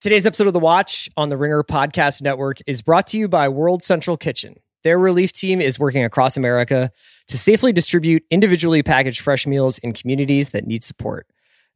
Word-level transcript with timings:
Today's 0.00 0.26
episode 0.26 0.46
of 0.46 0.52
The 0.52 0.60
Watch 0.60 1.10
on 1.16 1.28
the 1.28 1.36
Ringer 1.36 1.64
Podcast 1.64 2.22
Network 2.22 2.58
is 2.68 2.82
brought 2.82 3.08
to 3.08 3.18
you 3.18 3.26
by 3.26 3.48
World 3.48 3.82
Central 3.82 4.16
Kitchen. 4.16 4.54
Their 4.84 4.96
relief 4.96 5.32
team 5.32 5.60
is 5.60 5.80
working 5.80 6.04
across 6.04 6.36
America 6.36 6.92
to 7.26 7.36
safely 7.36 7.72
distribute 7.72 8.22
individually 8.30 8.84
packaged 8.84 9.20
fresh 9.20 9.44
meals 9.44 9.78
in 9.78 9.92
communities 9.92 10.50
that 10.50 10.68
need 10.68 10.84
support. 10.84 11.26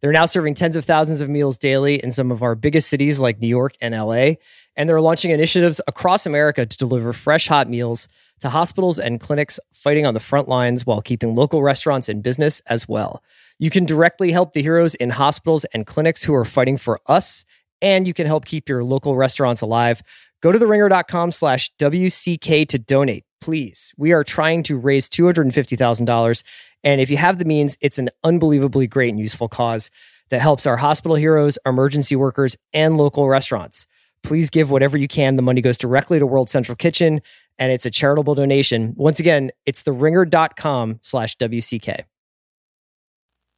They're 0.01 0.13
now 0.13 0.27
serving 0.27 0.55
tens 0.55 0.77
of 0.77 0.85
thousands 0.85 1.21
of 1.21 1.29
meals 1.29 1.59
daily 1.59 2.01
in 2.01 2.13
some 2.13 2.31
of 2.31 2.45
our 2.45 2.55
biggest 2.55 2.89
cities 2.89 3.19
like 3.19 3.41
New 3.41 3.49
York 3.49 3.75
and 3.81 3.93
LA. 3.93 4.35
And 4.77 4.89
they're 4.89 5.01
launching 5.01 5.33
initiatives 5.33 5.81
across 5.89 6.25
America 6.25 6.65
to 6.65 6.77
deliver 6.77 7.13
fresh, 7.13 7.49
hot 7.49 7.69
meals 7.69 8.07
to 8.39 8.51
hospitals 8.51 9.01
and 9.01 9.21
clinics 9.21 9.59
fighting 9.73 10.07
on 10.07 10.15
the 10.15 10.21
front 10.21 10.49
lines 10.49 10.87
while 10.87 11.03
keeping 11.03 11.35
local 11.35 11.61
restaurants 11.61 12.09
in 12.09 12.21
business 12.21 12.61
as 12.67 12.89
well. 12.89 13.21
You 13.59 13.71
can 13.71 13.85
directly 13.85 14.31
help 14.31 14.53
the 14.53 14.63
heroes 14.63 14.95
in 14.95 15.11
hospitals 15.11 15.65
and 15.75 15.89
clinics 15.89 16.23
who 16.23 16.35
are 16.35 16.45
fighting 16.45 16.77
for 16.77 17.01
us 17.09 17.45
and 17.83 18.07
you 18.07 18.15
can 18.15 18.27
help 18.27 18.47
keep 18.47 18.69
your 18.69 18.83
local 18.83 19.17
restaurants 19.17 19.61
alive. 19.61 20.03
Go 20.41 20.53
to 20.53 20.59
theringer.com 20.59 21.33
slash 21.33 21.71
WCK 21.79 22.67
to 22.69 22.79
donate, 22.79 23.25
please. 23.41 23.93
We 23.99 24.13
are 24.13 24.25
trying 24.25 24.63
to 24.65 24.79
raise 24.79 25.09
$250,000. 25.11 26.43
And 26.85 27.01
if 27.01 27.11
you 27.11 27.17
have 27.17 27.39
the 27.39 27.45
means, 27.45 27.77
it's 27.81 27.99
an 27.99 28.11
unbelievably 28.25 28.87
great 28.87 29.11
and 29.11 29.21
useful 29.21 29.49
cause 29.49 29.91
that 30.31 30.41
helps 30.41 30.67
our 30.67 30.79
hospital 30.79 31.17
heroes, 31.17 31.59
emergency 31.67 32.17
workers, 32.17 32.57
and 32.73 32.97
local 32.97 33.29
restaurants. 33.29 33.87
Please 34.23 34.51
give 34.51 34.71
whatever 34.71 34.97
you 34.97 35.09
can. 35.09 35.37
The 35.37 35.43
money 35.43 35.61
goes 35.61 35.77
directly 35.77 36.19
to 36.19 36.27
World 36.27 36.49
Central 36.49 36.75
Kitchen, 36.75 37.21
and 37.59 37.71
it's 37.71 37.85
a 37.85 37.91
charitable 37.91 38.35
donation. 38.35 38.95
Once 38.97 39.21
again, 39.21 39.51
it's 39.67 39.83
theringer.com 39.83 41.01
slash 41.03 41.37
WCK. 41.37 42.05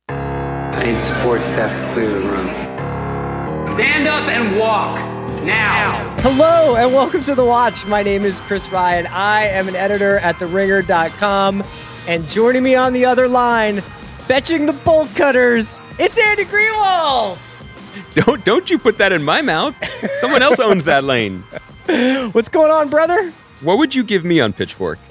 I 0.09 0.85
need 0.85 1.01
support 1.01 1.43
staff 1.43 1.79
to 1.79 1.95
clear 1.95 2.11
the 2.11 2.21
room. 2.29 2.64
Stand 3.75 4.07
up 4.07 4.29
and 4.29 4.57
walk 4.57 4.97
now. 5.43 6.17
Hello 6.21 6.77
and 6.77 6.93
welcome 6.95 7.25
to 7.25 7.35
The 7.35 7.45
Watch. 7.45 7.85
My 7.87 8.05
name 8.05 8.25
is 8.25 8.41
Chris 8.43 8.71
Ryan. 8.71 9.07
I 9.09 9.47
am 9.47 9.67
an 9.69 9.75
editor 9.75 10.19
at 10.21 10.37
TheRinger.com. 10.37 11.65
And 12.07 12.29
joining 12.29 12.63
me 12.63 12.77
on 12.77 12.93
the 12.93 13.05
other 13.05 13.27
line, 13.27 13.81
fetching 14.19 14.67
the 14.67 14.73
bolt 14.73 15.13
cutters, 15.17 15.81
it's 15.99 16.17
Andy 16.19 16.45
Greenwald. 16.45 17.39
Don't 18.15 18.45
don't 18.45 18.71
you 18.71 18.79
put 18.79 18.97
that 18.99 19.11
in 19.11 19.25
my 19.25 19.43
mouth. 19.43 19.75
Someone 20.21 20.41
else 20.43 20.61
owns 20.61 20.85
that 20.85 21.03
lane. 21.03 21.41
What's 22.33 22.49
going 22.49 22.71
on, 22.71 22.89
brother? 22.91 23.33
What 23.61 23.79
would 23.79 23.93
you 23.93 24.05
give 24.05 24.25
me 24.25 24.41
on 24.41 24.53
Pitchfork? 24.53 24.99
Be 25.01 25.05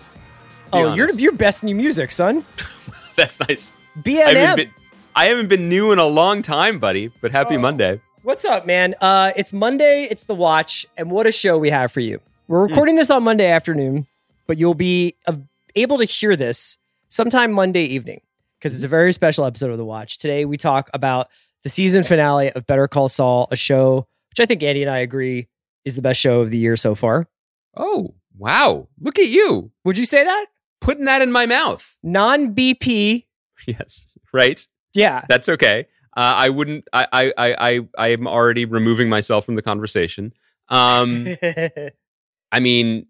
oh, 0.74 0.94
you're 0.94 1.06
honest. 1.08 1.20
you're 1.20 1.34
best 1.34 1.66
new 1.66 1.76
music, 1.76 2.12
son. 2.14 2.46
That's 3.18 3.42
nice. 3.42 3.74
I 4.06 4.10
haven't, 4.10 4.56
been, 4.56 4.72
I 5.16 5.26
haven't 5.26 5.50
been 5.50 5.68
new 5.68 5.92
in 5.92 6.00
a 6.00 6.06
long 6.08 6.42
time, 6.42 6.80
buddy. 6.80 7.10
But 7.20 7.32
happy 7.32 7.56
Oh. 7.58 7.60
Monday. 7.60 8.00
What's 8.24 8.46
up, 8.46 8.66
man? 8.66 8.96
Uh, 9.02 9.32
it's 9.36 9.52
Monday. 9.52 10.08
It's 10.10 10.24
the 10.24 10.34
watch, 10.36 10.86
and 10.96 11.12
what 11.12 11.28
a 11.28 11.32
show 11.32 11.58
we 11.58 11.70
have 11.70 11.92
for 11.92 12.00
you. 12.00 12.18
Hmm. 12.18 12.54
We're 12.54 12.68
recording 12.68 12.96
this 12.96 13.10
on 13.10 13.24
Monday 13.24 13.48
afternoon, 13.50 14.08
but 14.48 14.58
you'll 14.58 14.74
be 14.76 15.16
uh, 15.28 15.36
able 15.76 15.98
to 15.98 16.06
hear 16.06 16.36
this 16.36 16.78
sometime 17.10 17.52
Monday 17.52 17.84
evening 17.84 18.22
because 18.60 18.76
it's 18.76 18.86
a 18.86 18.90
very 18.90 19.12
special 19.14 19.46
episode 19.46 19.72
of 19.72 19.78
the 19.78 19.86
watch. 19.86 20.18
Today 20.20 20.46
we 20.46 20.56
talk 20.58 20.90
about 20.94 21.28
the 21.64 21.70
season 21.70 22.04
finale 22.04 22.52
of 22.52 22.66
Better 22.66 22.88
Call 22.88 23.10
Saul, 23.10 23.48
a 23.52 23.56
show 23.58 24.08
which 24.30 24.40
I 24.40 24.46
think 24.46 24.64
Andy 24.64 24.82
and 24.82 24.90
I 24.92 25.00
agree 25.00 25.48
is 25.86 25.96
the 25.96 26.02
best 26.02 26.20
show 26.20 26.40
of 26.42 26.50
the 26.50 26.58
year 26.58 26.78
so 26.78 26.96
far. 26.96 27.28
Oh 27.76 28.14
wow! 28.38 28.88
Look 29.02 29.20
at 29.20 29.28
you 29.28 29.72
Would 29.84 29.98
you 29.98 30.06
say 30.06 30.24
that? 30.24 30.46
putting 30.80 31.06
that 31.06 31.22
in 31.22 31.32
my 31.32 31.46
mouth. 31.46 31.96
Non 32.04 32.54
BP, 32.56 33.26
Yes, 33.68 34.18
right. 34.34 34.66
yeah. 34.94 35.24
That's 35.30 35.50
okay. 35.50 35.88
Uh, 36.16 36.20
I 36.20 36.50
wouldn't. 36.50 36.88
I 36.94 37.08
I 37.12 37.34
I 37.38 37.80
I 37.98 38.08
am 38.10 38.28
already 38.28 38.66
removing 38.66 39.10
myself 39.10 39.46
from 39.46 39.56
the 39.56 39.62
conversation. 39.62 40.34
Um, 40.70 41.28
I 42.52 42.60
mean, 42.60 43.08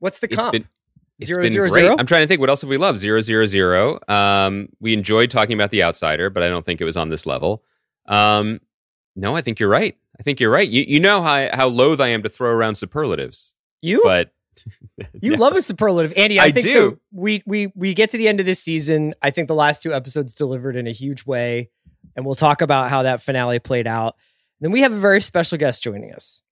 What's 0.00 0.18
the 0.18 0.28
comp? 0.28 0.52
been 0.52 0.66
Zero, 1.22 1.46
zero, 1.46 1.68
zero? 1.68 1.94
I'm 1.96 2.06
trying 2.06 2.22
to 2.22 2.26
think 2.26 2.40
what 2.40 2.50
else 2.50 2.62
have 2.62 2.70
we 2.70 2.78
loved. 2.78 2.98
Zero 2.98 3.20
zero 3.20 3.46
zero. 3.46 4.00
Um, 4.08 4.68
we 4.80 4.92
enjoyed 4.92 5.30
talking 5.30 5.54
about 5.54 5.70
the 5.70 5.82
outsider, 5.84 6.30
but 6.30 6.42
I 6.42 6.48
don't 6.48 6.66
think 6.66 6.80
it 6.80 6.84
was 6.84 6.96
on 6.96 7.10
this 7.10 7.26
level. 7.26 7.62
Um, 8.06 8.60
no, 9.14 9.36
I 9.36 9.42
think 9.42 9.60
you're 9.60 9.68
right. 9.68 9.96
I 10.18 10.22
think 10.24 10.40
you're 10.40 10.50
right. 10.50 10.68
You 10.68 10.82
you 10.86 10.98
know 10.98 11.22
how 11.22 11.48
how 11.52 11.68
loath 11.68 12.00
I 12.00 12.08
am 12.08 12.24
to 12.24 12.28
throw 12.28 12.50
around 12.50 12.74
superlatives, 12.74 13.54
you? 13.80 14.00
but 14.02 14.32
You 15.20 15.32
Yeah. 15.32 15.38
love 15.38 15.54
a 15.54 15.62
superlative, 15.62 16.12
Andy. 16.16 16.40
I, 16.40 16.46
I 16.46 16.52
think 16.52 16.66
do. 16.66 16.72
so. 16.72 16.98
We 17.12 17.42
we 17.46 17.72
we 17.76 17.94
get 17.94 18.10
to 18.10 18.18
the 18.18 18.26
end 18.26 18.40
of 18.40 18.46
this 18.46 18.58
season. 18.60 19.14
I 19.22 19.30
think 19.30 19.46
the 19.46 19.54
last 19.54 19.80
two 19.82 19.94
episodes 19.94 20.34
delivered 20.34 20.74
in 20.76 20.86
a 20.88 20.92
huge 20.92 21.24
way, 21.24 21.70
and 22.16 22.24
we'll 22.24 22.34
talk 22.34 22.60
about 22.60 22.90
how 22.90 23.02
that 23.02 23.22
finale 23.22 23.58
played 23.58 23.86
out. 23.86 24.16
then 24.60 24.70
we 24.70 24.82
have 24.82 24.92
a 24.92 24.98
very 24.98 25.20
special 25.20 25.58
guest 25.58 25.82
joining 25.82 26.12
us, 26.12 26.42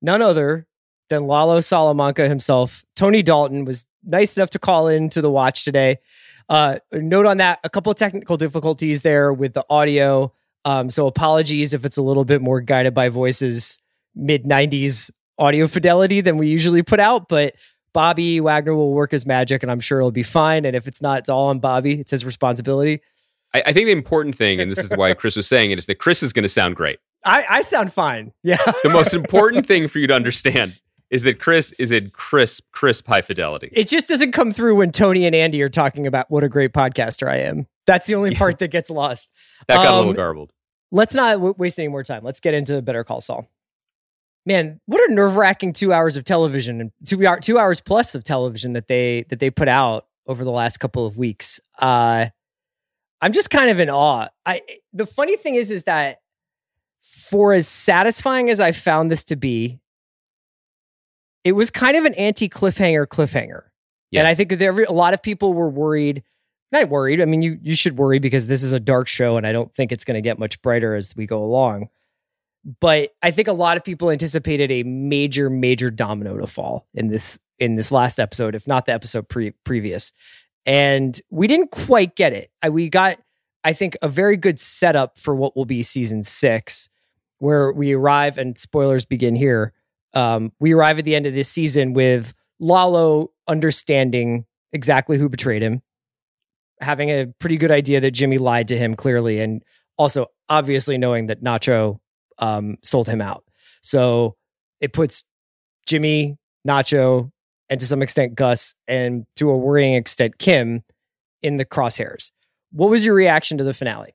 none 0.00 0.22
other 0.22 0.66
than 1.08 1.26
Lalo 1.26 1.60
Salamanca 1.60 2.28
himself. 2.28 2.84
Tony 2.96 3.22
Dalton 3.22 3.64
was 3.64 3.86
nice 4.04 4.36
enough 4.36 4.50
to 4.50 4.58
call 4.58 4.88
in 4.88 5.10
to 5.10 5.20
the 5.20 5.30
watch 5.30 5.64
today. 5.64 5.98
Uh, 6.48 6.78
note 6.92 7.26
on 7.26 7.38
that: 7.38 7.58
a 7.64 7.70
couple 7.70 7.90
of 7.90 7.98
technical 7.98 8.36
difficulties 8.36 9.02
there 9.02 9.32
with 9.32 9.54
the 9.54 9.64
audio. 9.68 10.32
Um, 10.64 10.90
so 10.90 11.06
apologies 11.06 11.74
if 11.74 11.84
it's 11.84 11.96
a 11.96 12.02
little 12.02 12.24
bit 12.24 12.40
more 12.40 12.60
guided 12.60 12.94
by 12.94 13.08
voices, 13.08 13.78
mid 14.14 14.44
'90s 14.44 15.10
audio 15.38 15.66
fidelity 15.66 16.20
than 16.20 16.36
we 16.36 16.48
usually 16.48 16.82
put 16.82 17.00
out, 17.00 17.28
but 17.28 17.54
Bobby 17.92 18.40
Wagner 18.40 18.74
will 18.74 18.92
work 18.92 19.12
his 19.12 19.24
magic 19.24 19.62
and 19.62 19.70
I'm 19.70 19.80
sure 19.80 20.00
it'll 20.00 20.10
be 20.10 20.22
fine. 20.22 20.64
And 20.64 20.76
if 20.76 20.86
it's 20.86 21.00
not, 21.00 21.20
it's 21.20 21.28
all 21.28 21.46
on 21.48 21.60
Bobby. 21.60 22.00
It's 22.00 22.10
his 22.10 22.24
responsibility. 22.24 23.00
I, 23.54 23.62
I 23.66 23.72
think 23.72 23.86
the 23.86 23.92
important 23.92 24.36
thing, 24.36 24.60
and 24.60 24.70
this 24.70 24.78
is 24.80 24.90
why 24.90 25.14
Chris 25.14 25.36
was 25.36 25.46
saying 25.46 25.70
it, 25.70 25.78
is 25.78 25.86
that 25.86 25.96
Chris 25.98 26.22
is 26.22 26.32
going 26.32 26.42
to 26.42 26.48
sound 26.48 26.76
great. 26.76 26.98
I, 27.24 27.44
I 27.48 27.62
sound 27.62 27.92
fine. 27.92 28.32
Yeah. 28.42 28.58
The 28.82 28.90
most 28.90 29.14
important 29.22 29.66
thing 29.66 29.88
for 29.88 29.98
you 29.98 30.06
to 30.08 30.14
understand 30.14 30.78
is 31.10 31.22
that 31.22 31.38
Chris 31.38 31.72
is 31.78 31.92
in 31.92 32.10
crisp, 32.10 32.64
crisp 32.72 33.06
high 33.06 33.20
fidelity. 33.22 33.70
it 33.72 33.86
just 33.88 34.08
doesn't 34.08 34.32
come 34.32 34.52
through 34.52 34.74
when 34.74 34.90
Tony 34.90 35.24
and 35.26 35.34
Andy 35.34 35.62
are 35.62 35.68
talking 35.68 36.06
about 36.06 36.30
what 36.30 36.42
a 36.44 36.48
great 36.48 36.72
podcaster 36.72 37.28
I 37.30 37.36
am. 37.38 37.66
That's 37.86 38.06
the 38.06 38.14
only 38.16 38.34
part 38.34 38.58
that 38.58 38.68
gets 38.68 38.90
lost. 38.90 39.30
That 39.68 39.76
got 39.76 39.86
a 39.86 39.90
Um, 39.90 39.96
little 39.98 40.12
garbled. 40.14 40.52
Let's 40.90 41.14
not 41.14 41.32
w- 41.34 41.54
waste 41.56 41.78
any 41.78 41.88
more 41.88 42.02
time. 42.02 42.24
Let's 42.24 42.40
get 42.40 42.52
into 42.54 42.80
Better 42.82 43.04
Call 43.04 43.20
Saul. 43.20 43.48
Man, 44.46 44.80
what 44.86 45.08
a 45.08 45.14
nerve 45.14 45.36
wracking 45.36 45.72
two 45.72 45.92
hours 45.92 46.16
of 46.16 46.24
television 46.24 46.80
and 46.80 46.92
two 47.06 47.26
hour, 47.26 47.38
two 47.40 47.58
hours 47.58 47.80
plus 47.80 48.14
of 48.14 48.24
television 48.24 48.72
that 48.74 48.88
they 48.88 49.24
that 49.30 49.38
they 49.40 49.50
put 49.50 49.68
out 49.68 50.06
over 50.26 50.44
the 50.44 50.50
last 50.50 50.78
couple 50.78 51.06
of 51.06 51.16
weeks. 51.16 51.60
Uh, 51.78 52.26
I'm 53.24 53.32
just 53.32 53.48
kind 53.48 53.70
of 53.70 53.80
in 53.80 53.88
awe. 53.88 54.28
I 54.44 54.60
the 54.92 55.06
funny 55.06 55.38
thing 55.38 55.54
is 55.54 55.70
is 55.70 55.84
that 55.84 56.20
for 57.00 57.54
as 57.54 57.66
satisfying 57.66 58.50
as 58.50 58.60
I 58.60 58.72
found 58.72 59.10
this 59.10 59.24
to 59.24 59.36
be, 59.36 59.80
it 61.42 61.52
was 61.52 61.70
kind 61.70 61.96
of 61.96 62.04
an 62.04 62.12
anti 62.14 62.50
cliffhanger 62.50 63.06
cliffhanger. 63.06 63.62
And 64.12 64.28
I 64.28 64.34
think 64.34 64.50
there 64.50 64.78
a 64.82 64.92
lot 64.92 65.14
of 65.14 65.22
people 65.22 65.54
were 65.54 65.70
worried. 65.70 66.22
Not 66.70 66.90
worried. 66.90 67.22
I 67.22 67.24
mean, 67.24 67.40
you 67.40 67.58
you 67.62 67.74
should 67.74 67.96
worry 67.96 68.18
because 68.18 68.46
this 68.46 68.62
is 68.62 68.74
a 68.74 68.78
dark 68.78 69.08
show, 69.08 69.38
and 69.38 69.46
I 69.46 69.52
don't 69.52 69.74
think 69.74 69.90
it's 69.90 70.04
going 70.04 70.16
to 70.16 70.20
get 70.20 70.38
much 70.38 70.60
brighter 70.60 70.94
as 70.94 71.16
we 71.16 71.24
go 71.24 71.42
along. 71.42 71.88
But 72.78 73.14
I 73.22 73.30
think 73.30 73.48
a 73.48 73.54
lot 73.54 73.78
of 73.78 73.84
people 73.84 74.10
anticipated 74.10 74.70
a 74.70 74.82
major, 74.82 75.48
major 75.48 75.90
domino 75.90 76.36
to 76.36 76.46
fall 76.46 76.88
in 76.92 77.08
this 77.08 77.38
in 77.58 77.76
this 77.76 77.90
last 77.90 78.20
episode, 78.20 78.54
if 78.54 78.66
not 78.66 78.84
the 78.84 78.92
episode 78.92 79.30
pre- 79.30 79.52
previous. 79.64 80.12
And 80.66 81.20
we 81.30 81.46
didn't 81.46 81.70
quite 81.70 82.16
get 82.16 82.32
it. 82.32 82.50
We 82.68 82.88
got, 82.88 83.18
I 83.62 83.72
think, 83.72 83.96
a 84.02 84.08
very 84.08 84.36
good 84.36 84.58
setup 84.58 85.18
for 85.18 85.34
what 85.34 85.56
will 85.56 85.66
be 85.66 85.82
season 85.82 86.24
six, 86.24 86.88
where 87.38 87.72
we 87.72 87.92
arrive 87.92 88.38
and 88.38 88.56
spoilers 88.56 89.04
begin 89.04 89.36
here. 89.36 89.72
Um, 90.14 90.52
we 90.60 90.72
arrive 90.72 90.98
at 90.98 91.04
the 91.04 91.14
end 91.14 91.26
of 91.26 91.34
this 91.34 91.48
season 91.48 91.92
with 91.92 92.34
Lalo 92.60 93.32
understanding 93.46 94.46
exactly 94.72 95.18
who 95.18 95.28
betrayed 95.28 95.62
him, 95.62 95.82
having 96.80 97.10
a 97.10 97.26
pretty 97.38 97.56
good 97.56 97.70
idea 97.70 98.00
that 98.00 98.12
Jimmy 98.12 98.38
lied 98.38 98.68
to 98.68 98.78
him 98.78 98.94
clearly, 98.94 99.40
and 99.40 99.62
also 99.98 100.26
obviously 100.48 100.96
knowing 100.96 101.26
that 101.26 101.42
Nacho 101.42 101.98
um, 102.38 102.76
sold 102.82 103.08
him 103.08 103.20
out. 103.20 103.44
So 103.82 104.36
it 104.80 104.92
puts 104.92 105.24
Jimmy, 105.86 106.38
Nacho, 106.66 107.30
and 107.68 107.80
to 107.80 107.86
some 107.86 108.02
extent 108.02 108.34
Gus, 108.34 108.74
and 108.86 109.26
to 109.36 109.50
a 109.50 109.56
worrying 109.56 109.94
extent 109.94 110.38
Kim 110.38 110.82
in 111.42 111.56
the 111.56 111.64
crosshairs. 111.64 112.30
What 112.72 112.90
was 112.90 113.04
your 113.04 113.14
reaction 113.14 113.58
to 113.58 113.64
the 113.64 113.74
finale? 113.74 114.14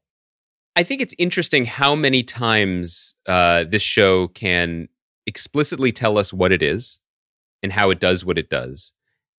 I 0.75 0.84
think 0.84 1.01
it's 1.01 1.16
interesting 1.18 1.66
how 1.66 1.96
many 1.96 2.24
times 2.24 3.16
uh, 3.28 3.66
this 3.69 3.81
show 3.81 4.28
can 4.30 4.88
explicitly 5.25 5.92
tell 5.92 6.18
us 6.18 6.31
what 6.34 6.51
it 6.51 6.62
is 6.62 7.01
and 7.62 7.74
how 7.74 7.90
it 7.90 8.00
does 8.00 8.24
what 8.24 8.38
it 8.38 8.50
does. 8.50 8.94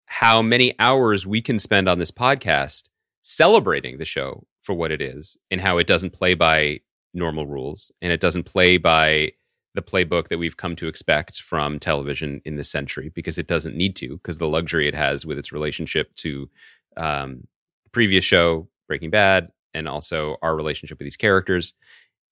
How 0.06 0.42
many 0.42 0.74
hours 0.78 1.26
we 1.26 1.40
can 1.40 1.58
spend 1.58 1.88
on 1.88 1.98
this 1.98 2.10
podcast 2.10 2.88
celebrating 3.22 3.98
the 3.98 4.04
show 4.04 4.46
for 4.62 4.74
what 4.74 4.90
it 4.90 5.00
is 5.00 5.36
and 5.50 5.60
how 5.60 5.78
it 5.78 5.86
doesn't 5.86 6.10
play 6.10 6.34
by 6.34 6.80
normal 7.14 7.46
rules 7.46 7.90
and 8.00 8.12
it 8.12 8.20
doesn't 8.20 8.44
play 8.44 8.76
by 8.76 9.32
the 9.74 9.82
playbook 9.82 10.28
that 10.28 10.38
we've 10.38 10.56
come 10.56 10.74
to 10.76 10.88
expect 10.88 11.40
from 11.40 11.78
television 11.78 12.40
in 12.44 12.56
this 12.56 12.68
century 12.70 13.10
because 13.14 13.38
it 13.38 13.46
doesn't 13.46 13.76
need 13.76 13.94
to 13.96 14.16
because 14.16 14.38
the 14.38 14.48
luxury 14.48 14.88
it 14.88 14.94
has 14.94 15.24
with 15.24 15.38
its 15.38 15.52
relationship 15.52 16.14
to 16.16 16.48
um, 16.96 17.46
the 17.84 17.90
previous 17.90 18.24
show 18.24 18.68
Breaking 18.88 19.10
Bad 19.10 19.48
and 19.72 19.86
also 19.86 20.36
our 20.42 20.56
relationship 20.56 20.98
with 20.98 21.06
these 21.06 21.16
characters 21.16 21.74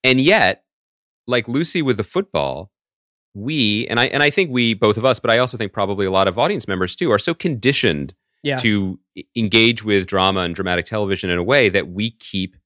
and 0.03 0.21
yet 0.21 0.65
like 1.29 1.47
Lucy 1.47 1.83
with 1.83 1.97
the 1.99 2.05
football, 2.05 2.71
we 3.35 3.87
and 3.89 4.01
I 4.01 4.07
and 4.07 4.23
I 4.23 4.31
think 4.31 4.51
we 4.51 4.75
both 4.75 4.97
of 4.97 5.05
us, 5.05 5.21
but 5.21 5.31
I 5.31 5.39
also 5.39 5.57
think 5.57 5.73
probably 5.73 6.07
a 6.07 6.11
lot 6.11 6.27
of 6.27 6.39
audience 6.39 6.67
members 6.67 6.97
too 6.97 7.13
are 7.13 7.19
so 7.19 7.35
conditioned 7.35 8.15
Yeah. 8.43 8.57
to 8.59 8.99
engage 9.37 9.85
with 9.85 10.07
drama 10.07 10.41
and 10.41 10.55
dramatic 10.55 10.87
television 10.87 11.29
in 11.31 11.39
a 11.39 11.43
way 11.43 11.69
that 11.69 11.89
we 11.89 12.13
keep 12.13 12.57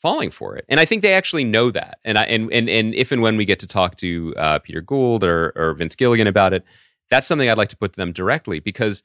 falling 0.00 0.30
for 0.30 0.56
it. 0.56 0.64
And 0.68 0.80
I 0.80 0.84
think 0.84 1.02
they 1.02 1.14
actually 1.14 1.44
know 1.44 1.70
that. 1.70 1.98
And 2.04 2.18
I 2.18 2.24
and 2.24 2.52
and, 2.52 2.68
and 2.68 2.94
if 2.94 3.12
and 3.12 3.22
when 3.22 3.36
we 3.36 3.44
get 3.44 3.58
to 3.60 3.66
talk 3.66 3.96
to 3.96 4.34
uh, 4.36 4.58
Peter 4.60 4.80
Gould 4.80 5.24
or 5.24 5.52
or 5.56 5.74
Vince 5.74 5.94
Gilligan 5.94 6.26
about 6.26 6.52
it, 6.52 6.64
that's 7.10 7.26
something 7.26 7.48
I'd 7.48 7.58
like 7.58 7.68
to 7.68 7.76
put 7.76 7.92
to 7.92 7.96
them 7.96 8.12
directly 8.12 8.60
because 8.60 9.02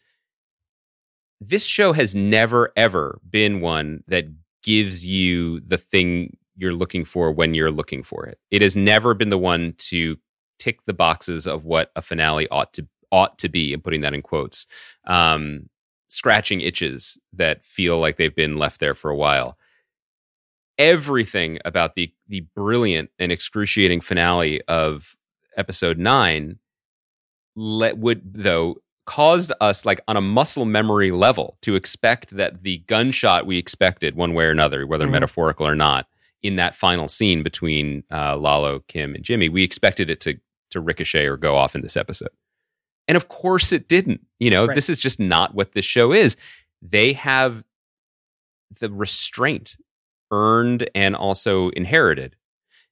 this 1.41 1.65
show 1.65 1.93
has 1.93 2.15
never 2.15 2.71
ever 2.75 3.19
been 3.29 3.61
one 3.61 4.03
that 4.07 4.25
gives 4.63 5.05
you 5.05 5.59
the 5.61 5.77
thing 5.77 6.37
you're 6.55 6.73
looking 6.73 7.03
for 7.03 7.31
when 7.31 7.53
you're 7.53 7.71
looking 7.71 8.01
for 8.01 8.25
it. 8.25 8.39
It 8.49 8.61
has 8.61 8.75
never 8.75 9.13
been 9.13 9.29
the 9.29 9.37
one 9.37 9.73
to 9.77 10.17
tick 10.57 10.85
the 10.85 10.93
boxes 10.93 11.45
of 11.45 11.65
what 11.65 11.91
a 11.95 12.01
finale 12.01 12.47
ought 12.49 12.73
to 12.73 12.87
ought 13.11 13.37
to 13.39 13.49
be 13.49 13.73
and 13.73 13.83
putting 13.83 14.01
that 14.01 14.13
in 14.13 14.21
quotes 14.21 14.65
um, 15.05 15.69
scratching 16.07 16.61
itches 16.61 17.17
that 17.33 17.63
feel 17.65 17.99
like 17.99 18.17
they've 18.17 18.35
been 18.35 18.57
left 18.57 18.79
there 18.79 18.95
for 18.95 19.11
a 19.11 19.15
while 19.15 19.57
everything 20.77 21.59
about 21.65 21.95
the 21.95 22.11
the 22.27 22.41
brilliant 22.55 23.09
and 23.19 23.31
excruciating 23.31 24.01
finale 24.01 24.61
of 24.67 25.15
episode 25.57 25.97
9 25.97 26.59
let 27.55 27.97
would 27.97 28.21
though 28.33 28.75
caused 29.05 29.53
us 29.61 29.85
like 29.85 30.01
on 30.07 30.17
a 30.17 30.21
muscle 30.21 30.65
memory 30.65 31.11
level 31.11 31.57
to 31.61 31.75
expect 31.75 32.31
that 32.35 32.63
the 32.63 32.79
gunshot 32.87 33.45
we 33.45 33.57
expected 33.57 34.15
one 34.15 34.33
way 34.33 34.45
or 34.45 34.49
another 34.51 34.85
whether 34.85 35.05
Mhm. 35.07 35.11
metaphorical 35.11 35.65
or 35.65 35.75
not 35.75 36.07
in 36.41 36.57
that 36.57 36.75
final 36.75 37.07
scene 37.07 37.41
between 37.41 38.03
uh, 38.11 38.35
Lalo, 38.37 38.79
Kim, 38.87 39.15
and 39.15 39.23
Jimmy, 39.23 39.49
we 39.49 39.63
expected 39.63 40.09
it 40.09 40.19
to 40.21 40.39
to 40.71 40.79
ricochet 40.81 41.25
or 41.25 41.37
go 41.37 41.55
off 41.55 41.73
in 41.75 41.81
this 41.81 41.95
episode. 41.95 42.29
And 43.07 43.15
of 43.15 43.27
course 43.29 43.71
it 43.71 43.87
didn't. 43.87 44.21
You 44.39 44.49
know, 44.49 44.65
Right. 44.65 44.75
this 44.75 44.89
is 44.89 44.97
just 44.97 45.19
not 45.19 45.53
what 45.55 45.71
this 45.73 45.85
show 45.85 46.11
is. 46.11 46.35
They 46.81 47.13
have 47.13 47.63
the 48.79 48.91
restraint 48.91 49.77
earned 50.31 50.89
and 50.95 51.15
also 51.15 51.69
inherited 51.69 52.35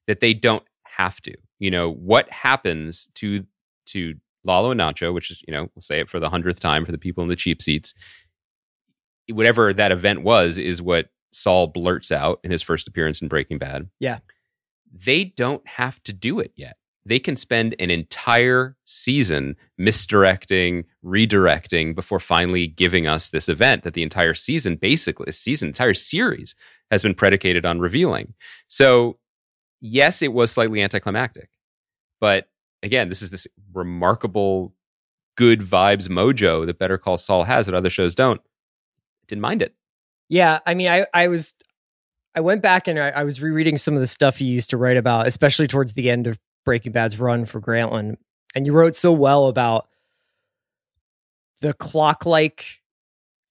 that 0.06 0.20
they 0.20 0.34
don't 0.34 0.64
have 0.84 1.20
to. 1.22 1.34
You 1.58 1.70
know, 1.70 1.92
what 1.92 2.30
happens 2.30 3.08
to 3.14 3.44
to 3.86 4.14
Lalo 4.44 4.70
and 4.70 4.80
Nacho, 4.80 5.12
which 5.12 5.30
is, 5.30 5.42
you 5.46 5.52
know, 5.52 5.68
we'll 5.74 5.82
say 5.82 6.00
it 6.00 6.08
for 6.08 6.20
the 6.20 6.30
hundredth 6.30 6.60
time 6.60 6.84
for 6.84 6.92
the 6.92 6.98
people 6.98 7.22
in 7.22 7.28
the 7.28 7.36
cheap 7.36 7.62
seats. 7.62 7.94
Whatever 9.30 9.72
that 9.72 9.90
event 9.90 10.22
was, 10.22 10.58
is 10.58 10.82
what 10.82 11.08
Saul 11.32 11.66
blurts 11.66 12.12
out 12.12 12.40
in 12.44 12.50
his 12.50 12.62
first 12.62 12.86
appearance 12.86 13.22
in 13.22 13.28
Breaking 13.28 13.58
Bad. 13.58 13.88
Yeah. 13.98 14.18
They 14.92 15.24
don't 15.24 15.66
have 15.66 16.02
to 16.04 16.12
do 16.12 16.38
it 16.40 16.52
yet. 16.56 16.76
They 17.06 17.18
can 17.18 17.36
spend 17.36 17.74
an 17.78 17.90
entire 17.90 18.76
season 18.84 19.56
misdirecting, 19.76 20.84
redirecting 21.04 21.94
before 21.94 22.20
finally 22.20 22.66
giving 22.66 23.06
us 23.06 23.28
this 23.28 23.48
event 23.48 23.82
that 23.82 23.94
the 23.94 24.02
entire 24.02 24.34
season, 24.34 24.76
basically, 24.76 25.30
season, 25.32 25.68
entire 25.68 25.94
series 25.94 26.54
has 26.90 27.02
been 27.02 27.14
predicated 27.14 27.64
on 27.64 27.80
revealing. 27.80 28.34
So, 28.68 29.18
yes, 29.80 30.22
it 30.22 30.32
was 30.32 30.50
slightly 30.50 30.82
anticlimactic, 30.82 31.50
but 32.20 32.48
again, 32.82 33.08
this 33.08 33.22
is 33.22 33.30
this 33.30 33.46
remarkable 33.72 34.74
good 35.36 35.60
vibes 35.60 36.08
mojo 36.08 36.64
that 36.66 36.78
Better 36.78 36.98
Call 36.98 37.16
Saul 37.16 37.44
has 37.44 37.66
that 37.66 37.74
other 37.74 37.90
shows 37.90 38.14
don't. 38.14 38.40
Didn't 39.26 39.42
mind 39.42 39.62
it. 39.62 39.74
Yeah, 40.28 40.60
I 40.66 40.74
mean, 40.74 40.88
I 40.88 41.06
I 41.12 41.28
was 41.28 41.54
I 42.34 42.40
went 42.40 42.62
back 42.62 42.88
and 42.88 42.98
I, 42.98 43.08
I 43.10 43.24
was 43.24 43.40
rereading 43.40 43.78
some 43.78 43.94
of 43.94 44.00
the 44.00 44.06
stuff 44.06 44.40
you 44.40 44.48
used 44.48 44.70
to 44.70 44.76
write 44.76 44.96
about, 44.96 45.26
especially 45.26 45.66
towards 45.66 45.94
the 45.94 46.10
end 46.10 46.26
of 46.26 46.38
Breaking 46.64 46.92
Bad's 46.92 47.20
run 47.20 47.44
for 47.44 47.60
Grantland, 47.60 48.16
and 48.54 48.66
you 48.66 48.72
wrote 48.72 48.96
so 48.96 49.12
well 49.12 49.46
about 49.48 49.88
the 51.60 51.72
clock 51.74 52.26
like, 52.26 52.80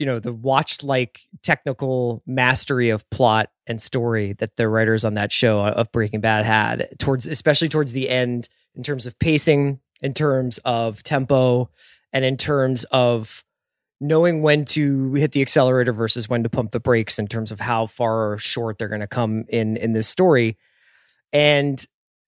you 0.03 0.05
know, 0.05 0.19
the 0.19 0.33
watch 0.33 0.83
like 0.83 1.21
technical 1.43 2.21
mastery 2.25 2.89
of 2.89 3.09
plot 3.09 3.49
and 3.67 3.81
story 3.81 4.33
that 4.33 4.57
the 4.57 4.67
writers 4.67 5.05
on 5.05 5.13
that 5.13 5.31
show 5.31 5.61
uh, 5.61 5.69
of 5.69 5.89
Breaking 5.93 6.19
Bad 6.19 6.45
had 6.45 6.89
towards, 6.99 7.25
especially 7.25 7.69
towards 7.69 7.93
the 7.93 8.09
end, 8.09 8.49
in 8.75 8.83
terms 8.83 9.05
of 9.05 9.17
pacing, 9.17 9.79
in 10.01 10.13
terms 10.13 10.57
of 10.65 11.03
tempo, 11.03 11.69
and 12.11 12.25
in 12.25 12.35
terms 12.35 12.83
of 12.91 13.45
knowing 14.01 14.41
when 14.41 14.65
to 14.65 15.13
hit 15.13 15.31
the 15.31 15.41
accelerator 15.41 15.93
versus 15.93 16.27
when 16.27 16.43
to 16.43 16.49
pump 16.49 16.71
the 16.71 16.81
brakes 16.81 17.17
in 17.17 17.25
terms 17.25 17.49
of 17.49 17.61
how 17.61 17.85
far 17.85 18.33
or 18.33 18.37
short 18.37 18.77
they're 18.77 18.89
going 18.89 18.99
to 18.99 19.07
come 19.07 19.45
in 19.47 19.77
in 19.77 19.93
this 19.93 20.09
story. 20.09 20.57
And 21.31 21.81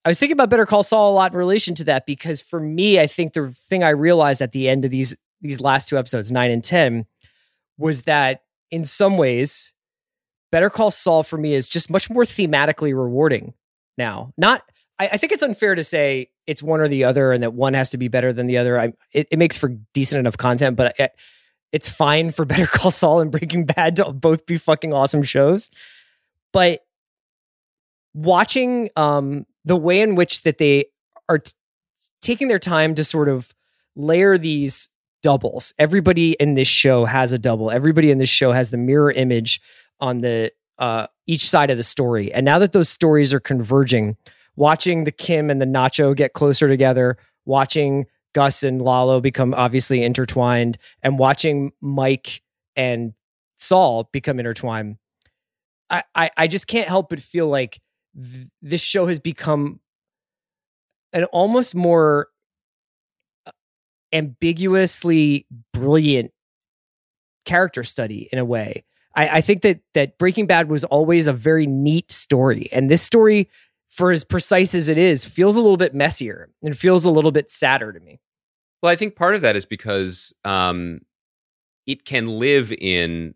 I 0.06 0.08
was 0.08 0.18
thinking 0.18 0.32
about 0.32 0.48
Better 0.48 0.64
Call 0.64 0.82
Saul 0.82 1.12
a 1.12 1.14
lot 1.14 1.32
in 1.32 1.36
relation 1.36 1.74
to 1.74 1.84
that 1.84 2.06
because 2.06 2.40
for 2.40 2.58
me, 2.58 2.98
I 2.98 3.06
think 3.06 3.34
the 3.34 3.54
thing 3.68 3.84
I 3.84 3.90
realized 3.90 4.40
at 4.40 4.52
the 4.52 4.66
end 4.66 4.86
of 4.86 4.90
these 4.90 5.14
these 5.42 5.60
last 5.60 5.88
two 5.88 5.98
episodes, 5.98 6.32
nine 6.32 6.50
and 6.50 6.64
ten, 6.64 7.06
was 7.78 8.02
that 8.02 8.42
in 8.70 8.84
some 8.84 9.16
ways, 9.16 9.72
Better 10.50 10.70
Call 10.70 10.90
Saul 10.90 11.22
for 11.22 11.36
me 11.36 11.54
is 11.54 11.68
just 11.68 11.90
much 11.90 12.08
more 12.08 12.24
thematically 12.24 12.94
rewarding 12.94 13.54
now. 13.98 14.32
Not, 14.36 14.62
I, 14.98 15.08
I 15.08 15.16
think 15.16 15.32
it's 15.32 15.42
unfair 15.42 15.74
to 15.74 15.84
say 15.84 16.30
it's 16.46 16.62
one 16.62 16.80
or 16.80 16.88
the 16.88 17.04
other, 17.04 17.32
and 17.32 17.42
that 17.42 17.52
one 17.52 17.74
has 17.74 17.90
to 17.90 17.98
be 17.98 18.08
better 18.08 18.32
than 18.32 18.46
the 18.46 18.58
other. 18.58 18.78
I, 18.78 18.92
it, 19.12 19.28
it 19.30 19.38
makes 19.38 19.56
for 19.56 19.68
decent 19.92 20.20
enough 20.20 20.36
content, 20.36 20.76
but 20.76 20.94
it's 21.72 21.88
fine 21.88 22.30
for 22.30 22.44
Better 22.46 22.66
Call 22.66 22.90
Saul 22.90 23.20
and 23.20 23.30
Breaking 23.30 23.64
Bad 23.64 23.96
to 23.96 24.12
both 24.12 24.46
be 24.46 24.56
fucking 24.56 24.92
awesome 24.92 25.22
shows. 25.22 25.70
But 26.52 26.80
watching 28.14 28.88
um, 28.96 29.46
the 29.64 29.76
way 29.76 30.00
in 30.00 30.14
which 30.14 30.42
that 30.44 30.58
they 30.58 30.86
are 31.28 31.38
t- 31.38 31.52
taking 32.22 32.48
their 32.48 32.58
time 32.58 32.94
to 32.94 33.04
sort 33.04 33.28
of 33.28 33.54
layer 33.94 34.38
these 34.38 34.90
doubles. 35.22 35.74
Everybody 35.78 36.32
in 36.32 36.54
this 36.54 36.68
show 36.68 37.04
has 37.04 37.32
a 37.32 37.38
double. 37.38 37.70
Everybody 37.70 38.10
in 38.10 38.18
this 38.18 38.28
show 38.28 38.52
has 38.52 38.70
the 38.70 38.76
mirror 38.76 39.10
image 39.10 39.60
on 40.00 40.20
the 40.20 40.52
uh, 40.78 41.06
each 41.26 41.48
side 41.48 41.70
of 41.70 41.76
the 41.76 41.82
story. 41.82 42.32
And 42.32 42.44
now 42.44 42.58
that 42.58 42.72
those 42.72 42.88
stories 42.88 43.32
are 43.32 43.40
converging, 43.40 44.16
watching 44.56 45.04
the 45.04 45.12
Kim 45.12 45.50
and 45.50 45.60
the 45.60 45.66
Nacho 45.66 46.14
get 46.14 46.32
closer 46.32 46.68
together, 46.68 47.16
watching 47.44 48.06
Gus 48.34 48.62
and 48.62 48.82
Lalo 48.82 49.20
become 49.20 49.54
obviously 49.54 50.02
intertwined, 50.02 50.78
and 51.02 51.18
watching 51.18 51.72
Mike 51.80 52.42
and 52.74 53.14
Saul 53.58 54.08
become 54.12 54.38
intertwined, 54.38 54.98
I 55.88 56.02
I, 56.14 56.30
I 56.36 56.46
just 56.46 56.66
can't 56.66 56.88
help 56.88 57.08
but 57.08 57.20
feel 57.20 57.48
like 57.48 57.80
th- 58.14 58.48
this 58.60 58.82
show 58.82 59.06
has 59.06 59.18
become 59.18 59.80
an 61.12 61.24
almost 61.24 61.74
more 61.74 62.28
ambiguously 64.12 65.46
brilliant 65.72 66.32
character 67.44 67.84
study 67.84 68.28
in 68.32 68.38
a 68.38 68.44
way. 68.44 68.84
I, 69.14 69.28
I 69.38 69.40
think 69.40 69.62
that 69.62 69.80
that 69.94 70.18
Breaking 70.18 70.46
Bad 70.46 70.68
was 70.68 70.84
always 70.84 71.26
a 71.26 71.32
very 71.32 71.66
neat 71.66 72.12
story, 72.12 72.68
and 72.72 72.90
this 72.90 73.02
story, 73.02 73.48
for 73.88 74.12
as 74.12 74.24
precise 74.24 74.74
as 74.74 74.88
it 74.88 74.98
is, 74.98 75.24
feels 75.24 75.56
a 75.56 75.60
little 75.60 75.76
bit 75.76 75.94
messier 75.94 76.50
and 76.62 76.76
feels 76.76 77.04
a 77.04 77.10
little 77.10 77.32
bit 77.32 77.50
sadder 77.50 77.92
to 77.92 78.00
me. 78.00 78.20
Well, 78.82 78.92
I 78.92 78.96
think 78.96 79.16
part 79.16 79.34
of 79.34 79.40
that 79.40 79.56
is 79.56 79.64
because 79.64 80.34
um, 80.44 81.00
it 81.86 82.04
can 82.04 82.26
live 82.26 82.72
in 82.72 83.34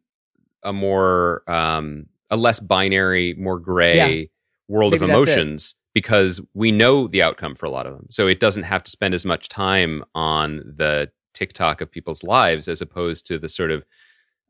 a 0.63 0.73
more 0.73 1.43
um, 1.51 2.07
a 2.31 2.37
less 2.37 2.61
binary, 2.61 3.35
more 3.35 3.59
gray 3.59 4.31
world 4.69 4.93
Maybe 4.93 5.05
of 5.05 5.11
emotions 5.11 5.75
because 6.01 6.41
we 6.55 6.73
know 6.73 7.07
the 7.07 7.21
outcome 7.21 7.55
for 7.55 7.67
a 7.67 7.71
lot 7.71 7.87
of 7.87 7.93
them. 7.93 8.07
So 8.09 8.27
it 8.27 8.41
doesn't 8.41 8.63
have 8.63 8.83
to 8.85 8.91
spend 8.91 9.13
as 9.13 9.27
much 9.27 9.51
time 9.51 10.03
on 10.15 10.63
the 10.65 11.11
TikTok 11.35 11.83
of 11.83 11.91
people's 11.91 12.25
lives 12.25 12.69
as 12.69 12.81
opposed 12.81 13.27
to 13.27 13.39
the 13.39 13.51
sort 13.51 13.71
of 13.71 13.85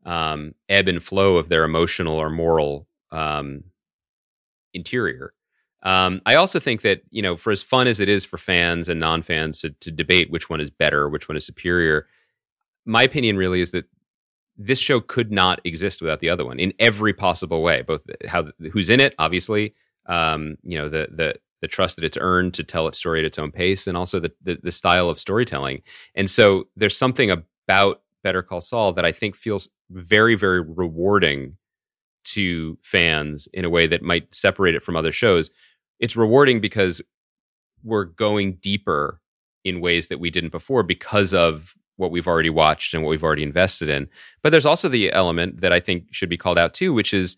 um, 0.05 0.55
ebb 0.69 0.87
and 0.87 1.03
flow 1.03 1.35
of 1.35 1.49
their 1.49 1.65
emotional 1.65 2.15
or 2.15 2.29
moral 2.29 2.87
um, 3.11 3.65
interior. 4.73 5.33
Um, 5.83 6.21
I 6.25 6.35
also 6.35 6.57
think 6.57 6.83
that 6.83 7.01
you 7.09 7.21
know, 7.21 7.35
for 7.35 7.51
as 7.51 7.63
fun 7.63 7.85
as 7.85 7.99
it 7.99 8.07
is 8.07 8.23
for 8.23 8.37
fans 8.37 8.87
and 8.87 8.97
non-fans 8.97 9.59
to, 9.59 9.71
to 9.71 9.91
debate 9.91 10.31
which 10.31 10.49
one 10.49 10.61
is 10.61 10.69
better, 10.69 11.09
which 11.09 11.27
one 11.27 11.35
is 11.35 11.45
superior, 11.45 12.07
my 12.85 13.03
opinion 13.03 13.35
really 13.35 13.59
is 13.59 13.71
that 13.71 13.89
this 14.57 14.79
show 14.79 15.01
could 15.01 15.33
not 15.33 15.59
exist 15.65 16.01
without 16.01 16.21
the 16.21 16.29
other 16.29 16.45
one 16.45 16.61
in 16.61 16.71
every 16.79 17.11
possible 17.11 17.61
way. 17.61 17.81
Both 17.81 18.05
how 18.25 18.45
who's 18.71 18.89
in 18.89 19.01
it, 19.01 19.15
obviously, 19.19 19.73
um, 20.07 20.57
you 20.63 20.77
know, 20.77 20.89
the 20.89 21.07
the 21.11 21.35
the 21.61 21.67
trust 21.67 21.95
that 21.95 22.05
it's 22.05 22.17
earned 22.19 22.53
to 22.55 22.63
tell 22.63 22.87
its 22.87 22.97
story 22.97 23.19
at 23.19 23.25
its 23.25 23.37
own 23.37 23.51
pace, 23.51 23.87
and 23.87 23.97
also 23.97 24.19
the, 24.19 24.31
the 24.41 24.57
the 24.61 24.71
style 24.71 25.09
of 25.09 25.19
storytelling. 25.19 25.81
And 26.15 26.29
so 26.29 26.65
there's 26.75 26.97
something 26.97 27.29
about 27.31 28.01
Better 28.23 28.41
Call 28.41 28.61
Saul 28.61 28.93
that 28.93 29.05
I 29.05 29.11
think 29.11 29.35
feels 29.35 29.69
very 29.89 30.35
very 30.35 30.61
rewarding 30.61 31.57
to 32.23 32.77
fans 32.81 33.47
in 33.53 33.65
a 33.65 33.69
way 33.69 33.87
that 33.87 34.01
might 34.01 34.33
separate 34.33 34.75
it 34.75 34.83
from 34.83 34.95
other 34.95 35.11
shows. 35.11 35.49
It's 35.99 36.15
rewarding 36.15 36.61
because 36.61 37.01
we're 37.83 38.05
going 38.05 38.57
deeper 38.61 39.19
in 39.63 39.81
ways 39.81 40.07
that 40.07 40.19
we 40.19 40.29
didn't 40.29 40.51
before 40.51 40.83
because 40.83 41.33
of 41.33 41.73
what 41.97 42.11
we've 42.11 42.27
already 42.27 42.49
watched 42.49 42.93
and 42.93 43.03
what 43.03 43.09
we've 43.09 43.23
already 43.23 43.43
invested 43.43 43.89
in. 43.89 44.07
But 44.41 44.49
there's 44.49 44.65
also 44.65 44.89
the 44.89 45.11
element 45.11 45.61
that 45.61 45.71
I 45.71 45.79
think 45.79 46.05
should 46.11 46.29
be 46.29 46.37
called 46.37 46.57
out 46.57 46.73
too, 46.73 46.93
which 46.93 47.13
is 47.13 47.37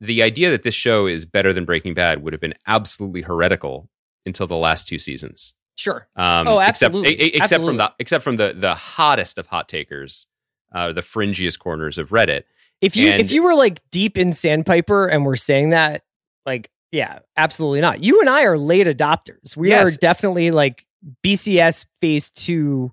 the 0.00 0.22
idea 0.22 0.50
that 0.50 0.62
this 0.62 0.74
show 0.74 1.06
is 1.06 1.24
better 1.24 1.52
than 1.52 1.64
Breaking 1.64 1.94
Bad 1.94 2.22
would 2.22 2.32
have 2.32 2.40
been 2.40 2.54
absolutely 2.66 3.22
heretical 3.22 3.88
until 4.26 4.46
the 4.46 4.56
last 4.56 4.88
two 4.88 4.98
seasons. 4.98 5.54
Sure. 5.76 6.08
Um, 6.16 6.46
Oh, 6.48 6.58
except- 6.58 6.90
absolutely. 6.94 7.12
e- 7.14 7.24
e- 7.24 7.26
Except, 7.28 7.42
Absolutely. 7.42 7.66
from 7.68 7.76
the 7.78 7.92
except 7.98 8.24
from 8.24 8.36
the 8.36 8.54
the 8.56 8.74
hottest 8.74 9.38
of 9.38 9.46
hot 9.46 9.68
takers, 9.68 10.26
uh, 10.74 10.92
the 10.92 11.00
fringiest 11.00 11.58
corners 11.58 11.96
of 11.98 12.10
Reddit. 12.10 12.42
If 12.80 12.96
you 12.96 13.08
And- 13.10 13.20
if 13.20 13.30
you 13.32 13.42
were 13.42 13.54
like 13.54 13.80
deep 13.90 14.16
in 14.18 14.32
Sandpiper 14.32 15.06
and 15.06 15.24
we're 15.24 15.36
saying 15.36 15.70
that, 15.70 16.02
like, 16.46 16.70
yeah, 16.92 17.20
absolutely 17.36 17.80
not. 17.80 18.02
You 18.02 18.20
and 18.20 18.28
I 18.28 18.42
are 18.44 18.58
late 18.58 18.86
adopters. 18.86 19.56
We 19.56 19.68
Yes. 19.70 19.86
are 19.94 19.96
definitely 19.98 20.50
like 20.50 20.86
BCS 21.24 21.86
phase 22.00 22.30
two 22.30 22.92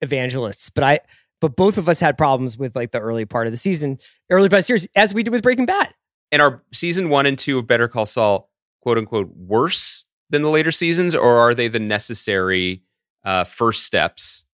evangelists. 0.00 0.70
But 0.70 0.84
I 0.84 1.00
but 1.40 1.54
both 1.56 1.78
of 1.78 1.88
us 1.88 2.00
had 2.00 2.18
problems 2.18 2.58
with 2.58 2.74
like 2.76 2.90
the 2.92 2.98
early 3.00 3.24
part 3.24 3.46
of 3.46 3.52
the 3.52 3.56
season, 3.56 3.98
early 4.30 4.48
part 4.48 4.58
of 4.58 4.60
the 4.60 4.66
series, 4.66 4.86
as 4.96 5.14
we 5.14 5.22
did 5.22 5.30
with 5.30 5.42
Breaking 5.42 5.66
Bad. 5.66 5.94
And 6.30 6.42
are 6.42 6.62
season 6.72 7.08
one 7.08 7.26
and 7.26 7.38
two 7.38 7.58
of 7.58 7.66
Better 7.66 7.88
Call 7.88 8.06
Saul 8.06 8.50
quote 8.80 8.98
unquote 8.98 9.30
worse 9.36 10.04
than 10.30 10.42
the 10.42 10.50
later 10.50 10.72
seasons, 10.72 11.14
or 11.14 11.38
are 11.38 11.54
they 11.54 11.68
the 11.68 11.80
necessary 11.80 12.82
uh, 13.24 13.44
first 13.44 13.84
steps 13.84 14.44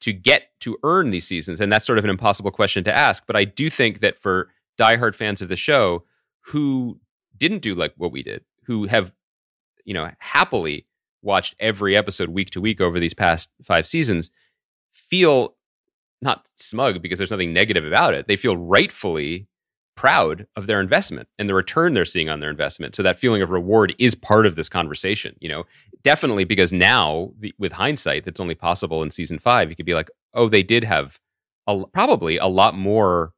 to 0.00 0.12
get 0.12 0.48
to 0.60 0.78
earn 0.82 1.10
these 1.10 1.26
seasons? 1.26 1.60
And 1.60 1.72
that's 1.72 1.86
sort 1.86 1.98
of 1.98 2.04
an 2.04 2.10
impossible 2.10 2.50
question 2.50 2.82
to 2.84 2.94
ask. 2.94 3.24
But 3.26 3.36
I 3.36 3.44
do 3.44 3.70
think 3.70 4.00
that 4.00 4.18
for 4.18 4.48
diehard 4.78 5.14
fans 5.14 5.42
of 5.42 5.48
the 5.48 5.56
show 5.56 6.04
who 6.46 7.00
didn't 7.36 7.62
do 7.62 7.74
like 7.74 7.94
what 7.96 8.12
we 8.12 8.22
did, 8.22 8.44
who 8.64 8.86
have 8.86 9.12
you 9.84 9.94
know 9.94 10.10
happily 10.18 10.86
watched 11.22 11.54
every 11.60 11.96
episode 11.96 12.30
week 12.30 12.50
to 12.50 12.60
week 12.60 12.80
over 12.80 12.98
these 12.98 13.14
past 13.14 13.50
five 13.62 13.86
seasons, 13.86 14.30
feel 14.90 15.54
not 16.20 16.48
smug 16.56 17.02
because 17.02 17.18
there's 17.18 17.30
nothing 17.30 17.52
negative 17.52 17.84
about 17.84 18.14
it. 18.14 18.26
They 18.26 18.36
feel 18.36 18.56
rightfully 18.56 19.48
proud 19.94 20.46
of 20.56 20.66
their 20.66 20.80
investment 20.80 21.28
and 21.38 21.48
the 21.48 21.54
return 21.54 21.94
they're 21.94 22.04
seeing 22.04 22.28
on 22.28 22.40
their 22.40 22.50
investment. 22.50 22.94
So 22.94 23.02
that 23.02 23.18
feeling 23.18 23.42
of 23.42 23.50
reward 23.50 23.94
is 23.98 24.14
part 24.14 24.46
of 24.46 24.56
this 24.56 24.68
conversation, 24.68 25.36
you 25.40 25.48
know, 25.48 25.64
definitely 26.02 26.44
because 26.44 26.72
now 26.72 27.32
the, 27.38 27.54
with 27.58 27.72
hindsight, 27.72 28.24
that's 28.24 28.40
only 28.40 28.54
possible 28.54 29.02
in 29.02 29.10
season 29.10 29.38
five. 29.38 29.70
You 29.70 29.76
could 29.76 29.86
be 29.86 29.94
like, 29.94 30.10
oh, 30.34 30.48
they 30.48 30.62
did 30.62 30.84
have 30.84 31.18
a, 31.66 31.84
probably 31.92 32.38
a 32.38 32.46
lot 32.46 32.76
more 32.76 33.32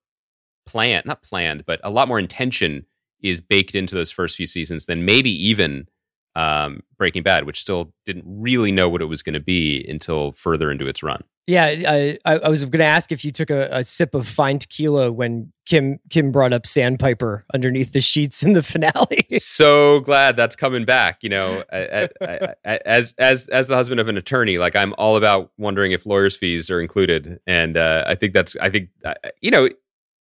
planned, 0.67 1.07
not 1.07 1.23
planned, 1.23 1.67
but 1.67 1.81
a 1.83 1.91
lot 1.91 2.09
more 2.09 2.19
intention 2.19 2.87
is 3.23 3.41
baked 3.41 3.75
into 3.75 3.95
those 3.95 4.11
first 4.11 4.37
few 4.37 4.47
seasons 4.47 4.87
than 4.87 5.05
maybe 5.05 5.31
even 5.31 5.87
um, 6.37 6.81
Breaking 6.99 7.23
Bad, 7.23 7.45
which 7.45 7.61
still 7.61 7.93
didn't 8.07 8.25
really 8.27 8.73
know 8.73 8.89
what 8.89 9.03
it 9.03 9.07
was 9.07 9.23
going 9.23 9.35
to 9.35 9.41
be 9.41 9.85
until 9.89 10.33
further 10.33 10.71
into 10.71 10.87
its 10.87 11.03
run. 11.03 11.23
Yeah, 11.47 11.65
I, 11.87 12.19
I, 12.25 12.39
I 12.39 12.49
was 12.49 12.65
going 12.65 12.79
to 12.79 12.85
ask 12.87 13.13
if 13.13 13.23
you 13.23 13.31
took 13.31 13.51
a, 13.51 13.69
a 13.71 13.85
sip 13.85 14.15
of 14.15 14.27
fine 14.27 14.59
tequila 14.59 15.13
when 15.13 15.53
Kim 15.67 15.99
Kim 16.09 16.33
brought 16.33 16.55
up 16.55 16.67
Sandpiper 16.67 17.45
underneath 17.53 17.93
the 17.93 18.01
sheets 18.01 18.43
in 18.43 18.55
the 18.55 18.63
finale. 18.63 19.27
so 19.39 20.01
glad 20.01 20.37
that's 20.37 20.57
coming 20.57 20.87
back. 20.87 21.19
You 21.23 21.29
know, 21.29 21.63
I- 21.71 22.09
I- 22.23 22.55
I- 22.65 22.81
as 22.87 23.15
as 23.19 23.47
as 23.49 23.67
the 23.67 23.75
husband 23.75 24.01
of 24.01 24.09
an 24.09 24.17
attorney, 24.17 24.57
like 24.57 24.75
I'm 24.75 24.95
all 24.97 25.17
about 25.17 25.53
wondering 25.59 25.93
if 25.93 26.07
lawyers' 26.07 26.35
fees 26.35 26.71
are 26.71 26.81
included, 26.81 27.39
and 27.47 27.77
uh, 27.77 28.05
I 28.07 28.15
think 28.15 28.33
that's 28.33 28.57
I 28.63 28.71
think 28.71 28.89
uh, 29.05 29.13
you 29.43 29.51
know 29.51 29.69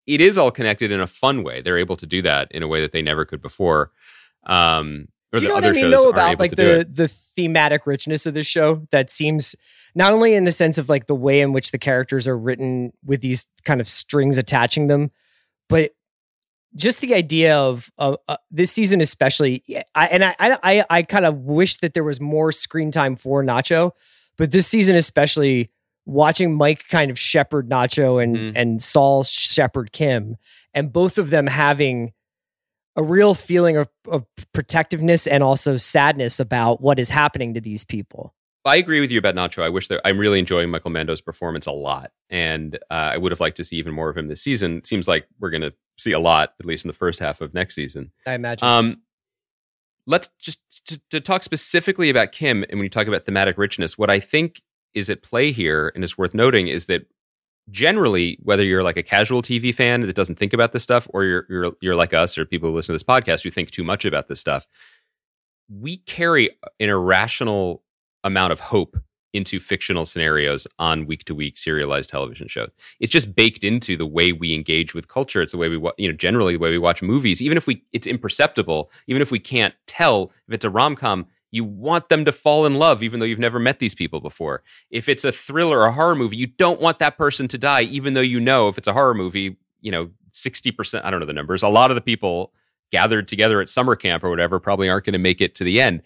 it 0.05 0.19
is 0.19 0.37
all 0.37 0.51
connected 0.51 0.91
in 0.91 0.99
a 0.99 1.07
fun 1.07 1.43
way. 1.43 1.61
They're 1.61 1.77
able 1.77 1.95
to 1.95 2.05
do 2.05 2.21
that 2.23 2.49
in 2.51 2.63
a 2.63 2.67
way 2.67 2.81
that 2.81 2.91
they 2.91 3.01
never 3.01 3.23
could 3.23 3.41
before. 3.41 3.91
Um, 4.45 5.07
or 5.33 5.39
Do 5.39 5.43
you 5.43 5.49
know 5.49 5.55
what 5.55 5.65
I 5.65 5.71
mean 5.71 5.89
though 5.89 6.09
about 6.09 6.39
like 6.39 6.55
the 6.55 6.87
the 6.89 7.07
thematic 7.07 7.87
richness 7.87 8.25
of 8.25 8.33
this 8.35 8.47
show 8.47 8.87
that 8.91 9.09
seems 9.09 9.55
not 9.95 10.13
only 10.13 10.35
in 10.35 10.43
the 10.43 10.51
sense 10.51 10.77
of 10.77 10.89
like 10.89 11.07
the 11.07 11.15
way 11.15 11.41
in 11.41 11.53
which 11.53 11.71
the 11.71 11.77
characters 11.79 12.27
are 12.27 12.37
written 12.37 12.93
with 13.03 13.21
these 13.21 13.47
kind 13.65 13.81
of 13.81 13.87
strings 13.87 14.37
attaching 14.37 14.87
them, 14.87 15.11
but 15.69 15.91
just 16.75 17.01
the 17.01 17.13
idea 17.13 17.55
of 17.55 17.91
of 17.97 18.17
uh, 18.27 18.37
this 18.51 18.71
season 18.71 19.01
especially. 19.01 19.63
I, 19.95 20.07
and 20.07 20.23
I 20.23 20.35
I 20.39 20.85
I, 20.89 21.01
kind 21.03 21.25
of 21.25 21.37
wish 21.37 21.77
that 21.77 21.93
there 21.93 22.03
was 22.03 22.19
more 22.19 22.51
screen 22.51 22.91
time 22.91 23.15
for 23.15 23.43
Nacho, 23.43 23.91
but 24.37 24.51
this 24.51 24.67
season 24.67 24.95
especially 24.95 25.71
watching 26.05 26.55
Mike 26.55 26.85
kind 26.89 27.09
of 27.11 27.17
shepherd 27.19 27.69
Nacho 27.69 28.21
and 28.21 28.35
Mhm. 28.35 28.51
and 28.55 28.81
Saul 28.83 29.23
shepherd 29.23 29.91
Kim, 29.91 30.37
and 30.73 30.91
both 30.91 31.17
of 31.17 31.29
them 31.29 31.47
having 31.47 32.13
a 32.95 33.03
real 33.03 33.33
feeling 33.33 33.77
of, 33.77 33.89
of 34.07 34.25
protectiveness 34.53 35.27
and 35.27 35.43
also 35.43 35.77
sadness 35.77 36.39
about 36.39 36.81
what 36.81 36.99
is 36.99 37.09
happening 37.09 37.53
to 37.53 37.61
these 37.61 37.83
people. 37.83 38.33
I 38.65 38.77
agree 38.77 39.01
with 39.01 39.11
you 39.11 39.19
about 39.19 39.35
Nacho. 39.35 39.61
I 39.61 39.69
wish 39.69 39.89
that 39.89 39.99
I'm 40.05 40.17
really 40.17 40.39
enjoying 40.39 40.69
Michael 40.69 40.91
Mando's 40.91 41.19
performance 41.19 41.65
a 41.65 41.71
lot, 41.71 42.11
and 42.29 42.75
uh, 42.89 42.93
I 42.93 43.17
would 43.17 43.31
have 43.33 43.41
liked 43.41 43.57
to 43.57 43.63
see 43.63 43.75
even 43.75 43.93
more 43.93 44.09
of 44.09 44.17
him 44.17 44.29
this 44.29 44.41
season. 44.41 44.77
It 44.77 44.87
seems 44.87 45.05
like 45.07 45.27
we're 45.39 45.49
going 45.49 45.63
to 45.63 45.73
see 45.97 46.13
a 46.13 46.19
lot, 46.19 46.53
at 46.59 46.65
least 46.65 46.85
in 46.85 46.87
the 46.87 46.93
first 46.93 47.19
half 47.19 47.41
of 47.41 47.53
next 47.53 47.75
season. 47.75 48.11
I 48.25 48.33
imagine. 48.33 48.65
Um, 48.65 49.01
let's 50.07 50.29
just 50.39 50.59
to, 50.87 51.01
to 51.09 51.19
talk 51.19 51.43
specifically 51.43 52.09
about 52.09 52.31
Kim, 52.31 52.63
and 52.63 52.79
when 52.79 52.83
you 52.83 52.89
talk 52.89 53.07
about 53.07 53.25
thematic 53.25 53.57
richness, 53.57 53.97
what 53.97 54.09
I 54.09 54.21
think 54.21 54.61
is 54.93 55.09
at 55.09 55.23
play 55.23 55.51
here, 55.51 55.91
and 55.93 56.03
is 56.03 56.17
worth 56.17 56.33
noting, 56.33 56.67
is 56.69 56.85
that 56.85 57.05
generally, 57.69 58.37
whether 58.41 58.63
you're 58.63 58.83
like 58.83 58.97
a 58.97 59.03
casual 59.03 59.41
TV 59.41 59.73
fan 59.73 60.01
that 60.01 60.15
doesn't 60.15 60.37
think 60.37 60.53
about 60.53 60.73
this 60.73 60.83
stuff, 60.83 61.07
or 61.11 61.23
you're 61.23 61.45
you're 61.49 61.71
you're 61.81 61.95
like 61.95 62.13
us, 62.13 62.37
or 62.37 62.45
people 62.45 62.69
who 62.69 62.75
listen 62.75 62.93
to 62.93 62.95
this 62.95 63.03
podcast 63.03 63.43
who 63.43 63.51
think 63.51 63.71
too 63.71 63.83
much 63.83 64.05
about 64.05 64.27
this 64.27 64.39
stuff, 64.39 64.67
we 65.69 65.97
carry 65.97 66.49
an 66.79 66.89
irrational 66.89 67.83
amount 68.23 68.53
of 68.53 68.59
hope 68.59 68.97
into 69.33 69.59
fictional 69.59 70.05
scenarios 70.05 70.67
on 70.77 71.07
week 71.07 71.23
to 71.25 71.33
week 71.33 71.57
serialized 71.57 72.09
television 72.09 72.47
shows. 72.47 72.69
It's 72.99 73.11
just 73.11 73.35
baked 73.35 73.63
into 73.63 73.97
the 73.97 74.05
way 74.05 74.31
we 74.31 74.53
engage 74.53 74.93
with 74.93 75.07
culture. 75.07 75.41
It's 75.41 75.51
the 75.51 75.57
way 75.57 75.69
we, 75.69 75.77
you 75.97 76.07
know, 76.07 76.15
generally 76.15 76.53
the 76.53 76.59
way 76.59 76.69
we 76.69 76.77
watch 76.77 77.01
movies. 77.01 77.41
Even 77.41 77.57
if 77.57 77.65
we, 77.65 77.83
it's 77.91 78.05
imperceptible. 78.05 78.91
Even 79.07 79.21
if 79.21 79.31
we 79.31 79.39
can't 79.39 79.73
tell 79.87 80.31
if 80.47 80.53
it's 80.53 80.65
a 80.65 80.69
rom 80.69 80.95
com, 80.95 81.25
you 81.53 81.63
want 81.63 82.09
them 82.09 82.25
to 82.25 82.31
fall 82.31 82.65
in 82.65 82.75
love, 82.75 83.01
even 83.01 83.19
though 83.19 83.25
you've 83.25 83.39
never 83.39 83.59
met 83.59 83.79
these 83.79 83.95
people 83.95 84.19
before. 84.19 84.63
If 84.89 85.07
it's 85.07 85.23
a 85.23 85.31
thriller 85.31 85.79
or 85.79 85.85
a 85.85 85.93
horror 85.93 86.15
movie, 86.15 86.35
you 86.35 86.47
don't 86.47 86.81
want 86.81 86.99
that 86.99 87.17
person 87.17 87.47
to 87.47 87.57
die, 87.57 87.81
even 87.83 88.13
though 88.13 88.21
you 88.21 88.39
know 88.39 88.67
if 88.67 88.77
it's 88.77 88.87
a 88.87 88.93
horror 88.93 89.13
movie, 89.13 89.57
you 89.79 89.91
know, 89.91 90.09
sixty 90.31 90.71
percent. 90.71 91.05
I 91.05 91.11
don't 91.11 91.19
know 91.19 91.25
the 91.25 91.33
numbers. 91.33 91.63
A 91.63 91.69
lot 91.69 91.91
of 91.91 91.95
the 91.95 92.01
people 92.01 92.51
gathered 92.91 93.27
together 93.27 93.61
at 93.61 93.69
summer 93.69 93.95
camp 93.95 94.23
or 94.23 94.29
whatever 94.29 94.59
probably 94.59 94.89
aren't 94.89 95.05
going 95.05 95.13
to 95.13 95.19
make 95.19 95.41
it 95.41 95.55
to 95.55 95.63
the 95.63 95.81
end 95.81 96.03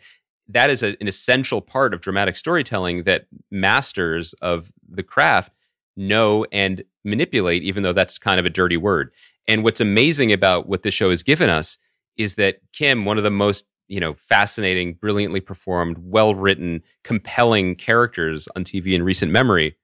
that 0.47 0.69
is 0.69 0.83
a, 0.83 0.95
an 1.01 1.07
essential 1.07 1.61
part 1.61 1.93
of 1.93 2.01
dramatic 2.01 2.37
storytelling 2.37 3.03
that 3.03 3.27
masters 3.51 4.33
of 4.41 4.71
the 4.89 5.03
craft 5.03 5.51
know 5.95 6.45
and 6.51 6.83
manipulate, 7.03 7.63
even 7.63 7.83
though 7.83 7.93
that's 7.93 8.17
kind 8.17 8.39
of 8.39 8.45
a 8.45 8.49
dirty 8.49 8.77
word. 8.77 9.11
And 9.47 9.63
what's 9.63 9.81
amazing 9.81 10.31
about 10.31 10.67
what 10.67 10.83
this 10.83 10.93
show 10.93 11.09
has 11.09 11.23
given 11.23 11.49
us 11.49 11.77
is 12.17 12.35
that 12.35 12.59
Kim, 12.73 13.05
one 13.05 13.17
of 13.17 13.23
the 13.23 13.31
most 13.31 13.65
you 13.87 13.99
know 13.99 14.13
fascinating, 14.15 14.93
brilliantly 14.93 15.39
performed, 15.39 15.97
well 15.99 16.35
written, 16.35 16.81
compelling 17.03 17.75
characters 17.75 18.47
on 18.55 18.63
TV 18.63 18.93
in 18.93 19.03
recent 19.03 19.31
memory, 19.31 19.75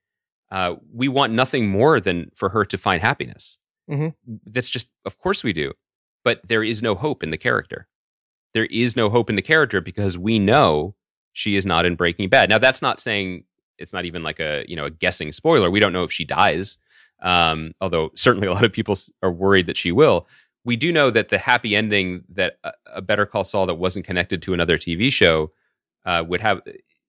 uh, 0.51 0.75
we 0.93 1.07
want 1.07 1.33
nothing 1.33 1.69
more 1.69 1.99
than 1.99 2.31
for 2.35 2.49
her 2.49 2.65
to 2.65 2.77
find 2.77 3.01
happiness. 3.01 3.59
Mhm. 3.89 4.13
That's 4.45 4.69
just, 4.69 4.87
of 5.05 5.17
course, 5.19 5.43
we 5.43 5.51
do. 5.53 5.73
But 6.23 6.41
there 6.47 6.63
is 6.63 6.81
no 6.81 6.95
hope 6.95 7.21
in 7.23 7.31
the 7.31 7.37
character 7.37 7.87
there 8.53 8.65
is 8.65 8.95
no 8.95 9.09
hope 9.09 9.31
in 9.31 9.35
the 9.35 9.41
character 9.41 9.81
because 9.81 10.15
we 10.15 10.37
know 10.37 10.93
she 11.31 11.55
is 11.55 11.65
not 11.65 11.87
in 11.87 11.95
Breaking 11.95 12.29
Bad. 12.29 12.49
Now 12.49 12.59
that's 12.59 12.83
not 12.83 12.99
saying 12.99 13.45
it's 13.79 13.91
not 13.91 14.05
even 14.05 14.21
like 14.21 14.39
a 14.39 14.63
you 14.67 14.75
know 14.75 14.85
a 14.85 14.91
guessing 14.91 15.31
spoiler. 15.31 15.71
We 15.71 15.79
don't 15.79 15.91
know 15.91 16.03
if 16.03 16.11
she 16.11 16.23
dies, 16.23 16.77
um, 17.23 17.73
although 17.81 18.11
certainly 18.13 18.47
a 18.47 18.53
lot 18.53 18.63
of 18.63 18.71
people 18.71 18.95
are 19.23 19.31
worried 19.31 19.65
that 19.65 19.75
she 19.75 19.91
will. 19.91 20.27
We 20.65 20.75
do 20.75 20.91
know 20.93 21.09
that 21.11 21.29
the 21.29 21.37
happy 21.37 21.75
ending 21.75 22.23
that 22.29 22.57
a, 22.63 22.71
a 22.95 23.01
Better 23.01 23.25
Call 23.25 23.43
Saul 23.43 23.65
that 23.65 23.75
wasn't 23.75 24.05
connected 24.05 24.41
to 24.43 24.53
another 24.53 24.77
TV 24.77 25.11
show 25.11 25.51
uh, 26.05 26.23
would 26.27 26.41
have 26.41 26.61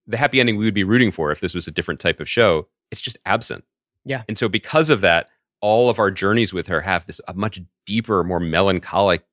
the 0.06 0.16
happy 0.16 0.40
ending 0.40 0.56
we 0.56 0.64
would 0.64 0.75
be 0.75 0.84
rooting 0.84 1.11
for 1.12 1.30
if 1.30 1.40
this 1.40 1.54
was 1.54 1.66
a 1.66 1.70
different 1.70 2.00
type 2.00 2.20
of 2.20 2.28
show. 2.28 2.68
It's 2.90 3.00
just 3.00 3.18
absent. 3.25 3.64
Yeah. 4.04 4.23
and 4.28 4.37
so 4.38 4.49
because 4.49 4.90
of 4.90 5.00
that, 5.00 5.28
all 5.62 5.88
of 5.88 5.99
our 5.99 6.11
journeys 6.11 6.52
with 6.52 6.66
her 6.66 6.82
have 6.82 7.06
this 7.06 7.23
a 7.26 7.32
much 7.32 7.58
deeper, 7.87 8.23
more 8.23 8.38
melancholic 8.40 9.25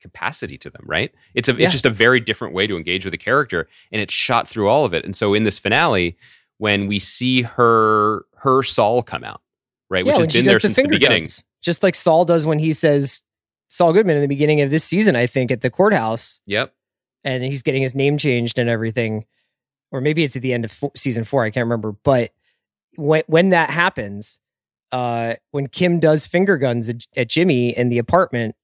capacity 0.00 0.58
to 0.58 0.70
them, 0.70 0.82
right? 0.86 1.12
It's 1.34 1.48
a 1.48 1.52
Yeah. 1.52 1.64
it's 1.66 1.72
just 1.72 1.86
a 1.86 1.90
very 1.90 2.18
different 2.20 2.54
way 2.54 2.66
to 2.66 2.76
engage 2.76 3.04
with 3.04 3.14
a 3.14 3.18
character 3.18 3.68
and 3.92 4.00
it's 4.00 4.12
shot 4.12 4.48
through 4.48 4.68
all 4.68 4.84
of 4.84 4.92
it. 4.94 5.04
And 5.04 5.14
so 5.14 5.34
in 5.34 5.44
this 5.44 5.58
finale 5.58 6.16
when 6.58 6.88
we 6.88 6.98
see 6.98 7.42
her 7.42 8.24
her 8.38 8.62
Saul 8.64 9.02
come 9.04 9.22
out, 9.22 9.40
right, 9.88 10.04
yeah, 10.04 10.12
which 10.12 10.24
has 10.24 10.32
been 10.32 10.44
there 10.44 10.54
the 10.54 10.60
since 10.62 10.76
the 10.76 10.88
beginning. 10.88 11.22
guns, 11.22 11.44
just 11.62 11.82
like 11.84 11.94
Saul 11.94 12.24
does 12.24 12.44
when 12.44 12.58
he 12.58 12.72
says 12.72 13.22
Saul 13.68 13.92
Goodman 13.92 14.16
in 14.16 14.22
the 14.22 14.28
beginning 14.28 14.60
of 14.60 14.70
this 14.70 14.84
season, 14.84 15.14
I 15.16 15.26
think, 15.26 15.50
at 15.50 15.60
the 15.60 15.70
courthouse, 15.70 16.40
Yep. 16.46 16.74
and 17.24 17.44
he's 17.44 17.62
getting 17.62 17.82
his 17.82 17.94
name 17.94 18.16
changed 18.18 18.58
and 18.58 18.68
everything, 18.68 19.24
or 19.90 20.00
maybe 20.00 20.24
it's 20.24 20.36
at 20.36 20.42
the 20.42 20.52
end 20.52 20.64
of 20.64 20.72
fo- 20.72 20.92
season 20.96 21.24
four. 21.24 21.44
I 21.44 21.50
can't 21.50 21.64
remember, 21.66 21.92
but 21.92 22.32
when 22.96 23.22
when 23.26 23.50
that 23.50 23.70
happens, 23.70 24.40
uh, 24.92 25.34
when 25.50 25.66
Kim 25.68 26.00
does 26.00 26.26
finger 26.26 26.56
guns 26.56 26.88
at, 26.88 27.06
at 27.16 27.28
Jimmy 27.28 27.76
in 27.76 27.88
the 27.90 27.98
apartment. 27.98 28.54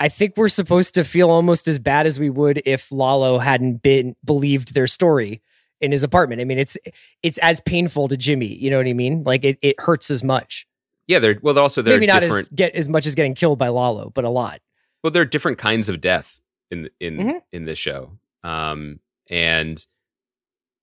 I 0.00 0.08
think 0.08 0.36
we're 0.36 0.48
supposed 0.48 0.94
to 0.94 1.02
feel 1.02 1.28
almost 1.28 1.66
as 1.66 1.80
bad 1.80 2.06
as 2.06 2.20
we 2.20 2.30
would 2.30 2.62
if 2.64 2.92
Lalo 2.92 3.40
hadn't 3.40 3.82
been 3.82 4.14
believed 4.24 4.72
their 4.72 4.86
story 4.86 5.42
in 5.80 5.90
his 5.90 6.04
apartment. 6.04 6.40
I 6.40 6.44
mean, 6.44 6.60
it's 6.60 6.78
it's 7.24 7.36
as 7.38 7.58
painful 7.58 8.06
to 8.06 8.16
Jimmy. 8.16 8.46
You 8.46 8.70
know 8.70 8.76
what 8.76 8.86
I 8.86 8.92
mean? 8.92 9.24
Like 9.24 9.44
it, 9.44 9.58
it 9.60 9.80
hurts 9.80 10.08
as 10.08 10.22
much. 10.22 10.67
Yeah, 11.08 11.18
they're 11.18 11.38
well 11.42 11.54
they're 11.54 11.62
also 11.62 11.82
they're 11.82 11.96
Maybe 11.96 12.06
not 12.06 12.22
as 12.22 12.44
get 12.54 12.74
as 12.74 12.88
much 12.88 13.06
as 13.06 13.14
getting 13.16 13.34
killed 13.34 13.58
by 13.58 13.68
Lalo, 13.68 14.10
but 14.14 14.24
a 14.24 14.30
lot. 14.30 14.60
Well, 15.02 15.10
there 15.10 15.22
are 15.22 15.26
different 15.26 15.58
kinds 15.58 15.88
of 15.88 16.00
death 16.00 16.38
in 16.70 16.88
in 17.00 17.16
Mhm. 17.16 17.42
in 17.52 17.64
this 17.64 17.78
show, 17.78 18.18
um, 18.44 19.00
and 19.28 19.84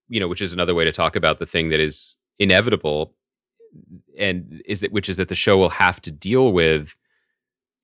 you 0.08 0.20
know, 0.20 0.28
which 0.28 0.42
is 0.42 0.52
another 0.52 0.74
way 0.74 0.84
to 0.84 0.92
talk 0.92 1.16
about 1.16 1.38
the 1.38 1.46
thing 1.46 1.70
that 1.70 1.80
is 1.80 2.16
inevitable, 2.38 3.14
and 4.18 4.62
is 4.66 4.80
that 4.80 4.92
which 4.92 5.08
is 5.08 5.16
that 5.16 5.28
the 5.28 5.34
show 5.34 5.56
will 5.56 5.70
have 5.70 6.00
to 6.02 6.10
deal 6.10 6.52
with 6.52 6.96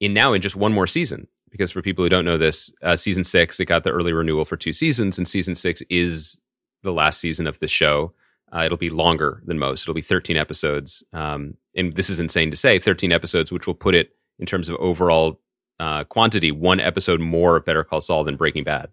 in 0.00 0.12
now 0.12 0.32
in 0.32 0.42
just 0.42 0.56
one 0.56 0.72
more 0.72 0.86
season. 0.86 1.28
Because 1.50 1.70
for 1.70 1.82
people 1.82 2.02
who 2.02 2.08
don't 2.08 2.24
know 2.24 2.38
this, 2.38 2.72
uh, 2.82 2.96
season 2.96 3.24
six 3.24 3.60
it 3.60 3.66
got 3.66 3.84
the 3.84 3.90
early 3.90 4.12
renewal 4.12 4.44
for 4.46 4.56
two 4.56 4.72
seasons, 4.72 5.18
and 5.18 5.28
season 5.28 5.54
six 5.54 5.82
is 5.90 6.38
the 6.82 6.92
last 6.92 7.20
season 7.20 7.46
of 7.46 7.60
the 7.60 7.68
show. 7.68 8.14
Uh, 8.54 8.64
it'll 8.64 8.76
be 8.78 8.90
longer 8.90 9.42
than 9.46 9.58
most. 9.58 9.82
It'll 9.82 9.94
be 9.94 10.02
13 10.02 10.36
episodes, 10.36 11.02
um, 11.12 11.54
and 11.74 11.94
this 11.94 12.10
is 12.10 12.20
insane 12.20 12.50
to 12.50 12.56
say, 12.56 12.78
13 12.78 13.10
episodes, 13.12 13.50
which 13.50 13.66
will 13.66 13.74
put 13.74 13.94
it 13.94 14.10
in 14.38 14.46
terms 14.46 14.68
of 14.68 14.76
overall 14.76 15.40
uh, 15.80 16.04
quantity, 16.04 16.52
one 16.52 16.78
episode 16.80 17.20
more 17.20 17.56
of 17.56 17.64
Better 17.64 17.82
Call 17.82 18.00
Saul 18.00 18.24
than 18.24 18.36
Breaking 18.36 18.62
Bad, 18.64 18.88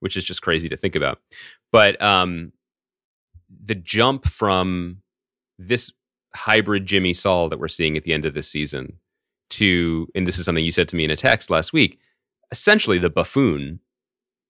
which 0.00 0.16
is 0.16 0.24
just 0.24 0.42
crazy 0.42 0.68
to 0.68 0.76
think 0.76 0.96
about. 0.96 1.20
But 1.70 2.00
um, 2.02 2.52
the 3.64 3.74
jump 3.74 4.26
from 4.26 5.02
this 5.58 5.92
hybrid 6.34 6.86
Jimmy 6.86 7.12
Saul 7.12 7.48
that 7.50 7.58
we're 7.58 7.68
seeing 7.68 7.96
at 7.96 8.04
the 8.04 8.12
end 8.14 8.24
of 8.24 8.32
this 8.34 8.48
season 8.48 8.94
to, 9.50 10.08
and 10.14 10.26
this 10.26 10.38
is 10.38 10.46
something 10.46 10.64
you 10.64 10.72
said 10.72 10.88
to 10.88 10.96
me 10.96 11.04
in 11.04 11.10
a 11.10 11.16
text 11.16 11.50
last 11.50 11.72
week, 11.72 11.98
essentially 12.50 12.98
the 12.98 13.10
buffoon 13.10 13.80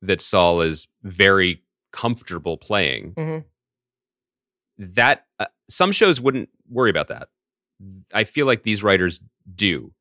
that 0.01 0.21
Saul 0.21 0.61
is 0.61 0.87
very 1.03 1.63
comfortable 1.93 2.57
playing. 2.57 3.15
Mhm. 3.15 3.45
That 4.95 5.27
uh, 5.39 5.47
some 5.69 5.93
shows 5.93 6.21
wouldn't 6.21 6.49
worry 6.69 6.91
about 6.91 7.09
that. 7.09 7.29
I 8.13 8.25
feel 8.25 8.47
like 8.47 8.63
these 8.63 8.83
writers 8.83 9.21
do. 9.55 9.93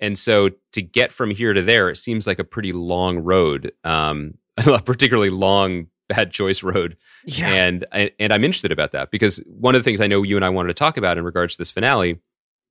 And 0.00 0.18
so 0.18 0.50
to 0.72 0.82
get 0.82 1.12
from 1.12 1.30
here 1.30 1.52
to 1.54 1.62
there, 1.62 1.88
it 1.90 1.96
seems 1.96 2.26
like 2.26 2.38
a 2.38 2.44
pretty 2.44 2.72
long 2.72 3.18
road, 3.18 3.72
um, 3.84 4.34
a 4.58 4.80
particularly 4.82 5.30
long 5.30 5.86
bad 6.08 6.30
choice 6.32 6.62
road. 6.62 6.96
Yeah. 7.24 7.48
And 7.50 7.86
and 8.18 8.32
I'm 8.32 8.44
interested 8.44 8.72
about 8.72 8.92
that 8.92 9.10
because 9.10 9.38
one 9.46 9.74
of 9.74 9.80
the 9.80 9.84
things 9.84 10.00
I 10.00 10.06
know 10.06 10.22
you 10.22 10.36
and 10.36 10.44
I 10.44 10.48
wanted 10.50 10.68
to 10.68 10.74
talk 10.74 10.96
about 10.96 11.18
in 11.18 11.24
regards 11.24 11.54
to 11.54 11.58
this 11.58 11.70
finale 11.70 12.20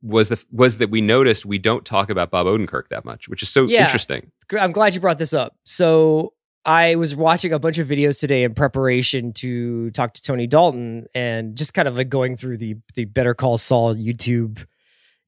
was 0.02 0.30
the 0.30 0.44
was 0.52 0.78
that 0.78 0.90
we 0.92 1.02
noticed 1.02 1.46
we 1.46 1.58
don't 1.58 1.84
talk 1.84 2.10
about 2.10 2.30
Bob 2.32 2.46
Odenkirk 2.48 2.90
that 2.90 3.06
much, 3.06 3.28
which 3.28 3.42
is 3.42 3.50
so 3.50 3.66
Yeah. 3.66 3.84
interesting. 3.84 4.32
I'm 4.58 4.72
glad 4.72 4.94
you 4.94 5.02
brought 5.02 5.18
this 5.18 5.34
up. 5.34 5.56
So 5.66 6.34
I 6.66 6.96
was 6.96 7.16
watching 7.16 7.54
a 7.54 7.60
bunch 7.60 7.78
of 7.78 7.88
videos 7.88 8.20
today 8.20 8.44
in 8.44 8.56
preparation 8.56 9.34
to 9.34 9.92
talk 9.92 10.14
to 10.14 10.22
Tony 10.22 10.48
Dalton 10.48 11.06
and 11.14 11.56
just 11.56 11.74
kind 11.74 11.88
of 11.88 11.96
like 11.96 12.10
going 12.10 12.38
through 12.38 12.58
the 12.58 12.78
the 12.96 13.06
Better 13.06 13.34
Call 13.34 13.58
Saul 13.58 13.96
YouTube 13.96 14.66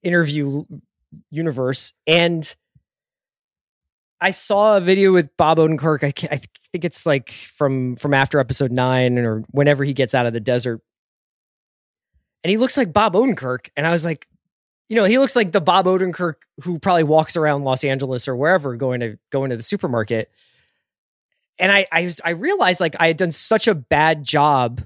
interview 0.04 0.64
universe 1.32 1.94
and 2.06 2.56
I 4.20 4.32
saw 4.32 4.78
a 4.78 4.82
video 4.82 5.12
with 5.12 5.36
Bob 5.38 5.58
Odenkirk. 5.60 6.04
I, 6.04 6.36
I 6.36 6.42
think 6.72 6.86
it's 6.86 7.06
like 7.06 7.32
from 7.56 7.96
from 7.98 8.14
after 8.14 8.40
episode 8.40 8.72
nine 8.72 9.18
or 9.18 9.44
whenever 9.52 9.84
he 9.84 9.94
gets 9.94 10.16
out 10.16 10.26
of 10.26 10.34
the 10.34 10.40
desert, 10.40 10.82
and 12.44 12.50
he 12.50 12.58
looks 12.58 12.78
like 12.78 12.94
Bob 12.94 13.14
Odenkirk. 13.14 13.70
And 13.76 13.86
I 13.86 13.92
was 13.92 14.06
like, 14.06 14.28
you 14.90 14.96
know, 14.96 15.06
he 15.06 15.20
looks 15.20 15.36
like 15.36 15.52
the 15.52 15.62
Bob 15.62 15.86
Odenkirk 15.86 16.36
who 16.64 16.80
probably 16.80 17.04
walks 17.04 17.36
around 17.36 17.64
Los 17.64 17.84
Angeles 17.84 18.28
or 18.28 18.36
wherever 18.36 18.76
going 18.76 19.02
to 19.02 19.20
going 19.32 19.52
to 19.52 19.58
the 19.58 19.64
supermarket. 19.64 20.32
And 21.60 21.72
I 21.72 21.86
I, 21.92 22.12
I 22.24 22.30
realized 22.32 22.80
like 22.80 22.96
I 23.00 23.08
had 23.08 23.18
done 23.18 23.32
such 23.32 23.68
a 23.68 23.76
bad 23.76 24.24
job 24.24 24.82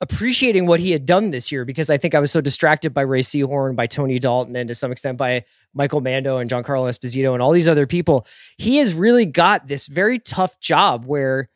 appreciating 0.00 0.66
what 0.66 0.80
he 0.80 0.92
had 0.92 1.04
done 1.04 1.30
this 1.30 1.52
year 1.52 1.64
because 1.64 1.90
I 1.90 1.98
think 1.98 2.14
I 2.14 2.20
was 2.20 2.30
so 2.30 2.40
distracted 2.40 2.94
by 2.94 3.02
Rhea 3.02 3.22
Seehorn, 3.22 3.76
by 3.76 3.86
Tony 3.86 4.18
Dalton, 4.18 4.56
and 4.56 4.68
to 4.68 4.74
some 4.74 4.90
extent 4.92 5.18
by 5.18 5.44
Michael 5.74 6.00
Mando 6.00 6.38
and 6.38 6.48
Giancarlo 6.48 6.88
Esposito 6.88 7.34
and 7.34 7.42
all 7.42 7.52
these 7.52 7.68
other 7.68 7.86
people. 7.86 8.26
He 8.56 8.78
has 8.78 8.94
really 8.94 9.26
got 9.26 9.68
this 9.68 9.86
very 9.86 10.18
tough 10.18 10.58
job 10.58 11.04
where 11.04 11.50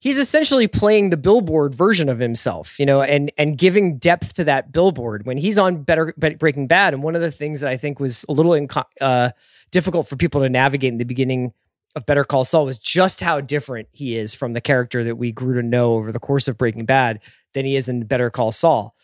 he's 0.00 0.18
essentially 0.18 0.66
playing 0.66 1.10
the 1.10 1.16
billboard 1.16 1.74
version 1.74 2.08
of 2.08 2.18
himself, 2.18 2.78
you 2.80 2.84
know, 2.84 3.00
and 3.00 3.30
and 3.38 3.56
giving 3.56 3.96
depth 3.98 4.34
to 4.34 4.44
that 4.44 4.72
billboard 4.72 5.24
when 5.26 5.38
he's 5.38 5.58
on 5.58 5.84
Better 5.84 6.12
Breaking 6.16 6.66
Bad. 6.66 6.94
And 6.94 7.02
one 7.02 7.14
of 7.14 7.22
the 7.22 7.30
things 7.30 7.60
that 7.60 7.70
I 7.70 7.76
think 7.76 8.00
was 8.00 8.26
a 8.28 8.32
little 8.32 8.52
inco- 8.52 8.84
uh, 9.00 9.30
difficult 9.70 10.08
for 10.08 10.16
people 10.16 10.40
to 10.42 10.48
navigate 10.48 10.92
in 10.92 10.98
the 10.98 11.04
beginning 11.04 11.52
of 11.94 12.06
Better 12.06 12.24
Call 12.24 12.44
Saul 12.44 12.64
was 12.64 12.78
just 12.78 13.20
how 13.20 13.40
different 13.40 13.88
he 13.92 14.16
is 14.16 14.34
from 14.34 14.52
the 14.52 14.60
character 14.60 15.04
that 15.04 15.16
we 15.16 15.32
grew 15.32 15.54
to 15.54 15.66
know 15.66 15.94
over 15.94 16.10
the 16.10 16.18
course 16.18 16.48
of 16.48 16.56
Breaking 16.56 16.86
Bad 16.86 17.20
than 17.54 17.64
he 17.64 17.76
is 17.76 17.88
in 17.88 18.04
Better 18.04 18.30
Call 18.30 18.52
Saul. 18.52 18.94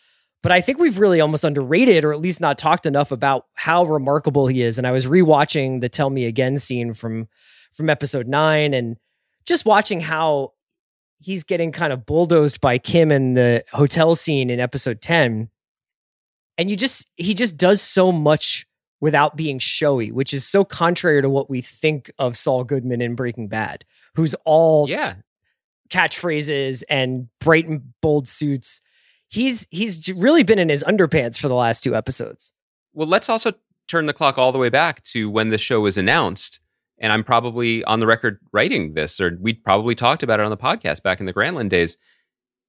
But 0.41 0.51
I 0.51 0.61
think 0.61 0.79
we've 0.79 0.97
really 0.97 1.19
almost 1.19 1.43
underrated, 1.43 2.05
or 2.05 2.13
at 2.13 2.21
least 2.21 2.39
not 2.39 2.57
talked 2.57 2.85
enough 2.85 3.11
about 3.11 3.45
how 3.55 3.83
remarkable 3.85 4.47
he 4.47 4.61
is. 4.61 4.77
And 4.77 4.87
I 4.87 4.91
was 4.91 5.05
rewatching 5.05 5.81
the 5.81 5.89
"Tell 5.89 6.09
Me 6.09 6.25
Again" 6.25 6.57
scene 6.57 6.93
from 6.93 7.27
from 7.73 7.89
episode 7.89 8.27
nine, 8.27 8.73
and 8.73 8.97
just 9.45 9.65
watching 9.65 9.99
how 9.99 10.53
he's 11.19 11.43
getting 11.43 11.71
kind 11.71 11.91
of 11.91 12.05
bulldozed 12.05 12.61
by 12.61 12.77
Kim 12.77 13.11
in 13.11 13.33
the 13.33 13.63
hotel 13.71 14.15
scene 14.15 14.49
in 14.49 14.59
episode 14.59 15.01
10. 15.01 15.49
And 16.57 16.69
you 16.69 16.75
just, 16.75 17.07
he 17.15 17.33
just 17.33 17.57
does 17.57 17.81
so 17.81 18.11
much 18.11 18.65
without 19.01 19.35
being 19.37 19.59
showy, 19.59 20.11
which 20.11 20.33
is 20.33 20.45
so 20.45 20.63
contrary 20.65 21.21
to 21.21 21.29
what 21.29 21.49
we 21.49 21.61
think 21.61 22.11
of 22.19 22.35
Saul 22.37 22.63
Goodman 22.63 23.01
in 23.01 23.15
Breaking 23.15 23.47
Bad, 23.47 23.85
who's 24.15 24.35
all 24.45 24.89
Yeah. 24.89 25.15
catchphrases 25.89 26.83
and 26.89 27.27
bright 27.39 27.67
and 27.67 27.93
bold 28.01 28.27
suits. 28.27 28.81
He's, 29.27 29.67
he's 29.71 30.09
really 30.13 30.43
been 30.43 30.59
in 30.59 30.69
his 30.69 30.83
underpants 30.83 31.37
for 31.39 31.47
the 31.47 31.55
last 31.55 31.83
two 31.83 31.95
episodes. 31.95 32.51
Well, 32.93 33.07
let's 33.07 33.29
also 33.29 33.53
turn 33.87 34.05
the 34.05 34.13
clock 34.13 34.37
all 34.37 34.51
the 34.51 34.57
way 34.57 34.69
back 34.69 35.03
to 35.03 35.29
when 35.29 35.49
the 35.49 35.57
show 35.57 35.79
was 35.81 35.97
announced. 35.97 36.59
And 37.01 37.13
I'm 37.13 37.23
probably 37.23 37.83
on 37.85 38.01
the 38.01 38.07
record 38.07 38.39
writing 38.51 38.93
this, 38.93 39.21
or 39.21 39.37
we 39.39 39.53
probably 39.53 39.95
talked 39.95 40.21
about 40.21 40.39
it 40.39 40.43
on 40.43 40.51
the 40.51 40.57
podcast 40.57 41.01
back 41.01 41.19
in 41.21 41.25
the 41.25 41.33
Grantland 41.33 41.69
days. 41.69 41.97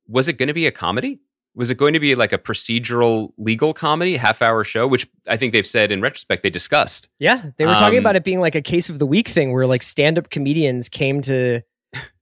Was 0.07 0.29
it 0.29 0.35
going 0.35 0.47
to 0.49 0.55
be 0.55 0.67
a 0.67 0.71
comedy? 0.73 1.21
Was 1.55 1.71
it 1.71 1.77
going 1.77 1.95
to 1.95 2.01
be 2.01 2.15
like 2.15 2.33
a 2.33 2.39
procedural 2.39 3.33
legal 3.37 3.75
comedy, 3.75 4.17
half 4.17 4.41
hour 4.41 4.63
show, 4.63 4.87
which 4.87 5.09
I 5.27 5.37
think 5.37 5.53
they've 5.53 5.67
said 5.67 5.91
in 5.91 6.01
retrospect 6.01 6.43
they 6.43 6.51
discussed? 6.51 7.09
Yeah, 7.19 7.51
they 7.57 7.67
were 7.67 7.75
talking 7.75 7.99
Um, 7.99 8.05
about 8.05 8.17
it 8.17 8.25
being 8.25 8.41
like 8.41 8.55
a 8.55 8.63
case 8.63 8.89
of 8.89 8.99
the 9.01 9.07
week 9.07 9.29
thing 9.29 9.53
where 9.53 9.67
like 9.67 9.83
stand-up 9.83 10.31
comedians 10.31 10.89
came 10.89 11.21
to 11.23 11.63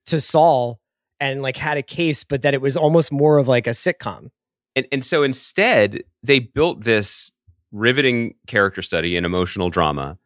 to 0.07 0.21
Saul 0.21 0.81
and 1.21 1.43
like 1.43 1.59
had 1.59 1.77
a 1.77 1.83
case 1.83 2.25
but 2.25 2.41
that 2.43 2.55
it 2.55 2.63
was 2.63 2.77
almost 2.77 3.13
more 3.13 3.37
of 3.37 3.47
like 3.47 3.67
a 3.67 3.71
sitcom. 3.71 4.31
And, 4.75 4.87
and 4.91 5.05
so 5.05 5.23
instead, 5.23 6.05
they 6.23 6.39
built 6.39 6.85
this 6.85 7.31
riveting 7.71 8.35
character 8.47 8.81
study 8.81 9.17
and 9.17 9.27
emotional 9.27 9.69
drama 9.69 10.17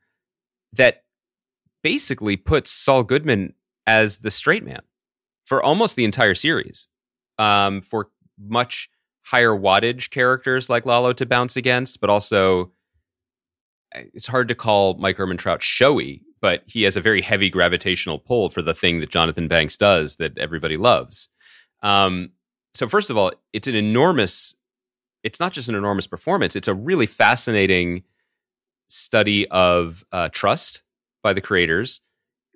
that 0.73 1.03
basically 1.83 2.37
puts 2.37 2.71
Saul 2.71 3.03
Goodman 3.03 3.55
as 3.87 4.19
the 4.19 4.31
straight 4.31 4.65
man 4.65 4.83
for 5.45 5.61
almost 5.61 5.97
the 5.97 6.05
entire 6.05 6.35
series. 6.35 6.87
Um, 7.39 7.81
for 7.81 8.11
much 8.47 8.89
higher 9.25 9.57
wattage 9.57 10.11
characters 10.11 10.69
like 10.69 10.87
Lalo 10.87 11.13
to 11.13 11.27
bounce 11.27 11.57
against, 11.57 12.01
but 12.01 12.11
also 12.11 12.73
eh, 13.95 14.05
it's 14.15 14.27
hard 14.27 14.49
to 14.49 14.55
call 14.55 14.95
Mike 14.95 15.17
Ehrmantraut 15.17 15.61
showy, 15.61 16.23
but 16.41 16.63
he 16.67 16.83
has 16.83 16.97
a 16.97 17.01
very 17.01 17.23
heavy 17.23 17.49
gravitational 17.49 18.19
pull 18.19 18.51
for 18.51 18.63
the 18.63 18.75
thing 18.75 19.01
that 19.01 19.11
Jonathan 19.11 19.49
Banks 19.49 19.77
does 19.77 20.17
that 20.17 20.37
everybody 20.39 20.77
loves. 20.77 21.29
Um, 21.83 22.31
so 22.75 22.89
first 22.89 23.11
of 23.11 23.17
all, 23.17 23.33
it's 23.53 23.69
an 23.69 23.75
enormous. 23.75 24.55
It's 25.23 25.39
not 25.39 25.53
just 25.53 25.69
an 25.69 25.75
enormous 25.75 26.07
performance; 26.07 26.57
it's 26.57 26.69
a 26.69 26.75
really 26.75 27.07
fascinating 27.07 28.03
study 28.89 29.49
of 29.49 30.05
uh, 30.13 30.29
trust 30.33 30.83
by 31.23 31.33
the 31.33 31.41
creators 31.41 32.01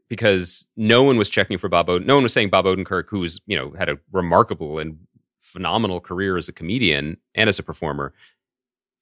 because 0.09 0.67
no 0.77 1.03
one 1.03 1.17
was 1.17 1.31
checking 1.31 1.59
for 1.59 1.69
Bob. 1.69 1.89
Oden- 1.89 2.07
no 2.07 2.15
one 2.15 2.23
was 2.23 2.33
saying 2.33 2.51
Bob 2.51 2.65
Odenkirk, 2.65 3.05
who's 3.09 3.41
you 3.47 3.57
know 3.57 3.73
had 3.79 3.89
a 3.89 3.99
remarkable 4.13 4.79
and 4.79 4.99
phenomenal 5.47 6.01
career 6.01 6.37
as 6.37 6.49
a 6.49 6.53
comedian 6.53 7.17
and 7.35 7.49
as 7.49 7.59
a 7.59 7.63
performer. 7.63 8.13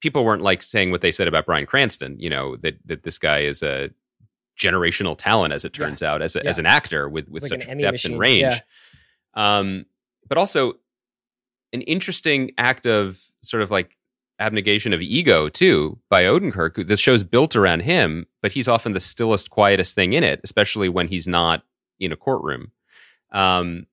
People 0.01 0.25
weren't 0.25 0.43
like 0.43 0.63
saying 0.63 0.91
what 0.91 1.01
they 1.01 1.11
said 1.13 1.29
about 1.29 1.47
Bryan 1.47 1.67
Cranston. 1.67 2.19
You 2.21 2.31
know 2.31 2.57
that 2.59 2.75
that 2.87 3.03
this 3.03 3.19
guy 3.19 3.41
is 3.41 3.63
a 3.63 3.91
generational 4.61 5.17
talent, 5.19 5.53
as 5.53 5.65
it 5.65 5.77
Yeah. 5.77 5.87
turns 5.87 6.03
out, 6.03 6.23
as 6.23 6.37
a, 6.37 6.41
Yeah. 6.45 6.51
as 6.51 6.59
an 6.59 6.67
actor 6.67 7.09
with 7.09 7.29
with 7.29 7.43
like 7.43 7.49
such 7.51 7.67
an 7.67 7.79
depth 7.79 7.93
machine. 7.93 8.13
and 8.13 8.21
range. 8.21 8.41
Yeah. 8.43 8.61
Um, 9.35 9.87
but 10.29 10.39
also 10.39 10.75
an 11.73 11.83
interesting 11.83 12.53
act 12.57 12.87
of 12.87 13.21
sort 13.43 13.63
of 13.63 13.71
like 13.71 13.97
abnegation 14.39 14.93
of 14.93 15.01
ego 15.01 15.49
too 15.49 15.99
by 16.09 16.25
Odenkirk. 16.25 16.87
This 16.89 17.01
show's 17.01 17.25
built 17.25 17.57
around 17.57 17.81
him, 17.81 18.27
but 18.43 18.53
he's 18.53 18.69
often 18.69 18.93
the 18.93 19.01
stillest, 19.01 19.51
quietest 19.51 19.95
thing 19.95 20.13
in 20.13 20.23
it, 20.25 20.41
especially 20.45 20.89
when 20.89 21.09
he's 21.09 21.27
not 21.27 21.63
in 21.99 22.13
a 22.13 22.17
courtroom. 22.17 22.73
Um, 23.33 23.87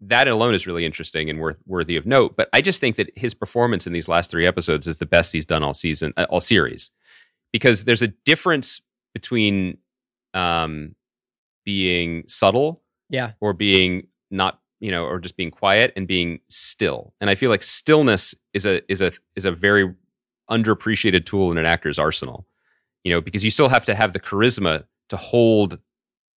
that 0.00 0.28
alone 0.28 0.54
is 0.54 0.66
really 0.66 0.84
interesting 0.84 1.30
and 1.30 1.40
worth, 1.40 1.56
worthy 1.66 1.96
of 1.96 2.04
note. 2.06 2.36
But 2.36 2.48
I 2.52 2.60
just 2.60 2.80
think 2.80 2.96
that 2.96 3.10
his 3.16 3.32
performance 3.34 3.86
in 3.86 3.92
these 3.92 4.08
last 4.08 4.30
three 4.30 4.46
episodes 4.46 4.86
is 4.86 4.98
the 4.98 5.06
best 5.06 5.32
he's 5.32 5.46
done 5.46 5.62
all 5.62 5.74
season, 5.74 6.12
uh, 6.16 6.26
all 6.28 6.40
series, 6.40 6.90
because 7.52 7.84
there's 7.84 8.02
a 8.02 8.08
difference 8.08 8.80
between 9.14 9.78
um, 10.34 10.94
being 11.64 12.24
subtle 12.26 12.82
Yeah. 13.08 13.32
or 13.40 13.52
being 13.52 14.08
not 14.30 14.60
you 14.80 14.90
know 14.90 15.04
or 15.04 15.18
just 15.20 15.36
being 15.36 15.50
quiet 15.52 15.92
and 15.96 16.06
being 16.08 16.40
still 16.48 17.14
and 17.20 17.30
i 17.30 17.34
feel 17.36 17.48
like 17.48 17.62
stillness 17.62 18.34
is 18.52 18.66
a 18.66 18.82
is 18.90 19.00
a 19.00 19.12
is 19.36 19.44
a 19.44 19.52
very 19.52 19.94
underappreciated 20.50 21.24
tool 21.24 21.50
in 21.52 21.56
an 21.58 21.64
actor's 21.64 21.98
arsenal 21.98 22.46
you 23.04 23.12
know 23.12 23.20
because 23.20 23.44
you 23.44 23.50
still 23.50 23.68
have 23.68 23.84
to 23.84 23.94
have 23.94 24.12
the 24.12 24.20
charisma 24.20 24.84
to 25.08 25.16
hold 25.16 25.78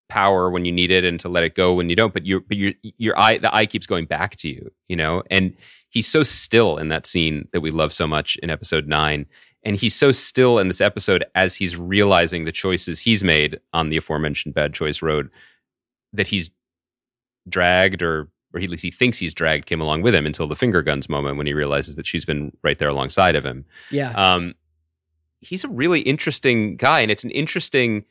power 0.09 0.49
when 0.49 0.65
you 0.65 0.71
need 0.71 0.91
it 0.91 1.03
and 1.03 1.19
to 1.19 1.29
let 1.29 1.43
it 1.43 1.55
go 1.55 1.73
when 1.73 1.89
you 1.89 1.95
don't. 1.95 2.13
But 2.13 2.25
your 2.25 2.41
but 2.41 2.57
your 2.57 2.73
your 2.81 3.17
eye 3.17 3.37
the 3.37 3.53
eye 3.53 3.65
keeps 3.65 3.85
going 3.85 4.05
back 4.05 4.35
to 4.37 4.49
you, 4.49 4.71
you 4.87 4.95
know. 4.95 5.23
And 5.29 5.55
he's 5.89 6.07
so 6.07 6.23
still 6.23 6.77
in 6.77 6.89
that 6.89 7.05
scene 7.05 7.47
that 7.53 7.61
we 7.61 7.71
love 7.71 7.93
so 7.93 8.07
much 8.07 8.37
in 8.37 8.49
episode 8.49 8.87
nine. 8.87 9.25
And 9.63 9.75
he's 9.75 9.95
so 9.95 10.11
still 10.11 10.59
in 10.59 10.67
this 10.67 10.81
episode 10.81 11.25
as 11.35 11.55
he's 11.55 11.75
realizing 11.75 12.45
the 12.45 12.51
choices 12.51 12.99
he's 12.99 13.23
made 13.23 13.59
on 13.73 13.89
the 13.89 13.97
aforementioned 13.97 14.53
bad 14.53 14.73
choice 14.73 15.01
road 15.01 15.29
that 16.13 16.27
he's 16.27 16.51
dragged 17.49 18.01
or 18.01 18.29
or 18.53 18.61
at 18.61 18.69
least 18.69 18.83
he 18.83 18.91
thinks 18.91 19.17
he's 19.17 19.33
dragged 19.33 19.65
came 19.65 19.81
along 19.81 20.01
with 20.01 20.15
him 20.15 20.25
until 20.25 20.47
the 20.47 20.55
finger 20.55 20.81
guns 20.81 21.09
moment 21.09 21.37
when 21.37 21.47
he 21.47 21.53
realizes 21.53 21.95
that 21.95 22.05
she's 22.05 22.25
been 22.25 22.55
right 22.63 22.79
there 22.79 22.89
alongside 22.89 23.35
of 23.35 23.45
him. 23.45 23.65
Yeah. 23.91 24.11
Um, 24.11 24.55
he's 25.41 25.63
a 25.63 25.67
really 25.67 25.99
interesting 26.01 26.77
guy, 26.77 27.01
and 27.01 27.11
it's 27.11 27.23
an 27.23 27.31
interesting 27.31 28.05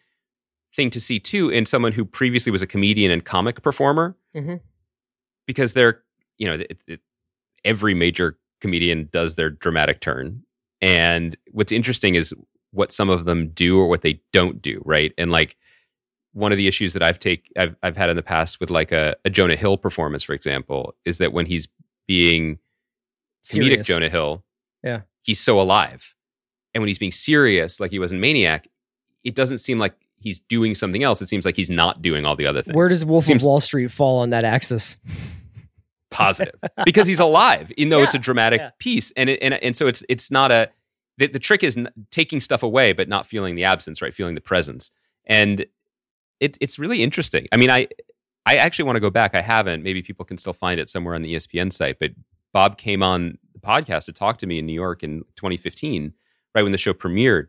thing 0.74 0.90
to 0.90 1.00
see 1.00 1.18
too 1.18 1.48
in 1.48 1.66
someone 1.66 1.92
who 1.92 2.04
previously 2.04 2.52
was 2.52 2.62
a 2.62 2.66
comedian 2.66 3.10
and 3.10 3.24
comic 3.24 3.62
performer, 3.62 4.16
Mhm. 4.34 4.60
because 5.46 5.72
they're 5.72 6.02
you 6.38 6.46
know 6.46 6.54
it, 6.54 6.78
it, 6.86 7.00
every 7.64 7.94
major 7.94 8.38
comedian 8.60 9.08
does 9.12 9.34
their 9.36 9.50
dramatic 9.50 10.00
turn, 10.00 10.42
and 10.80 11.36
what's 11.52 11.72
interesting 11.72 12.14
is 12.14 12.34
what 12.72 12.92
some 12.92 13.08
of 13.08 13.24
them 13.24 13.48
do 13.50 13.78
or 13.78 13.86
what 13.88 14.02
they 14.02 14.20
don't 14.32 14.60
do, 14.60 14.82
right? 14.84 15.12
And 15.16 15.30
like 15.30 15.56
one 16.32 16.52
of 16.52 16.58
the 16.58 16.66
issues 16.66 16.92
that 16.92 17.02
I've 17.02 17.18
take 17.18 17.50
I've 17.56 17.74
I've 17.82 17.96
had 17.96 18.10
in 18.10 18.16
the 18.16 18.22
past 18.22 18.60
with 18.60 18.68
like 18.70 18.92
a, 18.92 19.16
a 19.24 19.30
Jonah 19.30 19.56
Hill 19.56 19.78
performance, 19.78 20.22
for 20.22 20.34
example, 20.34 20.94
is 21.06 21.16
that 21.18 21.32
when 21.32 21.46
he's 21.46 21.68
being 22.06 22.58
comedic 23.42 23.42
Serious. 23.42 23.86
Jonah 23.86 24.08
Hill, 24.10 24.44
Yeah. 24.84 25.02
he's 25.22 25.40
so 25.40 25.58
alive. 25.60 26.14
And 26.74 26.82
when 26.82 26.88
he's 26.88 26.98
being 26.98 27.12
serious, 27.12 27.80
like 27.80 27.90
he 27.90 27.98
was 27.98 28.12
in 28.12 28.20
Maniac, 28.20 28.68
it 29.24 29.34
doesn't 29.34 29.58
seem 29.58 29.78
like 29.78 29.94
he's 30.26 30.40
doing 30.40 30.74
something 30.74 31.04
else. 31.04 31.22
It 31.22 31.28
seems 31.28 31.44
like 31.44 31.54
he's 31.54 31.70
not 31.70 32.02
doing 32.02 32.24
all 32.24 32.34
the 32.34 32.46
other 32.46 32.60
things. 32.60 32.74
Where 32.74 32.88
does 32.88 33.04
Wolf 33.04 33.26
Seems- 33.26 33.44
of 33.44 33.46
Wall 33.46 33.60
Street 33.60 33.92
fall 33.92 34.18
on 34.18 34.30
that 34.30 34.44
axis? 34.44 34.98
positive 36.10 36.58
because 36.84 37.06
he's 37.06 37.20
alive, 37.20 37.70
even 37.76 37.90
though 37.90 38.02
it's 38.02 38.14
a 38.14 38.18
dramatic 38.18 38.60
yeah. 38.60 38.70
piece, 38.78 39.12
and 39.16 39.28
it, 39.28 39.38
and 39.42 39.54
and 39.54 39.76
so 39.76 39.86
it's 39.86 40.02
it's 40.08 40.30
not 40.30 40.50
a 40.50 40.70
the, 41.18 41.26
the 41.26 41.38
trick 41.38 41.62
is 41.62 41.76
n- 41.76 41.90
taking 42.10 42.40
stuff 42.40 42.62
away 42.62 42.92
but 42.92 43.08
not 43.08 43.26
feeling 43.26 43.54
the 43.54 43.64
absence, 43.64 44.00
right? 44.00 44.14
Feeling 44.14 44.34
the 44.34 44.40
presence, 44.40 44.90
and 45.26 45.66
it 46.40 46.56
it's 46.60 46.78
really 46.78 47.02
interesting. 47.02 47.46
I 47.52 47.56
mean, 47.56 47.70
I 47.70 47.88
I 48.46 48.56
actually 48.56 48.86
want 48.86 48.96
to 48.96 49.00
go 49.00 49.10
back. 49.10 49.34
I 49.34 49.42
haven't. 49.42 49.82
Maybe 49.82 50.02
people 50.02 50.24
can 50.24 50.38
still 50.38 50.52
find 50.52 50.80
it 50.80 50.88
somewhere 50.88 51.14
on 51.14 51.22
the 51.22 51.34
ESPN 51.34 51.72
site. 51.72 51.98
But 51.98 52.12
Bob 52.52 52.78
came 52.78 53.02
on 53.02 53.38
the 53.52 53.60
podcast 53.60 54.06
to 54.06 54.12
talk 54.12 54.38
to 54.38 54.46
me 54.46 54.58
in 54.58 54.66
New 54.66 54.72
York 54.72 55.02
in 55.02 55.20
2015, 55.36 56.12
right 56.54 56.62
when 56.62 56.72
the 56.72 56.78
show 56.78 56.94
premiered, 56.94 57.48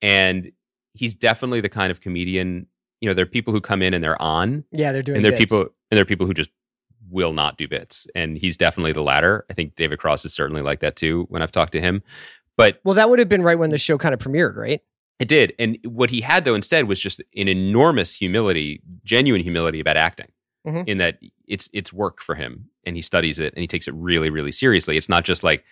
and 0.00 0.52
he's 0.94 1.14
definitely 1.14 1.60
the 1.60 1.68
kind 1.68 1.90
of 1.90 2.00
comedian. 2.00 2.66
You 3.00 3.10
know, 3.10 3.14
there 3.14 3.24
are 3.24 3.26
people 3.26 3.52
who 3.52 3.60
come 3.60 3.82
in 3.82 3.92
and 3.92 4.02
they're 4.02 4.20
on, 4.22 4.64
Yeah, 4.72 4.92
they're 4.92 5.02
doing. 5.02 5.16
and 5.16 5.24
there 5.24 5.34
are 5.34 5.36
people 5.36 5.60
and 5.60 5.68
there 5.90 6.02
are 6.02 6.06
people 6.06 6.26
who 6.26 6.32
just 6.34 6.50
will 7.10 7.34
not 7.34 7.58
do 7.58 7.68
bits 7.68 8.06
and 8.14 8.38
he's 8.38 8.56
definitely 8.56 8.90
the 8.92 9.02
latter 9.02 9.44
i 9.50 9.52
think 9.52 9.76
david 9.76 9.98
cross 9.98 10.24
is 10.24 10.32
certainly 10.32 10.62
like 10.62 10.80
that 10.80 10.96
too 10.96 11.26
when 11.28 11.42
i've 11.42 11.52
talked 11.52 11.70
to 11.72 11.80
him 11.80 12.02
but 12.56 12.80
Well, 12.82 12.94
that 12.94 13.10
would 13.10 13.18
have 13.18 13.28
been 13.28 13.42
right 13.42 13.58
when 13.58 13.68
the 13.70 13.78
show 13.78 13.98
kind 13.98 14.14
of 14.14 14.20
premiered, 14.20 14.56
right? 14.56 14.80
it 15.20 15.28
did 15.28 15.52
and 15.58 15.76
what 15.84 16.08
he 16.10 16.22
had 16.22 16.44
though 16.46 16.54
instead 16.54 16.88
was 16.88 16.98
just 16.98 17.20
an 17.36 17.46
enormous 17.46 18.14
humility 18.14 18.80
genuine 19.04 19.42
humility 19.42 19.80
about 19.80 19.96
acting 19.98 20.28
Mhm. 20.66 20.88
in 20.88 20.98
that 20.98 21.18
it's 21.46 21.68
it's 21.74 21.92
work 21.92 22.22
for 22.22 22.34
him 22.36 22.70
and 22.86 22.96
he 22.96 23.02
studies 23.02 23.38
it 23.38 23.52
and 23.52 23.60
he 23.60 23.66
takes 23.68 23.86
it 23.86 23.92
really 23.94 24.30
really 24.30 24.50
seriously 24.50 24.96
it's 24.96 25.10
not 25.10 25.24
just 25.24 25.44
like 25.44 25.62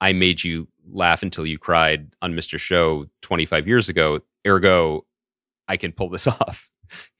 i 0.00 0.12
made 0.12 0.42
you 0.44 0.68
laugh 0.92 1.22
until 1.22 1.44
you 1.46 1.58
cried 1.58 2.12
on 2.22 2.32
mr 2.34 2.58
show 2.58 3.06
25 3.22 3.66
years 3.66 3.88
ago. 3.88 4.20
Ergo 4.46 5.04
i 5.68 5.76
can 5.76 5.92
pull 5.92 6.08
this 6.08 6.26
off 6.26 6.70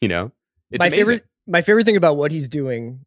you 0.01 0.09
know? 0.09 0.31
It's 0.71 0.79
my 0.81 0.87
amazing. 0.87 1.05
favorite 1.05 1.25
my 1.49 1.63
favorite 1.63 1.85
thing 1.85 1.97
about 1.97 2.17
what 2.17 2.31
he's 2.33 2.49
doing 2.49 3.05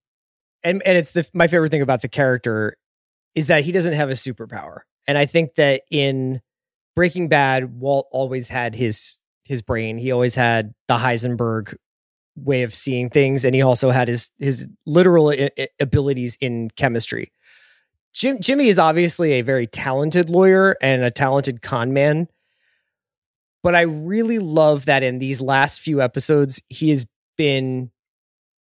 and 0.63 0.81
and 0.85 0.97
it's 0.97 1.11
the 1.11 1.25
my 1.33 1.47
favorite 1.47 1.69
thing 1.69 1.81
about 1.81 2.01
the 2.01 2.09
character 2.09 2.75
is 3.35 3.47
that 3.47 3.63
he 3.63 3.71
doesn't 3.71 3.93
have 3.93 4.09
a 4.09 4.13
superpower. 4.13 4.79
And 5.07 5.17
i 5.17 5.25
think 5.25 5.55
that 5.55 5.83
in 5.89 6.41
breaking 6.95 7.29
bad 7.29 7.79
walt 7.79 8.07
always 8.11 8.49
had 8.49 8.75
his 8.75 9.21
his 9.45 9.61
brain. 9.61 9.97
He 9.97 10.11
always 10.11 10.35
had 10.35 10.73
the 10.87 10.97
heisenberg 10.97 11.75
way 12.35 12.63
of 12.63 12.73
seeing 12.75 13.09
things 13.09 13.43
and 13.45 13.55
he 13.55 13.61
also 13.61 13.89
had 13.89 14.07
his 14.07 14.29
his 14.37 14.67
literal 14.85 15.29
I- 15.29 15.49
I- 15.57 15.67
abilities 15.79 16.37
in 16.41 16.69
chemistry 16.75 17.31
Jim, 18.13 18.39
jimmy 18.41 18.67
is 18.67 18.79
obviously 18.79 19.33
a 19.33 19.41
very 19.41 19.67
talented 19.67 20.29
lawyer 20.29 20.75
and 20.81 21.03
a 21.03 21.11
talented 21.11 21.61
con 21.61 21.93
man 21.93 22.27
but 23.61 23.75
i 23.75 23.81
really 23.81 24.39
love 24.39 24.85
that 24.85 25.03
in 25.03 25.19
these 25.19 25.39
last 25.39 25.79
few 25.79 26.01
episodes 26.01 26.61
he 26.69 26.89
has 26.89 27.05
been 27.37 27.91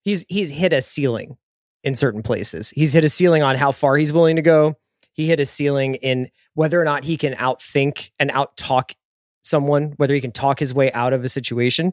he's 0.02 0.24
he's 0.28 0.50
hit 0.50 0.72
a 0.72 0.80
ceiling 0.80 1.36
in 1.84 1.94
certain 1.94 2.22
places. 2.22 2.70
He's 2.70 2.94
hit 2.94 3.04
a 3.04 3.08
ceiling 3.08 3.42
on 3.42 3.56
how 3.56 3.70
far 3.70 3.96
he's 3.96 4.12
willing 4.12 4.36
to 4.36 4.42
go. 4.42 4.76
He 5.12 5.28
hit 5.28 5.38
a 5.38 5.44
ceiling 5.44 5.96
in 5.96 6.30
whether 6.54 6.80
or 6.80 6.84
not 6.84 7.04
he 7.04 7.16
can 7.16 7.34
outthink 7.34 8.10
and 8.18 8.30
outtalk 8.30 8.94
someone, 9.42 9.92
whether 9.98 10.14
he 10.14 10.20
can 10.20 10.32
talk 10.32 10.58
his 10.58 10.74
way 10.74 10.90
out 10.92 11.12
of 11.12 11.22
a 11.22 11.28
situation. 11.28 11.92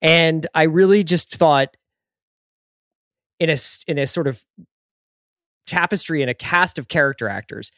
And 0.00 0.46
I 0.54 0.62
really 0.62 1.04
just 1.04 1.34
thought 1.34 1.76
in 3.38 3.50
a 3.50 3.56
in 3.86 3.98
a 3.98 4.06
sort 4.06 4.28
of 4.28 4.42
tapestry 5.66 6.22
and 6.22 6.30
a 6.30 6.34
cast 6.34 6.78
of 6.78 6.88
character 6.88 7.28
actors, 7.28 7.70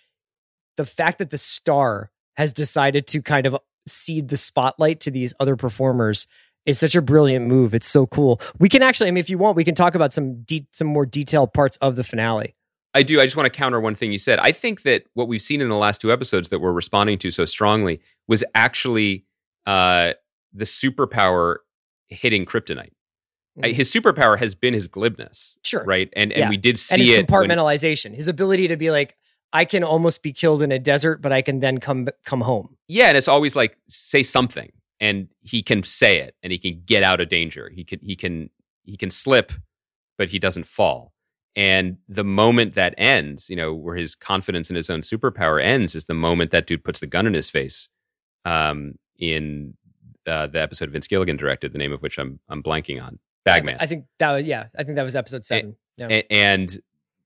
the 0.77 0.87
fact 0.87 1.18
that 1.18 1.31
the 1.31 1.38
star 1.38 2.11
has 2.37 2.53
decided 2.53 3.07
to 3.09 3.23
kind 3.23 3.47
of 3.47 3.57
cede 3.87 4.29
the 4.29 4.37
spotlight 4.37 5.01
to 5.01 5.11
these 5.11 5.35
other 5.40 5.57
performers 5.57 6.27
is 6.64 6.79
such 6.79 6.95
a 6.95 7.03
brilliant 7.03 7.47
move. 7.47 7.75
It's 7.75 7.87
so 7.87 8.07
cool. 8.07 8.40
We 8.59 8.68
can 8.68 8.83
actually, 8.83 9.09
I 9.09 9.11
mean, 9.11 9.21
if 9.21 9.29
you 9.29 9.38
want, 9.38 9.57
we 9.57 9.64
can 9.64 9.75
talk 9.75 9.95
about 9.95 10.12
some 10.12 10.42
de- 10.42 10.66
some 10.73 10.87
more 10.87 11.05
detailed 11.05 11.53
parts 11.53 11.77
of 11.79 11.97
the 11.97 12.05
finale. 12.05 12.55
I 12.95 13.03
do. 13.03 13.21
I 13.21 13.25
just 13.25 13.37
want 13.37 13.53
to 13.53 13.57
counter 13.57 13.81
one 13.81 13.95
thing 13.95 14.12
you 14.12 14.18
said. 14.18 14.38
I 14.38 14.53
think 14.53 14.83
that 14.83 15.05
what 15.14 15.27
we've 15.27 15.42
seen 15.42 15.61
in 15.61 15.68
the 15.68 15.77
last 15.77 16.01
two 16.01 16.12
episodes 16.12 16.51
that 16.51 16.61
we're 16.61 16.73
responding 16.73 17.18
to 17.18 17.31
so 17.31 17.45
strongly 17.45 18.01
was 18.29 18.45
actually 18.55 19.25
uh, 19.66 20.12
the 20.53 20.64
superpower 20.64 21.57
hitting 22.09 22.45
kryptonite. 22.45 22.92
Mhm. 23.59 23.75
His 23.75 23.93
superpower 23.93 24.38
has 24.38 24.55
been 24.55 24.73
his 24.75 24.88
glibness, 24.88 25.59
Sure. 25.65 25.85
right? 25.85 26.09
And 26.15 26.33
and 26.33 26.41
Yeah. 26.41 26.49
we 26.49 26.57
did 26.57 26.79
see 26.79 26.95
and 26.95 27.01
his 27.03 27.11
it. 27.11 27.17
when- 27.17 27.27
compartmentalization, 27.27 28.15
his 28.15 28.29
ability 28.29 28.69
to 28.69 28.77
be 28.77 28.91
like, 28.91 29.17
I 29.53 29.67
can 29.67 29.85
almost 29.85 30.23
be 30.23 30.33
killed 30.33 30.62
in 30.62 30.73
a 30.73 30.79
desert, 30.79 31.21
but 31.21 31.33
I 31.33 31.43
can 31.43 31.61
then 31.61 31.79
come 31.79 32.09
come 32.25 32.41
home. 32.43 32.77
yeah, 32.88 33.09
and 33.09 33.17
it's 33.19 33.29
always 33.29 33.55
like 33.55 33.77
say 33.88 34.23
something, 34.23 34.73
and 35.01 35.29
he 35.43 35.62
can 35.62 35.83
say 35.83 36.19
it, 36.19 36.35
and 36.43 36.51
he 36.53 36.59
can 36.59 36.83
get 36.87 37.03
out 37.03 37.21
of 37.21 37.29
danger. 37.29 37.69
He 37.75 37.85
can 37.85 37.99
he 38.01 38.17
can 38.17 38.49
he 38.85 38.97
can 38.97 39.11
slip, 39.11 39.53
but 40.17 40.31
he 40.31 40.38
doesn't 40.38 40.67
fall. 40.67 41.12
And 41.55 41.99
the 42.09 42.25
moment 42.25 42.75
that 42.77 42.95
ends, 42.97 43.51
you 43.51 43.57
know, 43.57 43.75
where 43.75 43.95
his 43.97 44.15
confidence 44.15 44.71
in 44.71 44.77
his 44.77 44.88
own 44.88 45.03
superpower 45.03 45.62
ends, 45.62 45.95
is 45.95 46.07
the 46.07 46.15
moment 46.15 46.51
that 46.53 46.67
dude 46.67 46.83
puts 46.83 47.01
the 47.01 47.07
gun 47.07 47.27
in 47.27 47.35
his 47.35 47.51
face. 47.51 47.91
Um, 48.47 48.95
in 49.19 49.77
uh, 50.27 50.47
the 50.47 50.61
episode 50.62 50.91
Vince 50.91 51.07
Gilligan 51.07 51.37
directed, 51.37 51.73
the 51.75 51.79
name 51.79 51.93
of 51.93 52.01
which 52.01 52.17
I'm 52.19 52.41
I'm 52.49 52.62
blanking 52.62 53.03
on, 53.03 53.19
Bagman. 53.44 53.76
I, 53.81 53.85
I 53.85 53.87
think 53.87 54.07
that 54.18 54.33
was 54.33 54.44
yeah. 54.44 54.66
I 54.76 54.85
think 54.85 54.96
that 54.96 55.02
was 55.02 55.16
episode 55.16 55.44
seven. 55.44 55.76
Yeah. 55.96 56.09
A- 56.11 56.33
and 56.33 56.81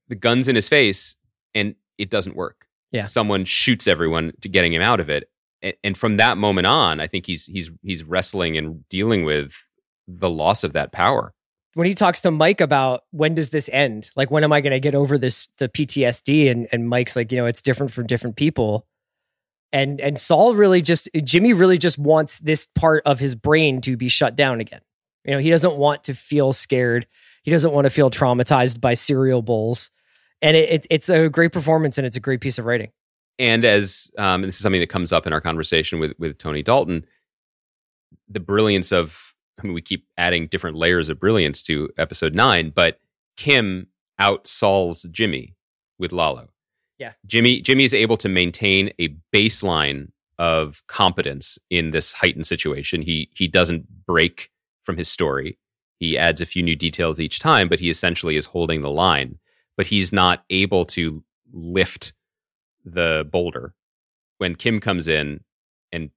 the 0.08 0.14
gun's 0.14 0.48
in 0.48 0.54
his 0.56 0.68
face 0.68 1.16
and 1.54 1.74
it 1.98 2.10
doesn't 2.10 2.36
work. 2.36 2.66
Yeah. 2.92 3.04
Someone 3.04 3.44
shoots 3.44 3.86
everyone 3.86 4.32
to 4.40 4.48
getting 4.48 4.72
him 4.72 4.82
out 4.82 5.00
of 5.00 5.10
it. 5.10 5.28
A- 5.64 5.76
And 5.84 5.96
from 5.98 6.16
that 6.18 6.36
moment 6.38 6.66
on, 6.66 7.00
I 7.00 7.06
think 7.06 7.26
he's 7.26 7.46
he's 7.46 7.70
he's 7.82 8.04
wrestling 8.04 8.56
and 8.56 8.88
dealing 8.88 9.24
with 9.24 9.52
the 10.08 10.30
loss 10.30 10.62
of 10.64 10.72
that 10.74 10.92
power. 10.92 11.32
when 11.74 11.86
he 11.86 11.92
talks 11.94 12.20
to 12.22 12.30
Mike 12.30 12.60
about 12.60 13.02
when 13.10 13.34
does 13.34 13.50
this 13.50 13.68
end? 13.72 14.10
Like 14.16 14.30
when 14.30 14.44
am 14.44 14.52
I 14.52 14.60
going 14.60 14.72
to 14.72 14.80
get 14.80 14.94
over 14.94 15.18
this 15.18 15.48
the 15.58 15.68
PTSD? 15.68 16.50
And 16.50 16.68
and 16.72 16.88
Mike's 16.88 17.16
like, 17.16 17.30
you 17.32 17.38
know, 17.38 17.46
it's 17.46 17.60
different 17.62 17.92
for 17.92 18.02
different 18.02 18.36
people. 18.36 18.86
And 19.72 20.00
and 20.00 20.18
Saul 20.18 20.54
really 20.54 20.80
just 20.80 21.08
Jimmy 21.24 21.52
really 21.52 21.76
just 21.76 21.98
wants 21.98 22.38
this 22.38 22.66
part 22.74 23.02
of 23.04 23.18
his 23.18 23.34
brain 23.34 23.80
to 23.82 23.96
be 23.96 24.08
shut 24.08 24.36
down 24.36 24.60
again. 24.60 24.80
You 25.26 25.34
know, 25.34 25.38
he 25.38 25.50
doesn't 25.50 25.76
want 25.76 26.04
to 26.04 26.14
feel 26.14 26.52
scared. 26.52 27.06
He 27.42 27.50
doesn't 27.50 27.72
want 27.72 27.84
to 27.84 27.90
feel 27.90 28.10
traumatized 28.10 28.80
by 28.80 28.94
serial 28.94 29.42
bulls. 29.42 29.90
And 30.40 30.56
it, 30.56 30.70
it, 30.70 30.86
it's 30.90 31.08
a 31.08 31.28
great 31.28 31.52
performance 31.52 31.98
and 31.98 32.06
it's 32.06 32.16
a 32.16 32.20
great 32.20 32.40
piece 32.40 32.58
of 32.58 32.64
writing. 32.64 32.90
And 33.38 33.64
as 33.64 34.10
um, 34.16 34.42
and 34.42 34.44
this 34.44 34.56
is 34.56 34.62
something 34.62 34.80
that 34.80 34.88
comes 34.88 35.12
up 35.12 35.26
in 35.26 35.32
our 35.32 35.40
conversation 35.40 35.98
with 35.98 36.12
with 36.18 36.38
Tony 36.38 36.62
Dalton, 36.62 37.04
the 38.28 38.40
brilliance 38.40 38.92
of 38.92 39.34
I 39.60 39.64
mean, 39.64 39.74
we 39.74 39.82
keep 39.82 40.06
adding 40.16 40.46
different 40.46 40.76
layers 40.76 41.08
of 41.08 41.20
brilliance 41.20 41.62
to 41.64 41.90
episode 41.98 42.34
nine, 42.34 42.72
but 42.74 43.00
Kim 43.36 43.88
outsolves 44.20 45.10
Jimmy 45.10 45.54
with 45.98 46.12
Lalo. 46.12 46.48
Yeah. 46.98 47.12
Jimmy 47.26 47.60
Jimmy 47.60 47.84
is 47.84 47.92
able 47.92 48.16
to 48.18 48.28
maintain 48.28 48.90
a 48.98 49.16
baseline 49.34 50.12
of 50.38 50.82
competence 50.86 51.58
in 51.70 51.90
this 51.90 52.14
heightened 52.14 52.46
situation. 52.46 53.02
He 53.02 53.28
he 53.34 53.48
doesn't 53.48 54.06
break 54.06 54.50
from 54.86 54.96
his 54.96 55.08
story. 55.08 55.58
He 55.98 56.16
adds 56.16 56.40
a 56.40 56.46
few 56.46 56.62
new 56.62 56.76
details 56.76 57.20
each 57.20 57.38
time, 57.38 57.68
but 57.68 57.80
he 57.80 57.90
essentially 57.90 58.36
is 58.36 58.46
holding 58.46 58.82
the 58.82 58.90
line. 58.90 59.38
But 59.76 59.88
he's 59.88 60.12
not 60.12 60.44
able 60.48 60.86
to 60.86 61.22
lift 61.52 62.14
the 62.84 63.28
boulder 63.30 63.74
when 64.38 64.54
Kim 64.54 64.80
comes 64.80 65.08
in 65.08 65.40
and 65.92 66.10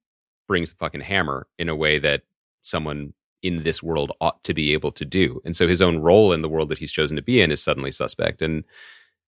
brings 0.48 0.70
the 0.70 0.76
fucking 0.76 1.00
hammer 1.02 1.46
in 1.58 1.68
a 1.68 1.76
way 1.76 1.98
that 1.98 2.22
someone 2.62 3.12
in 3.42 3.62
this 3.62 3.82
world 3.82 4.12
ought 4.20 4.42
to 4.44 4.54
be 4.54 4.72
able 4.72 4.92
to 4.92 5.04
do. 5.04 5.40
And 5.44 5.56
so 5.56 5.66
his 5.66 5.80
own 5.80 5.98
role 5.98 6.32
in 6.32 6.42
the 6.42 6.48
world 6.48 6.68
that 6.68 6.78
he's 6.78 6.92
chosen 6.92 7.16
to 7.16 7.22
be 7.22 7.40
in 7.40 7.50
is 7.50 7.62
suddenly 7.62 7.90
suspect. 7.90 8.42
And 8.42 8.64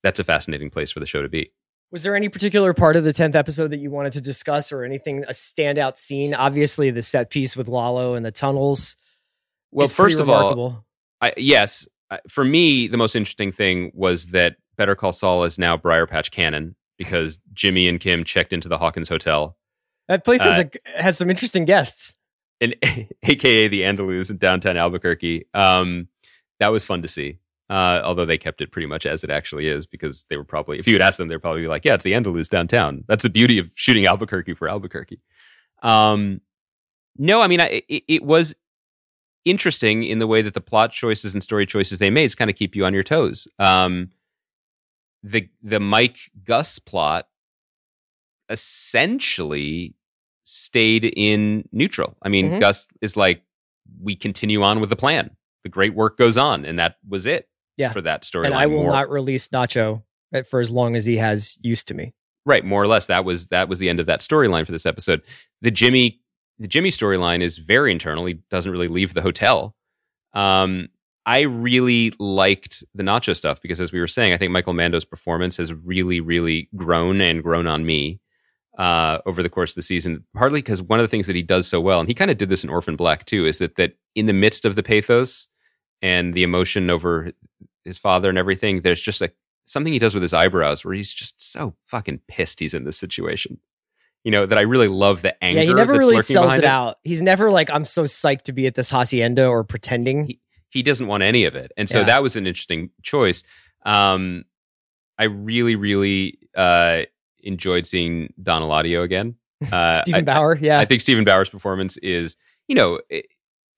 that's 0.03 0.21
a 0.21 0.25
fascinating 0.25 0.71
place 0.71 0.91
for 0.91 1.01
the 1.01 1.07
show 1.07 1.23
to 1.23 1.29
be. 1.29 1.53
Was 1.91 2.03
there 2.03 2.17
any 2.17 2.29
particular 2.29 2.73
part 2.73 2.97
of 2.97 3.05
the 3.05 3.13
10th 3.13 3.35
episode 3.35 3.71
that 3.71 3.79
you 3.79 3.91
wanted 3.91 4.13
to 4.15 4.21
discuss 4.21 4.73
or 4.73 4.83
anything, 4.83 5.25
a 5.25 5.33
standout 5.33 5.99
scene? 5.99 6.35
Obviously, 6.35 6.91
the 6.91 7.03
set 7.03 7.29
piece 7.31 7.55
with 7.55 7.69
Lalo 7.69 8.15
and 8.15 8.25
the 8.25 8.33
tunnels. 8.33 8.97
Well, 9.73 9.89
first 9.89 10.21
of 10.21 10.29
all. 10.29 10.85
I, 11.21 11.33
yes, 11.37 11.87
for 12.29 12.45
me, 12.45 12.89
the 12.89 12.97
most 12.97 13.15
interesting 13.17 13.53
thing 13.53 13.91
was 13.95 14.27
that 14.27 14.57
Better 14.77 14.95
Call 14.95 15.13
Saul 15.13 15.45
is 15.45 15.59
now 15.59 15.77
Briar 15.77 16.07
Patch 16.07 16.31
canon 16.31 16.75
because 16.99 17.39
Jimmy 17.53 17.89
and 17.89 17.99
Kim 18.01 18.25
checked 18.25 18.53
into 18.53 18.69
the 18.69 18.79
Hawkins 18.79 19.09
Hotel, 19.09 19.57
that 20.09 20.25
place 20.25 20.43
has, 20.43 20.59
uh, 20.59 20.65
a, 20.97 21.03
has 21.03 21.19
some 21.19 21.31
interesting 21.31 21.65
guests. 21.65 22.15
and 22.61 22.75
AKA 23.23 23.69
the 23.69 23.83
Andaluz 23.83 24.31
in 24.31 24.39
downtown 24.39 24.77
Albuquerque. 24.77 25.47
Um, 25.55 26.09
that 26.61 26.69
was 26.69 26.85
fun 26.85 27.03
to 27.03 27.09
see. 27.09 27.39
Uh, 27.71 28.03
although 28.05 28.27
they 28.27 28.37
kept 28.37 28.61
it 28.61 28.71
pretty 28.71 28.87
much 28.87 29.07
as 29.07 29.25
it 29.25 29.31
actually 29.31 29.67
is, 29.67 29.87
because 29.87 30.27
they 30.29 30.37
were 30.37 30.45
probably, 30.45 30.79
if 30.79 30.87
you 30.87 30.95
had 30.95 31.01
asked 31.01 31.17
them, 31.17 31.29
they'd 31.29 31.41
probably 31.41 31.63
be 31.63 31.69
like, 31.69 31.85
"Yeah, 31.85 31.95
it's 31.95 32.05
the 32.05 32.13
Andaluz 32.13 32.51
downtown." 32.51 33.05
That's 33.09 33.23
the 33.23 33.31
beauty 33.31 33.59
of 33.59 33.71
shooting 33.77 34.05
Albuquerque 34.05 34.55
for 34.55 34.69
Albuquerque. 34.69 35.21
Um, 35.83 36.43
no, 37.17 37.41
I 37.41 37.47
mean, 37.47 37.61
I, 37.61 37.83
it, 37.89 38.05
it 38.09 38.25
was 38.25 38.55
interesting 39.45 40.03
in 40.05 40.19
the 40.19 40.27
way 40.27 40.43
that 40.43 40.55
the 40.55 40.61
plot 40.61 40.93
choices 40.93 41.35
and 41.35 41.43
story 41.43 41.67
choices 41.67 41.99
they 41.99 42.11
made 42.11 42.37
kind 42.37 42.51
of 42.51 42.57
keep 42.57 42.75
you 42.77 42.85
on 42.85 42.95
your 42.95 43.03
toes. 43.03 43.47
Um, 43.59 44.11
the 45.23 45.49
the 45.63 45.81
Mike 45.81 46.19
Gus 46.45 46.79
plot 46.79 47.29
essentially 48.51 49.95
stayed 50.45 51.05
in 51.17 51.69
neutral. 51.73 52.17
I 52.23 52.29
mean, 52.29 52.51
Mhm. 52.51 52.61
Gus 52.61 52.87
is 53.01 53.17
like, 53.17 53.43
we 54.01 54.15
continue 54.17 54.63
on 54.63 54.81
with 54.81 54.91
the 54.91 54.97
plan. 54.97 55.37
The 55.65 55.69
great 55.69 55.95
work 55.95 56.19
goes 56.19 56.37
on, 56.37 56.65
and 56.65 56.79
that 56.79 56.97
was 57.09 57.27
it. 57.27 57.49
Yeah. 57.79 57.91
for 57.91 58.03
that 58.03 58.23
story. 58.23 58.45
And 58.47 58.55
I 58.55 58.67
will 58.67 58.85
not 58.87 59.09
release 59.09 59.49
Nacho 59.49 60.03
uh, 60.35 60.43
for 60.43 60.61
as 60.61 60.71
long 60.71 60.95
as 60.95 61.07
he 61.07 61.17
has 61.17 61.57
used 61.63 61.89
to 61.89 61.95
me. 61.95 62.13
Right, 62.45 62.65
more 62.65 62.83
or 62.83 62.87
less. 62.87 63.07
That 63.07 63.25
was 63.25 63.47
that 63.47 63.67
was 63.69 63.79
the 63.79 63.89
end 63.89 63.99
of 63.99 64.05
that 64.07 64.21
storyline 64.21 64.67
for 64.67 64.73
this 64.73 64.85
episode. 64.85 65.23
The 65.63 65.71
Jimmy 65.71 66.21
the 66.63 66.69
Jimmy 66.69 66.91
storyline 66.91 67.43
is 67.43 67.59
very 67.59 67.91
internal. 67.91 68.25
He 68.25 68.35
doesn't 68.49 68.71
really 68.71 68.87
leave 68.87 69.15
the 69.15 69.21
hotel. 69.21 69.75
Um, 70.33 70.89
I 71.27 71.41
really 71.41 72.15
liked 72.21 72.85
the 72.95 73.03
Nacho 73.03 73.37
stuff 73.37 73.61
because, 73.61 73.81
as 73.81 73.91
we 73.93 73.99
were 73.99 74.07
saying, 74.07 74.33
I 74.33 74.37
think 74.37 74.53
Michael 74.53 74.73
Mando's 74.73 75.05
performance 75.05 75.57
has 75.57 75.73
really, 75.73 76.21
really 76.21 76.69
grown 76.77 77.21
and 77.21 77.43
grown 77.43 77.67
on 77.67 77.85
me 77.85 78.21
uh, 78.79 79.19
over 79.27 79.43
the 79.43 79.49
course 79.49 79.73
of 79.73 79.75
the 79.75 79.83
season. 79.83 80.25
Partly 80.35 80.63
because 80.63 80.81
one 80.81 81.01
of 81.01 81.05
the 81.05 81.09
things 81.09 81.27
that 81.27 81.35
he 81.35 81.43
does 81.43 81.67
so 81.67 81.81
well, 81.81 81.99
and 81.99 82.09
he 82.09 82.15
kind 82.15 82.31
of 82.31 82.39
did 82.39 82.49
this 82.49 82.63
in 82.63 82.71
Orphan 82.71 82.95
Black 82.95 83.25
too, 83.25 83.45
is 83.45 83.59
that 83.59 83.75
that 83.75 83.95
in 84.15 84.27
the 84.27 84.33
midst 84.33 84.65
of 84.65 84.77
the 84.77 84.85
pathos 84.85 85.49
and 86.01 86.33
the 86.33 86.45
emotion 86.45 86.91
over 86.91 87.33
his 87.85 87.99
father 87.99 88.29
and 88.29 88.39
everything, 88.39 88.83
there's 88.83 89.03
just 89.03 89.21
like 89.21 89.35
something 89.67 89.93
he 89.93 89.99
does 89.99 90.15
with 90.15 90.23
his 90.23 90.35
eyebrows 90.35 90.85
where 90.85 90.95
he's 90.95 91.13
just 91.13 91.43
so 91.43 91.75
fucking 91.89 92.21
pissed 92.29 92.61
he's 92.61 92.75
in 92.75 92.85
this 92.85 92.97
situation. 92.97 93.59
You 94.25 94.31
know, 94.31 94.47
that 94.47 94.57
I 94.57 94.63
really 94.63 94.89
love 94.89 95.23
the 95.23 95.43
anger. 95.43 95.61
yeah, 95.61 95.67
he 95.67 95.75
never 95.75 95.95
really 95.95 96.21
sells 96.21 96.47
behind 96.47 96.63
it 96.63 96.67
out. 96.69 96.99
He's 97.03 97.23
never 97.23 97.51
like, 97.51 97.71
I'm 97.71 97.85
so 97.85 98.05
psyched 98.05 98.43
to 98.43 98.53
be 98.53 98.67
at 98.69 98.75
this 98.77 98.89
hacienda 98.91 99.47
or 99.47 99.65
pretending. 99.65 100.27
He- 100.27 100.41
He 100.71 100.83
doesn't 100.83 101.07
want 101.09 101.23
any 101.25 101.45
of 101.45 101.55
it. 101.57 101.73
And 101.77 101.89
so 101.89 101.99
Yeah. 101.99 102.05
that 102.05 102.23
was 102.23 102.37
an 102.37 102.47
interesting 102.47 102.91
choice. 103.03 103.43
Um, 103.85 104.45
I 105.19 105.25
really, 105.25 105.75
really 105.77 106.39
uh, 106.57 107.03
enjoyed 107.41 107.85
seeing 107.87 108.33
Don 108.43 108.63
Eladio 108.63 109.03
again. 109.03 109.35
Uh, 109.73 109.95
Steven 110.03 110.21
I, 110.29 110.35
Bauer, 110.35 110.57
yeah. 110.57 110.79
I 110.81 110.85
think 110.87 111.01
Steven 111.03 111.25
Bauer's 111.25 111.49
performance 111.49 111.97
is, 111.99 112.37
you 112.69 112.75
know, 112.75 113.01
i- 113.13 113.23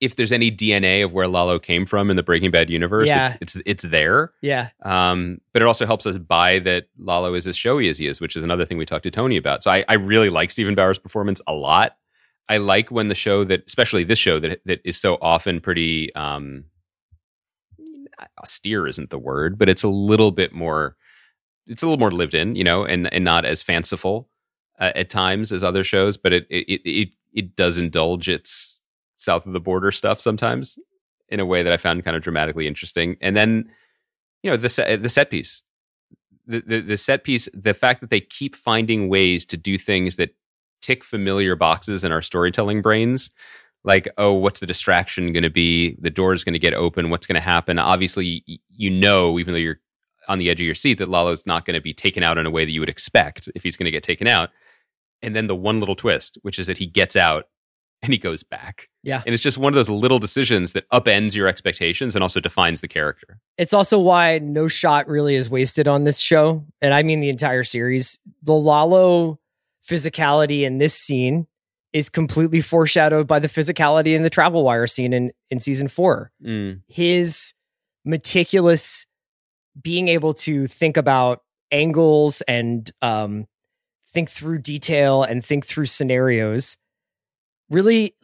if 0.05 0.15
there's 0.15 0.31
any 0.31 0.49
DNA 0.51 1.03
of 1.03 1.11
where 1.13 1.27
Lalo 1.27 1.59
came 1.59 1.85
from 1.85 2.09
in 2.09 2.15
the 2.15 2.23
Breaking 2.23 2.51
Bad 2.51 2.69
universe, 2.69 3.07
Yeah. 3.07 3.33
it's, 3.41 3.55
it's 3.57 3.63
it's 3.65 3.83
there. 3.83 4.31
yeah. 4.41 4.69
Um, 4.83 5.39
but 5.51 5.61
it 5.61 5.65
also 5.65 5.85
helps 5.85 6.05
us 6.05 6.17
buy 6.17 6.59
that 6.59 6.87
Lalo 6.97 7.33
is 7.33 7.47
as 7.47 7.57
showy 7.57 7.89
as 7.89 7.97
he 7.97 8.07
is, 8.07 8.21
which 8.21 8.35
is 8.37 8.43
another 8.43 8.65
thing 8.65 8.77
we 8.77 8.85
talked 8.85 9.03
to 9.03 9.11
Tony 9.11 9.35
about. 9.37 9.63
So 9.63 9.71
I, 9.71 9.83
I 9.89 9.95
really 9.95 10.29
like 10.29 10.51
Steven 10.51 10.75
Bauer's 10.75 10.99
performance 10.99 11.41
a 11.47 11.53
lot. 11.53 11.97
I 12.47 12.57
like 12.57 12.91
when 12.91 13.07
the 13.09 13.15
show 13.15 13.43
that, 13.45 13.63
especially 13.67 14.03
this 14.03 14.19
show 14.19 14.39
that 14.39 14.61
that 14.65 14.79
is 14.85 14.97
so 14.97 15.15
often 15.21 15.59
pretty 15.59 16.13
um, 16.15 16.65
austere 18.41 18.87
isn't 18.87 19.09
the 19.09 19.17
word, 19.19 19.57
but 19.57 19.69
it's 19.69 19.83
a 19.83 19.89
little 19.89 20.31
bit 20.31 20.53
more, 20.53 20.95
it's 21.67 21.83
a 21.83 21.85
little 21.87 21.99
more 21.99 22.11
lived 22.11 22.33
in, 22.33 22.55
you 22.55 22.63
know, 22.63 22.85
and 22.85 23.11
and 23.13 23.23
not 23.23 23.45
as 23.45 23.61
fanciful 23.63 24.29
uh, 24.79 24.91
at 24.95 25.09
times 25.09 25.51
as 25.51 25.63
other 25.63 25.83
shows. 25.83 26.17
But 26.17 26.33
it 26.33 26.47
it 26.49 26.81
it 26.85 27.09
it 27.33 27.55
does 27.55 27.77
indulge 27.77 28.29
its 28.29 28.74
south 29.17 29.45
of 29.45 29.53
the 29.53 29.59
border 29.59 29.91
stuff 29.91 30.19
sometimes 30.19 30.77
in 31.29 31.39
a 31.39 31.45
way 31.45 31.63
that 31.63 31.73
I 31.73 31.77
found 31.77 32.03
kind 32.03 32.15
of 32.15 32.23
dramatically 32.23 32.67
interesting. 32.67 33.17
And 33.21 33.35
then 33.35 33.69
you 34.43 34.51
know 34.51 34.57
the 34.57 34.69
set, 34.69 35.01
the 35.01 35.09
set 35.09 35.29
piece, 35.29 35.63
the, 36.45 36.61
the 36.61 36.81
the 36.81 36.97
set 36.97 37.23
piece, 37.23 37.49
the 37.53 37.73
fact 37.73 38.01
that 38.01 38.09
they 38.09 38.21
keep 38.21 38.55
finding 38.55 39.09
ways 39.09 39.45
to 39.47 39.57
do 39.57 39.77
things 39.77 40.17
that 40.17 40.35
tick 40.81 41.03
familiar 41.03 41.55
boxes 41.55 42.03
in 42.03 42.11
our 42.11 42.21
storytelling 42.21 42.81
brains. 42.81 43.31
Like, 43.83 44.07
oh, 44.17 44.33
what's 44.33 44.59
the 44.59 44.65
distraction 44.65 45.31
going 45.31 45.43
to 45.43 45.49
be? 45.49 45.95
The 45.99 46.09
door 46.09 46.33
is 46.33 46.43
going 46.43 46.53
to 46.53 46.59
get 46.59 46.73
open. 46.73 47.11
What's 47.11 47.27
going 47.27 47.35
to 47.35 47.41
happen? 47.41 47.77
Obviously, 47.77 48.43
you 48.69 48.89
know, 48.89 49.37
even 49.37 49.53
though 49.53 49.59
you're 49.59 49.79
on 50.27 50.39
the 50.39 50.49
edge 50.49 50.59
of 50.59 50.65
your 50.65 50.75
seat, 50.75 50.97
that 50.97 51.09
Lalo's 51.09 51.45
not 51.45 51.65
going 51.65 51.75
to 51.75 51.81
be 51.81 51.93
taken 51.93 52.23
out 52.23 52.39
in 52.39 52.47
a 52.47 52.51
way 52.51 52.65
that 52.65 52.71
you 52.71 52.79
would 52.79 52.89
expect 52.89 53.47
if 53.53 53.61
he's 53.61 53.77
going 53.77 53.85
to 53.85 53.91
get 53.91 54.03
taken 54.03 54.27
out. 54.27 54.49
And 55.21 55.35
then 55.35 55.47
the 55.47 55.55
one 55.55 55.79
little 55.79 55.95
twist, 55.95 56.37
which 56.41 56.57
is 56.57 56.67
that 56.67 56.79
he 56.79 56.87
gets 56.87 57.15
out 57.15 57.45
and 58.01 58.13
he 58.13 58.19
goes 58.19 58.43
back. 58.43 58.89
Yeah. 59.03 59.23
And 59.25 59.33
it's 59.33 59.43
just 59.43 59.57
one 59.57 59.73
of 59.73 59.75
those 59.75 59.89
little 59.89 60.19
decisions 60.19 60.73
that 60.73 60.89
upends 60.89 61.35
your 61.35 61.47
expectations 61.47 62.15
and 62.15 62.23
also 62.23 62.39
defines 62.39 62.81
the 62.81 62.87
character. 62.87 63.39
It's 63.57 63.73
also 63.73 63.99
why 63.99 64.39
no 64.39 64.67
shot 64.67 65.07
really 65.07 65.35
is 65.35 65.49
wasted 65.49 65.87
on 65.87 66.03
this 66.03 66.19
show. 66.19 66.65
And 66.81 66.93
I 66.93 67.03
mean 67.03 67.19
the 67.19 67.29
entire 67.29 67.63
series. 67.63 68.19
The 68.43 68.53
Lalo 68.53 69.39
physicality 69.87 70.63
in 70.63 70.77
this 70.77 70.93
scene 70.93 71.47
is 71.93 72.09
completely 72.09 72.61
foreshadowed 72.61 73.27
by 73.27 73.39
the 73.39 73.47
physicality 73.47 74.15
in 74.15 74.23
the 74.23 74.29
travel 74.29 74.63
wire 74.63 74.87
scene 74.87 75.13
in, 75.13 75.31
in 75.49 75.59
season 75.59 75.87
four. 75.87 76.31
Mm. 76.43 76.81
his 76.87 77.53
meticulous 78.03 79.07
being 79.81 80.07
able 80.07 80.33
to 80.33 80.67
think 80.67 80.95
about 80.95 81.41
angles 81.71 82.41
and 82.41 82.91
um, 83.01 83.47
think 84.09 84.29
through 84.29 84.59
detail 84.59 85.23
and 85.23 85.43
think 85.43 85.65
through 85.65 85.87
scenarios 85.87 86.77
really 87.69 88.15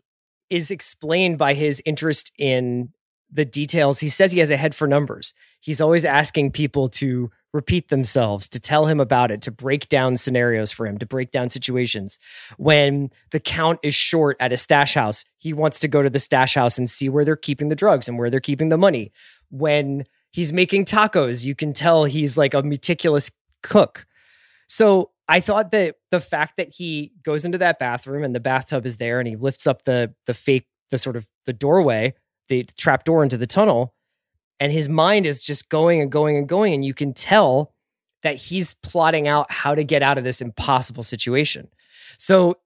is 0.49 0.71
explained 0.71 1.37
by 1.37 1.53
his 1.53 1.81
interest 1.85 2.31
in 2.37 2.89
the 3.31 3.45
details. 3.45 3.99
He 3.99 4.09
says 4.09 4.31
he 4.31 4.39
has 4.39 4.49
a 4.49 4.57
head 4.57 4.75
for 4.75 4.87
numbers. 4.87 5.33
He's 5.61 5.79
always 5.79 6.05
asking 6.05 6.51
people 6.51 6.89
to 6.89 7.31
repeat 7.53 7.89
themselves, 7.89 8.47
to 8.49 8.59
tell 8.59 8.85
him 8.85 8.99
about 8.99 9.31
it, 9.31 9.41
to 9.41 9.51
break 9.51 9.89
down 9.89 10.17
scenarios 10.17 10.71
for 10.71 10.85
him, 10.85 10.97
to 10.97 11.05
break 11.05 11.31
down 11.31 11.49
situations. 11.49 12.19
When 12.57 13.09
the 13.31 13.39
count 13.39 13.79
is 13.83 13.93
short 13.93 14.37
at 14.39 14.53
a 14.53 14.57
stash 14.57 14.93
house, 14.93 15.25
he 15.37 15.53
wants 15.53 15.79
to 15.79 15.87
go 15.87 16.01
to 16.01 16.09
the 16.09 16.19
stash 16.19 16.55
house 16.55 16.77
and 16.77 16.89
see 16.89 17.09
where 17.09 17.25
they're 17.25 17.35
keeping 17.35 17.69
the 17.69 17.75
drugs 17.75 18.07
and 18.07 18.17
where 18.17 18.29
they're 18.29 18.39
keeping 18.39 18.69
the 18.69 18.77
money. 18.77 19.11
When 19.49 20.05
he's 20.31 20.53
making 20.53 20.85
tacos, 20.85 21.45
you 21.45 21.55
can 21.55 21.73
tell 21.73 22.05
he's 22.05 22.37
like 22.37 22.53
a 22.53 22.63
meticulous 22.63 23.31
cook. 23.63 24.05
So 24.67 25.11
I 25.31 25.39
thought 25.39 25.71
that 25.71 25.95
the 26.09 26.19
fact 26.19 26.57
that 26.57 26.73
he 26.75 27.13
goes 27.23 27.45
into 27.45 27.57
that 27.59 27.79
bathroom 27.79 28.25
and 28.25 28.35
the 28.35 28.41
bathtub 28.41 28.85
is 28.85 28.97
there 28.97 29.17
and 29.17 29.27
he 29.29 29.37
lifts 29.37 29.65
up 29.65 29.85
the 29.85 30.13
the 30.27 30.33
fake 30.33 30.67
the 30.89 30.97
sort 30.97 31.15
of 31.15 31.29
the 31.45 31.53
doorway, 31.53 32.15
the 32.49 32.63
trap 32.77 33.05
door 33.05 33.23
into 33.23 33.37
the 33.37 33.47
tunnel, 33.47 33.93
and 34.59 34.73
his 34.73 34.89
mind 34.89 35.25
is 35.25 35.41
just 35.41 35.69
going 35.69 36.01
and 36.01 36.11
going 36.11 36.35
and 36.35 36.49
going, 36.49 36.73
and 36.73 36.83
you 36.83 36.93
can 36.93 37.13
tell 37.13 37.73
that 38.23 38.35
he's 38.35 38.73
plotting 38.73 39.25
out 39.25 39.49
how 39.49 39.73
to 39.73 39.85
get 39.85 40.03
out 40.03 40.17
of 40.17 40.25
this 40.25 40.41
impossible 40.41 41.01
situation. 41.01 41.69
So 42.17 42.57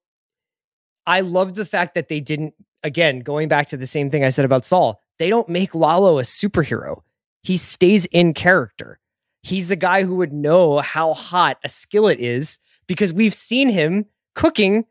I 1.05 1.19
loved 1.19 1.53
the 1.53 1.65
fact 1.65 1.93
that 1.93 2.09
they 2.09 2.19
didn't 2.19 2.55
again 2.81 3.19
going 3.19 3.47
back 3.47 3.67
to 3.67 3.77
the 3.77 3.85
same 3.85 4.09
thing 4.09 4.23
I 4.23 4.29
said 4.29 4.43
about 4.43 4.65
Saul. 4.65 4.99
They 5.19 5.29
don't 5.29 5.49
make 5.49 5.75
Lalo 5.75 6.17
a 6.17 6.23
superhero. 6.23 7.01
He 7.43 7.57
stays 7.57 8.05
in 8.07 8.33
character. 8.33 8.97
He's 9.45 9.67
the 9.67 9.75
guy 9.75 10.01
who 10.01 10.15
would 10.15 10.33
know 10.33 10.79
how 10.79 11.13
hot 11.13 11.59
a 11.63 11.69
skillet 11.69 12.19
is 12.19 12.57
because 12.87 13.13
we've 13.13 13.31
seen 13.31 13.69
him 13.69 14.07
cooking 14.33 14.85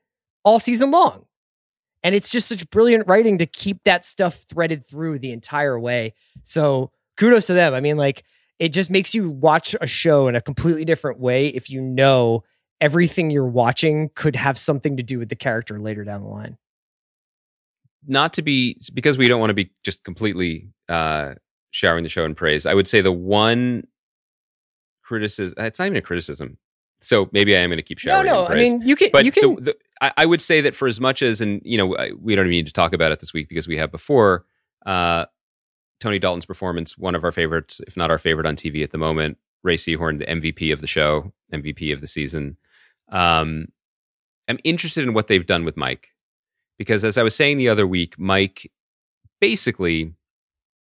all 0.44 0.60
season 0.60 0.92
long. 0.92 1.24
And 2.04 2.14
it's 2.14 2.30
just 2.30 2.46
such 2.46 2.70
brilliant 2.70 3.08
writing 3.08 3.38
to 3.38 3.46
keep 3.46 3.82
that 3.82 4.04
stuff 4.04 4.44
threaded 4.48 4.86
through 4.86 5.18
the 5.18 5.32
entire 5.32 5.76
way. 5.80 6.14
So 6.44 6.92
kudos 7.18 7.48
to 7.48 7.54
them. 7.54 7.74
I 7.74 7.80
mean, 7.80 7.96
like, 7.96 8.22
it 8.60 8.68
just 8.68 8.92
makes 8.92 9.12
you 9.12 9.28
watch 9.28 9.74
a 9.80 9.88
show 9.88 10.28
in 10.28 10.36
a 10.36 10.40
completely 10.40 10.84
different 10.84 11.18
way 11.18 11.48
if 11.48 11.68
you 11.68 11.80
know 11.80 12.44
everything 12.80 13.30
you're 13.30 13.48
watching 13.48 14.08
could 14.14 14.36
have 14.36 14.56
something 14.56 14.96
to 14.98 15.02
do 15.02 15.18
with 15.18 15.30
the 15.30 15.36
character 15.36 15.80
later 15.80 16.04
down 16.04 16.22
the 16.22 16.28
line. 16.28 16.58
not 18.06 18.34
to 18.34 18.42
be 18.42 18.78
because 18.92 19.18
we 19.18 19.26
don't 19.26 19.40
want 19.40 19.50
to 19.50 19.54
be 19.54 19.72
just 19.82 20.04
completely 20.04 20.68
uh, 20.88 21.34
showering 21.72 22.04
the 22.04 22.08
show 22.08 22.24
in 22.24 22.36
praise. 22.36 22.66
I 22.66 22.74
would 22.74 22.86
say 22.86 23.00
the 23.00 23.10
one 23.10 23.84
criticism 25.04 25.54
it's 25.58 25.78
not 25.78 25.86
even 25.86 25.96
a 25.96 26.02
criticism. 26.02 26.58
So 27.00 27.28
maybe 27.32 27.54
I 27.54 27.60
am 27.60 27.68
going 27.68 27.76
to 27.76 27.82
keep 27.82 27.98
shouting. 27.98 28.32
No, 28.32 28.46
showering. 28.46 28.58
no. 28.58 28.64
in 28.64 28.72
I 28.74 28.78
mean, 28.78 28.88
you 28.88 28.96
can, 28.96 29.10
but 29.12 29.26
you 29.26 29.30
can, 29.32 29.56
the, 29.56 29.60
the, 29.60 29.76
I, 30.00 30.12
I 30.18 30.26
would 30.26 30.40
say 30.40 30.62
that 30.62 30.74
for 30.74 30.88
as 30.88 31.00
much 31.00 31.20
as, 31.20 31.42
and 31.42 31.60
you 31.62 31.76
know, 31.76 31.94
I- 31.96 32.12
we 32.12 32.34
don't 32.34 32.46
even 32.46 32.52
need 32.52 32.66
to 32.66 32.72
talk 32.72 32.94
about 32.94 33.12
it 33.12 33.20
this 33.20 33.34
week 33.34 33.48
because 33.48 33.68
we 33.68 33.76
have 33.76 33.90
before. 33.92 34.46
Uh, 34.86 35.26
Tony 36.00 36.18
Dalton's 36.18 36.46
performance, 36.46 36.96
one 36.98 37.14
of 37.14 37.22
our 37.22 37.32
favorites, 37.32 37.80
if 37.86 37.96
not 37.96 38.10
our 38.10 38.18
favorite 38.18 38.46
on 38.46 38.56
TV 38.56 38.82
at 38.82 38.90
the 38.90 38.98
moment. 38.98 39.36
Rhea 39.62 39.76
Seehorn, 39.76 40.18
the 40.18 40.26
MVP 40.26 40.72
of 40.72 40.80
the 40.80 40.86
show, 40.86 41.32
MVP 41.52 41.92
of 41.92 42.00
the 42.00 42.06
season. 42.06 42.56
Um, 43.10 43.68
I'm 44.48 44.58
interested 44.64 45.04
in 45.04 45.14
what 45.14 45.28
they've 45.28 45.46
done 45.46 45.64
with 45.64 45.76
Mike 45.76 46.08
because, 46.78 47.04
as 47.04 47.16
I 47.18 47.22
was 47.22 47.34
saying 47.34 47.58
the 47.58 47.68
other 47.68 47.86
week, 47.86 48.18
Mike 48.18 48.70
basically 49.40 50.12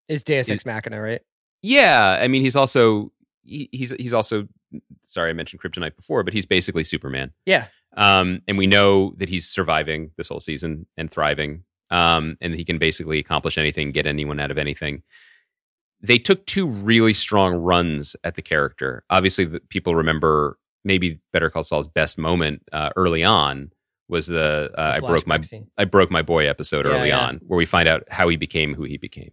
Is 0.09 0.23
Deus 0.23 0.51
Ex 0.51 0.65
Machina, 0.65 1.01
right? 1.01 1.21
yeah, 1.63 2.19
I 2.21 2.27
mean, 2.29 2.43
he's 2.43 2.57
also 2.57 3.13
he, 3.43 3.69
he's 3.73 3.93
he's 3.93 4.15
also 4.15 4.49
sorry 5.07 5.31
I 5.31 5.33
mentioned 5.33 5.63
Kryptonite 5.63 5.97
before, 5.97 6.23
but 6.23 6.33
he's 6.33 6.47
basically 6.47 6.85
Superman. 6.85 7.33
Yeah. 7.47 7.67
Um, 7.97 8.41
and 8.49 8.57
we 8.57 8.67
know 8.67 9.15
that 9.19 9.29
he's 9.29 9.47
surviving 9.49 10.13
this 10.17 10.29
whole 10.29 10.41
season 10.41 10.87
and 10.97 11.11
thriving. 11.11 11.65
Um, 11.91 12.39
and 12.41 12.55
he 12.55 12.65
can 12.65 12.79
basically 12.79 13.19
accomplish 13.19 13.59
anything, 13.59 13.93
get 13.93 14.07
anyone 14.07 14.41
out 14.41 14.51
of 14.51 14.57
anything. 14.57 15.03
They 16.01 16.19
took 16.19 16.47
two 16.47 16.67
really 16.67 17.13
strong 17.13 17.55
runs 17.55 18.17
at 18.25 18.35
the 18.35 18.41
character. 18.43 19.05
Obviously, 19.11 19.45
the, 19.45 19.61
people 19.61 19.95
remember 19.95 20.59
maybe 20.85 21.21
Better 21.35 21.51
Call 21.51 21.63
Saul's 21.65 21.87
best 21.87 22.17
moment 22.17 22.63
uh, 22.73 22.89
early 22.97 23.23
on 23.23 23.73
was 24.09 24.27
the, 24.27 24.71
uh, 24.77 24.99
The 25.01 25.07
I 25.07 25.09
broke 25.09 25.27
my 25.27 25.41
scene. 25.43 25.71
I 25.77 25.85
broke 25.85 26.11
my 26.11 26.23
boy 26.23 26.49
episode 26.49 26.87
Yeah, 26.87 26.93
early 26.93 27.09
yeah. 27.09 27.21
on, 27.27 27.41
where 27.47 27.59
we 27.59 27.67
find 27.67 27.87
out 27.89 28.05
how 28.09 28.27
he 28.29 28.37
became 28.37 28.75
who 28.75 28.85
he 28.85 28.97
became. 28.97 29.33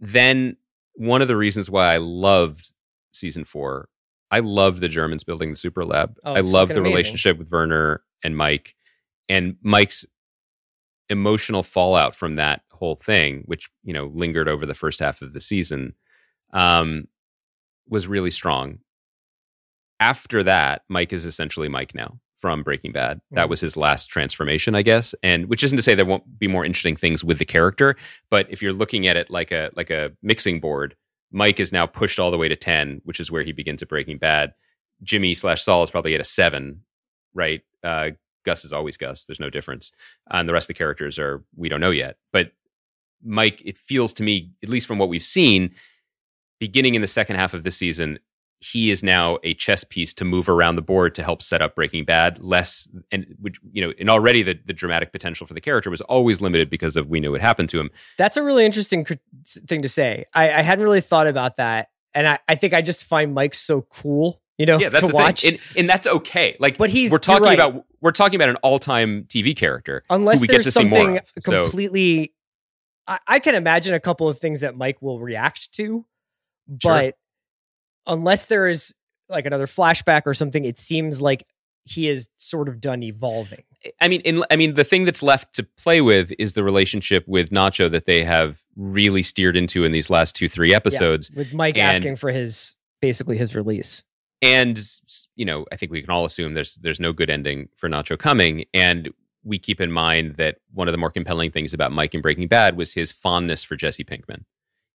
Then 0.00 0.56
one 0.96 1.22
of 1.22 1.28
the 1.28 1.36
reasons 1.36 1.70
why 1.70 1.94
I 1.94 1.98
loved 1.98 2.73
season 3.14 3.44
four, 3.44 3.88
I 4.30 4.40
love 4.40 4.80
the 4.80 4.88
Germans 4.88 5.24
building 5.24 5.50
the 5.50 5.56
super 5.56 5.84
lab. 5.84 6.16
Oh, 6.24 6.34
I 6.34 6.40
love 6.40 6.68
the 6.68 6.74
amazing. 6.80 6.84
relationship 6.94 7.38
with 7.38 7.50
Werner 7.50 8.02
and 8.22 8.36
Mike, 8.36 8.74
and 9.28 9.56
Mike's 9.62 10.04
emotional 11.10 11.62
fallout 11.62 12.16
from 12.16 12.36
that 12.36 12.62
whole 12.72 12.96
thing, 12.96 13.42
which 13.46 13.68
you 13.84 13.92
know 13.92 14.10
lingered 14.14 14.48
over 14.48 14.66
the 14.66 14.74
first 14.74 15.00
half 15.00 15.22
of 15.22 15.32
the 15.32 15.40
season, 15.40 15.94
um, 16.52 17.06
was 17.88 18.06
really 18.08 18.30
strong. 18.30 18.78
After 20.00 20.42
that, 20.42 20.82
Mike 20.88 21.12
is 21.12 21.24
essentially 21.26 21.68
Mike 21.68 21.94
now 21.94 22.18
from 22.36 22.62
Breaking 22.62 22.92
Bad. 22.92 23.20
That 23.30 23.46
Mhm. 23.46 23.50
was 23.50 23.60
his 23.60 23.76
last 23.76 24.06
transformation, 24.08 24.74
I 24.74 24.82
guess. 24.82 25.14
And 25.22 25.46
which 25.48 25.62
isn't 25.62 25.76
to 25.76 25.82
say 25.82 25.94
there 25.94 26.04
won't 26.04 26.38
be 26.38 26.46
more 26.48 26.64
interesting 26.64 26.96
things 26.96 27.24
with 27.24 27.38
the 27.38 27.44
character, 27.44 27.96
but 28.28 28.46
if 28.50 28.60
you're 28.60 28.72
looking 28.74 29.06
at 29.06 29.16
it 29.16 29.30
like 29.30 29.50
a 29.52 29.70
like 29.76 29.90
a 29.90 30.12
mixing 30.22 30.60
board, 30.60 30.96
Mike 31.34 31.58
is 31.58 31.72
now 31.72 31.84
pushed 31.84 32.20
all 32.20 32.30
the 32.30 32.38
way 32.38 32.48
to 32.48 32.54
ten, 32.54 33.00
which 33.04 33.18
is 33.18 33.28
where 33.28 33.42
he 33.42 33.50
begins 33.50 33.82
at 33.82 33.88
Breaking 33.88 34.18
Bad. 34.18 34.54
Jimmy 35.02 35.34
slash 35.34 35.62
Saul 35.64 35.82
is 35.82 35.90
probably 35.90 36.14
at 36.14 36.20
a 36.20 36.24
seven, 36.24 36.82
right? 37.34 37.60
Uh, 37.82 38.10
Gus 38.46 38.64
is 38.64 38.72
always 38.72 38.96
Gus. 38.96 39.24
There's 39.24 39.40
no 39.40 39.50
difference. 39.50 39.90
And 40.30 40.48
the 40.48 40.52
rest 40.52 40.66
of 40.66 40.68
the 40.68 40.78
characters 40.78 41.18
are 41.18 41.42
we 41.56 41.68
don't 41.68 41.80
know 41.80 41.90
yet. 41.90 42.18
But 42.32 42.52
Mike, 43.24 43.60
it 43.64 43.76
feels 43.76 44.12
to 44.14 44.22
me, 44.22 44.52
at 44.62 44.68
least 44.68 44.86
from 44.86 44.98
what 44.98 45.08
we've 45.08 45.24
seen, 45.24 45.74
beginning 46.60 46.94
in 46.94 47.02
the 47.02 47.08
second 47.08 47.34
half 47.34 47.52
of 47.52 47.64
this 47.64 47.76
season, 47.76 48.20
he 48.64 48.90
is 48.90 49.02
now 49.02 49.38
a 49.42 49.52
chess 49.54 49.84
piece 49.84 50.14
to 50.14 50.24
move 50.24 50.48
around 50.48 50.76
the 50.76 50.82
board 50.82 51.14
to 51.16 51.22
help 51.22 51.42
set 51.42 51.60
up 51.60 51.74
Breaking 51.74 52.04
Bad. 52.04 52.38
Less 52.42 52.88
and 53.12 53.26
you 53.72 53.86
know, 53.86 53.92
and 54.00 54.08
already 54.08 54.42
the, 54.42 54.58
the 54.64 54.72
dramatic 54.72 55.12
potential 55.12 55.46
for 55.46 55.54
the 55.54 55.60
character 55.60 55.90
was 55.90 56.00
always 56.02 56.40
limited 56.40 56.70
because 56.70 56.96
of 56.96 57.08
we 57.08 57.20
knew 57.20 57.32
what 57.32 57.40
happened 57.40 57.68
to 57.70 57.80
him. 57.80 57.90
That's 58.16 58.36
a 58.36 58.42
really 58.42 58.64
interesting 58.64 59.04
cr- 59.04 59.14
thing 59.46 59.82
to 59.82 59.88
say. 59.88 60.24
I, 60.32 60.44
I 60.52 60.62
hadn't 60.62 60.84
really 60.84 61.00
thought 61.02 61.26
about 61.26 61.56
that, 61.56 61.88
and 62.14 62.26
I, 62.26 62.38
I 62.48 62.54
think 62.54 62.72
I 62.74 62.80
just 62.82 63.04
find 63.04 63.34
Mike 63.34 63.54
so 63.54 63.82
cool. 63.82 64.40
You 64.56 64.66
know, 64.66 64.78
Yeah, 64.78 64.88
that's 64.88 65.00
to 65.02 65.08
the 65.08 65.14
watch. 65.14 65.42
thing, 65.42 65.54
and, 65.54 65.60
and 65.78 65.90
that's 65.90 66.06
okay. 66.06 66.56
Like, 66.60 66.78
But 66.78 66.90
he's- 66.90 67.10
we're 67.10 67.18
talking 67.18 67.44
right. 67.44 67.58
about 67.58 67.84
we're 68.00 68.12
talking 68.12 68.36
about 68.36 68.50
an 68.50 68.56
all 68.62 68.78
time 68.78 69.24
TV 69.24 69.56
character 69.56 70.04
Unless 70.10 70.40
we 70.42 70.46
there's 70.46 70.64
to 70.66 70.70
see 70.70 70.84
more 70.84 70.98
something 71.00 71.18
of. 71.18 71.24
So- 71.42 71.62
completely, 71.64 72.32
I, 73.06 73.18
I 73.26 73.38
can 73.40 73.54
imagine 73.56 73.94
a 73.94 74.00
couple 74.00 74.28
of 74.28 74.38
things 74.38 74.60
that 74.60 74.76
Mike 74.76 75.02
will 75.02 75.18
react 75.20 75.72
to, 75.72 76.06
Sure. 76.80 77.12
Unless 78.06 78.46
there 78.46 78.68
is 78.68 78.94
like 79.28 79.46
another 79.46 79.66
flashback 79.66 80.22
or 80.26 80.34
something, 80.34 80.64
it 80.64 80.78
seems 80.78 81.20
like 81.22 81.46
he 81.84 82.08
is 82.08 82.28
sort 82.38 82.68
of 82.68 82.80
done 82.80 83.02
evolving. 83.02 83.62
I 84.00 84.08
mean, 84.08 84.20
in, 84.22 84.42
I 84.50 84.56
mean, 84.56 84.74
the 84.74 84.84
thing 84.84 85.04
that's 85.04 85.22
left 85.22 85.54
to 85.56 85.62
play 85.62 86.00
with 86.00 86.32
is 86.38 86.54
the 86.54 86.64
relationship 86.64 87.24
with 87.26 87.50
Nacho 87.50 87.90
that 87.90 88.06
they 88.06 88.24
have 88.24 88.62
really 88.76 89.22
steered 89.22 89.56
into 89.56 89.84
in 89.84 89.92
these 89.92 90.08
last 90.08 90.34
two, 90.34 90.48
three 90.48 90.74
episodes. 90.74 91.30
with 91.32 91.52
Mike 91.52 91.76
And- 91.78 91.88
asking 91.94 92.16
for 92.16 92.30
his 92.30 92.76
basically 93.00 93.36
his 93.36 93.54
release. 93.54 94.04
And 94.40 94.78
you 95.36 95.44
know, 95.44 95.64
I 95.72 95.76
think 95.76 95.92
we 95.92 96.00
can 96.02 96.10
all 96.10 96.24
assume 96.24 96.54
there's 96.54 96.74
there's 96.76 97.00
no 97.00 97.12
good 97.12 97.30
ending 97.30 97.68
for 97.76 97.88
Nacho 97.88 98.18
coming. 98.18 98.64
And 98.74 99.10
we 99.42 99.58
keep 99.58 99.80
in 99.80 99.90
mind 99.92 100.36
that 100.36 100.56
one 100.72 100.88
of 100.88 100.92
the 100.92 100.98
more 100.98 101.10
compelling 101.10 101.50
things 101.50 101.72
about 101.72 101.92
Mike 101.92 102.14
in 102.14 102.20
Breaking 102.20 102.48
Bad 102.48 102.76
was 102.76 102.94
his 102.94 103.12
fondness 103.12 103.62
for 103.64 103.76
Jesse 103.76 104.04
Pinkman. 104.04 104.44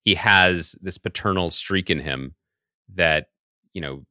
He 0.03 0.15
has 0.15 0.75
this 0.81 0.97
paternal 0.97 1.51
streak 1.51 1.89
in 1.89 1.99
him 2.01 2.35
that 2.95 3.27
you 3.73 3.81
know 3.81 4.05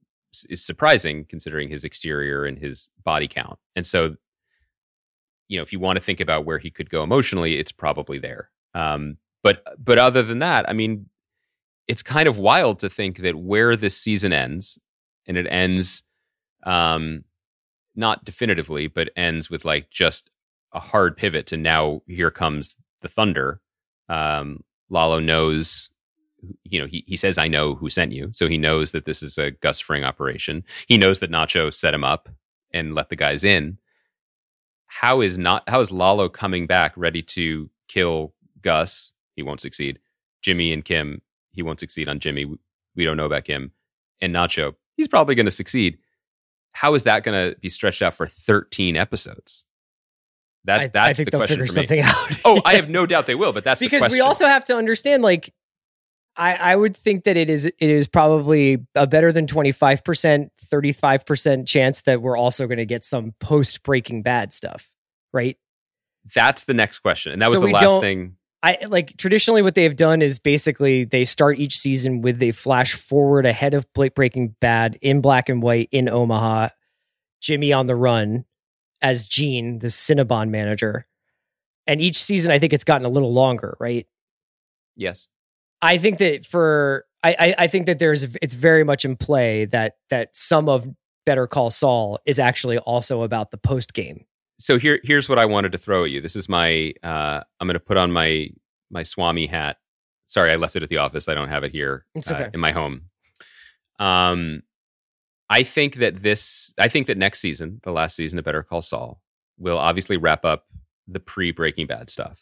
is 0.48 0.64
surprising 0.64 1.24
considering 1.28 1.68
his 1.68 1.84
exterior 1.84 2.44
and 2.44 2.58
his 2.58 2.88
body 3.04 3.28
count. 3.28 3.58
And 3.74 3.86
so, 3.86 4.16
you 5.48 5.58
know, 5.58 5.62
if 5.62 5.72
you 5.72 5.80
want 5.80 5.96
to 5.96 6.04
think 6.04 6.20
about 6.20 6.44
where 6.44 6.58
he 6.58 6.70
could 6.70 6.90
go 6.90 7.02
emotionally, 7.02 7.58
it's 7.58 7.72
probably 7.72 8.18
there. 8.18 8.50
Um, 8.74 9.18
but 9.42 9.62
but 9.82 9.98
other 9.98 10.22
than 10.22 10.40
that, 10.40 10.68
I 10.68 10.72
mean, 10.72 11.06
it's 11.86 12.02
kind 12.02 12.28
of 12.28 12.36
wild 12.38 12.78
to 12.80 12.90
think 12.90 13.18
that 13.18 13.36
where 13.36 13.76
this 13.76 13.96
season 13.96 14.32
ends, 14.32 14.78
and 15.26 15.36
it 15.36 15.46
ends, 15.48 16.02
um, 16.64 17.24
not 17.96 18.24
definitively, 18.24 18.86
but 18.86 19.10
ends 19.16 19.48
with 19.48 19.64
like 19.64 19.90
just 19.90 20.30
a 20.72 20.80
hard 20.80 21.16
pivot 21.16 21.46
to 21.46 21.56
now. 21.56 22.02
Here 22.06 22.30
comes 22.30 22.74
the 23.00 23.08
thunder. 23.08 23.60
Um, 24.08 24.64
Lalo 24.90 25.18
knows 25.18 25.90
you 26.64 26.80
know, 26.80 26.86
he, 26.86 27.04
he 27.06 27.16
says, 27.16 27.38
I 27.38 27.48
know 27.48 27.74
who 27.74 27.90
sent 27.90 28.12
you. 28.12 28.30
So 28.32 28.48
he 28.48 28.58
knows 28.58 28.92
that 28.92 29.04
this 29.04 29.22
is 29.22 29.38
a 29.38 29.50
Gus 29.50 29.80
Fring 29.80 30.04
operation. 30.04 30.64
He 30.86 30.96
knows 30.96 31.18
that 31.20 31.30
Nacho 31.30 31.72
set 31.72 31.94
him 31.94 32.04
up 32.04 32.28
and 32.72 32.94
let 32.94 33.08
the 33.08 33.16
guys 33.16 33.44
in. 33.44 33.78
How 34.86 35.20
is 35.20 35.36
not 35.36 35.68
how 35.68 35.80
is 35.80 35.92
Lalo 35.92 36.28
coming 36.28 36.66
back 36.66 36.92
ready 36.96 37.22
to 37.22 37.70
kill 37.88 38.34
Gus? 38.62 39.12
He 39.36 39.42
won't 39.42 39.60
succeed. 39.60 39.98
Jimmy 40.42 40.72
and 40.72 40.84
Kim, 40.84 41.20
he 41.52 41.62
won't 41.62 41.80
succeed 41.80 42.08
on 42.08 42.20
Jimmy. 42.20 42.46
We 42.96 43.04
don't 43.04 43.16
know 43.16 43.26
about 43.26 43.44
Kim. 43.44 43.72
And 44.20 44.34
Nacho, 44.34 44.74
he's 44.96 45.08
probably 45.08 45.34
going 45.34 45.46
to 45.46 45.52
succeed. 45.52 45.98
How 46.72 46.94
is 46.94 47.02
that 47.04 47.22
going 47.22 47.50
to 47.52 47.58
be 47.60 47.68
stretched 47.68 48.02
out 48.02 48.14
for 48.14 48.26
13 48.26 48.96
episodes? 48.96 49.64
That 50.64 50.92
that's 50.92 51.08
I 51.08 51.12
think 51.14 51.26
the 51.26 51.30
they'll 51.32 51.46
question 51.46 51.66
figure 51.66 51.66
for 51.66 51.80
me. 51.80 51.86
something 51.86 52.00
out. 52.04 52.40
Oh, 52.44 52.62
I 52.64 52.74
have 52.74 52.88
no 52.88 53.06
doubt 53.06 53.26
they 53.26 53.34
will, 53.34 53.52
but 53.52 53.64
that's 53.64 53.80
because 53.80 54.10
we 54.10 54.20
also 54.20 54.46
have 54.46 54.64
to 54.66 54.76
understand 54.76 55.22
like 55.22 55.52
I, 56.38 56.54
I 56.54 56.76
would 56.76 56.96
think 56.96 57.24
that 57.24 57.36
it 57.36 57.50
is 57.50 57.66
it 57.66 57.74
is 57.78 58.06
probably 58.06 58.86
a 58.94 59.06
better 59.06 59.32
than 59.32 59.46
25% 59.46 60.50
35% 60.72 61.66
chance 61.66 62.02
that 62.02 62.22
we're 62.22 62.36
also 62.36 62.66
going 62.66 62.78
to 62.78 62.86
get 62.86 63.04
some 63.04 63.34
post 63.40 63.82
breaking 63.82 64.22
bad 64.22 64.52
stuff 64.52 64.88
right 65.32 65.58
That's 66.34 66.64
the 66.64 66.74
next 66.74 67.00
question. 67.00 67.32
And 67.32 67.42
that 67.42 67.50
was 67.50 67.60
the 67.60 67.66
last 67.66 68.00
thing. 68.00 68.36
I 68.62 68.78
like 68.86 69.16
traditionally 69.16 69.62
what 69.62 69.74
they've 69.74 69.94
done 69.94 70.20
is 70.20 70.38
basically 70.38 71.04
they 71.04 71.24
start 71.24 71.58
each 71.58 71.78
season 71.78 72.22
with 72.22 72.42
a 72.42 72.52
flash 72.52 72.94
forward 72.94 73.46
ahead 73.46 73.72
of 73.72 73.86
Breaking 73.92 74.56
Bad 74.60 74.98
in 75.00 75.20
black 75.20 75.48
and 75.48 75.62
white 75.62 75.88
in 75.92 76.08
Omaha, 76.08 76.70
Jimmy 77.40 77.72
on 77.72 77.86
the 77.86 77.94
run 77.94 78.44
as 79.00 79.28
Gene, 79.28 79.78
the 79.78 79.86
Cinnabon 79.86 80.50
manager. 80.50 81.06
And 81.86 82.00
each 82.00 82.22
season 82.22 82.50
I 82.50 82.58
think 82.58 82.72
it's 82.72 82.84
gotten 82.84 83.06
a 83.06 83.10
little 83.10 83.32
longer, 83.32 83.76
right? 83.78 84.06
Yes. 84.96 85.28
I 85.82 85.98
think 85.98 86.18
that 86.18 86.46
for 86.46 87.04
I, 87.22 87.36
I 87.38 87.54
I 87.58 87.66
think 87.66 87.86
that 87.86 87.98
there's 87.98 88.24
it's 88.42 88.54
very 88.54 88.84
much 88.84 89.04
in 89.04 89.16
play 89.16 89.64
that 89.66 89.94
that 90.10 90.36
some 90.36 90.68
of 90.68 90.88
Better 91.26 91.46
Call 91.46 91.70
Saul 91.70 92.18
is 92.26 92.38
actually 92.38 92.78
also 92.78 93.22
about 93.22 93.50
the 93.50 93.58
post 93.58 93.94
game. 93.94 94.24
So 94.58 94.78
here 94.78 95.00
here's 95.04 95.28
what 95.28 95.38
I 95.38 95.46
wanted 95.46 95.72
to 95.72 95.78
throw 95.78 96.04
at 96.04 96.10
you. 96.10 96.20
This 96.20 96.36
is 96.36 96.48
my 96.48 96.92
uh 97.02 97.40
I'm 97.60 97.66
going 97.66 97.74
to 97.74 97.80
put 97.80 97.96
on 97.96 98.12
my 98.12 98.48
my 98.90 99.02
Swami 99.02 99.46
hat. 99.46 99.76
Sorry, 100.26 100.52
I 100.52 100.56
left 100.56 100.76
it 100.76 100.82
at 100.82 100.88
the 100.88 100.98
office. 100.98 101.28
I 101.28 101.34
don't 101.34 101.48
have 101.48 101.64
it 101.64 101.72
here 101.72 102.04
It's 102.14 102.30
uh, 102.30 102.34
okay. 102.34 102.50
in 102.52 102.60
my 102.60 102.72
home. 102.72 103.02
Um 103.98 104.62
I 105.50 105.62
think 105.62 105.96
that 105.96 106.22
this 106.22 106.74
I 106.78 106.88
think 106.88 107.06
that 107.06 107.16
next 107.16 107.40
season, 107.40 107.80
the 107.84 107.92
last 107.92 108.16
season 108.16 108.38
of 108.38 108.44
Better 108.44 108.62
Call 108.62 108.82
Saul, 108.82 109.20
will 109.58 109.78
obviously 109.78 110.16
wrap 110.16 110.44
up 110.44 110.66
the 111.06 111.20
pre-Breaking 111.20 111.86
Bad 111.86 112.10
stuff. 112.10 112.40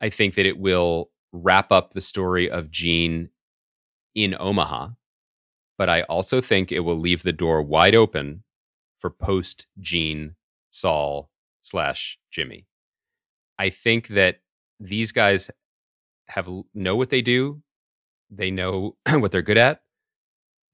I 0.00 0.08
think 0.08 0.34
that 0.34 0.46
it 0.46 0.58
will 0.58 1.10
wrap 1.34 1.72
up 1.72 1.92
the 1.92 2.00
story 2.00 2.48
of 2.48 2.70
Gene 2.70 3.30
in 4.14 4.36
Omaha, 4.38 4.90
but 5.76 5.88
I 5.88 6.02
also 6.02 6.40
think 6.40 6.70
it 6.70 6.80
will 6.80 6.98
leave 6.98 7.22
the 7.22 7.32
door 7.32 7.60
wide 7.60 7.94
open 7.94 8.44
for 8.98 9.10
post 9.10 9.66
Gene 9.80 10.36
Saul 10.70 11.30
slash 11.60 12.18
Jimmy. 12.30 12.66
I 13.58 13.70
think 13.70 14.08
that 14.08 14.36
these 14.78 15.12
guys 15.12 15.50
have 16.28 16.48
know 16.72 16.96
what 16.96 17.10
they 17.10 17.22
do. 17.22 17.62
They 18.30 18.50
know 18.50 18.96
what 19.10 19.32
they're 19.32 19.42
good 19.42 19.58
at. 19.58 19.82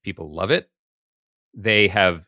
People 0.04 0.34
love 0.34 0.50
it. 0.50 0.70
They 1.54 1.88
have 1.88 2.24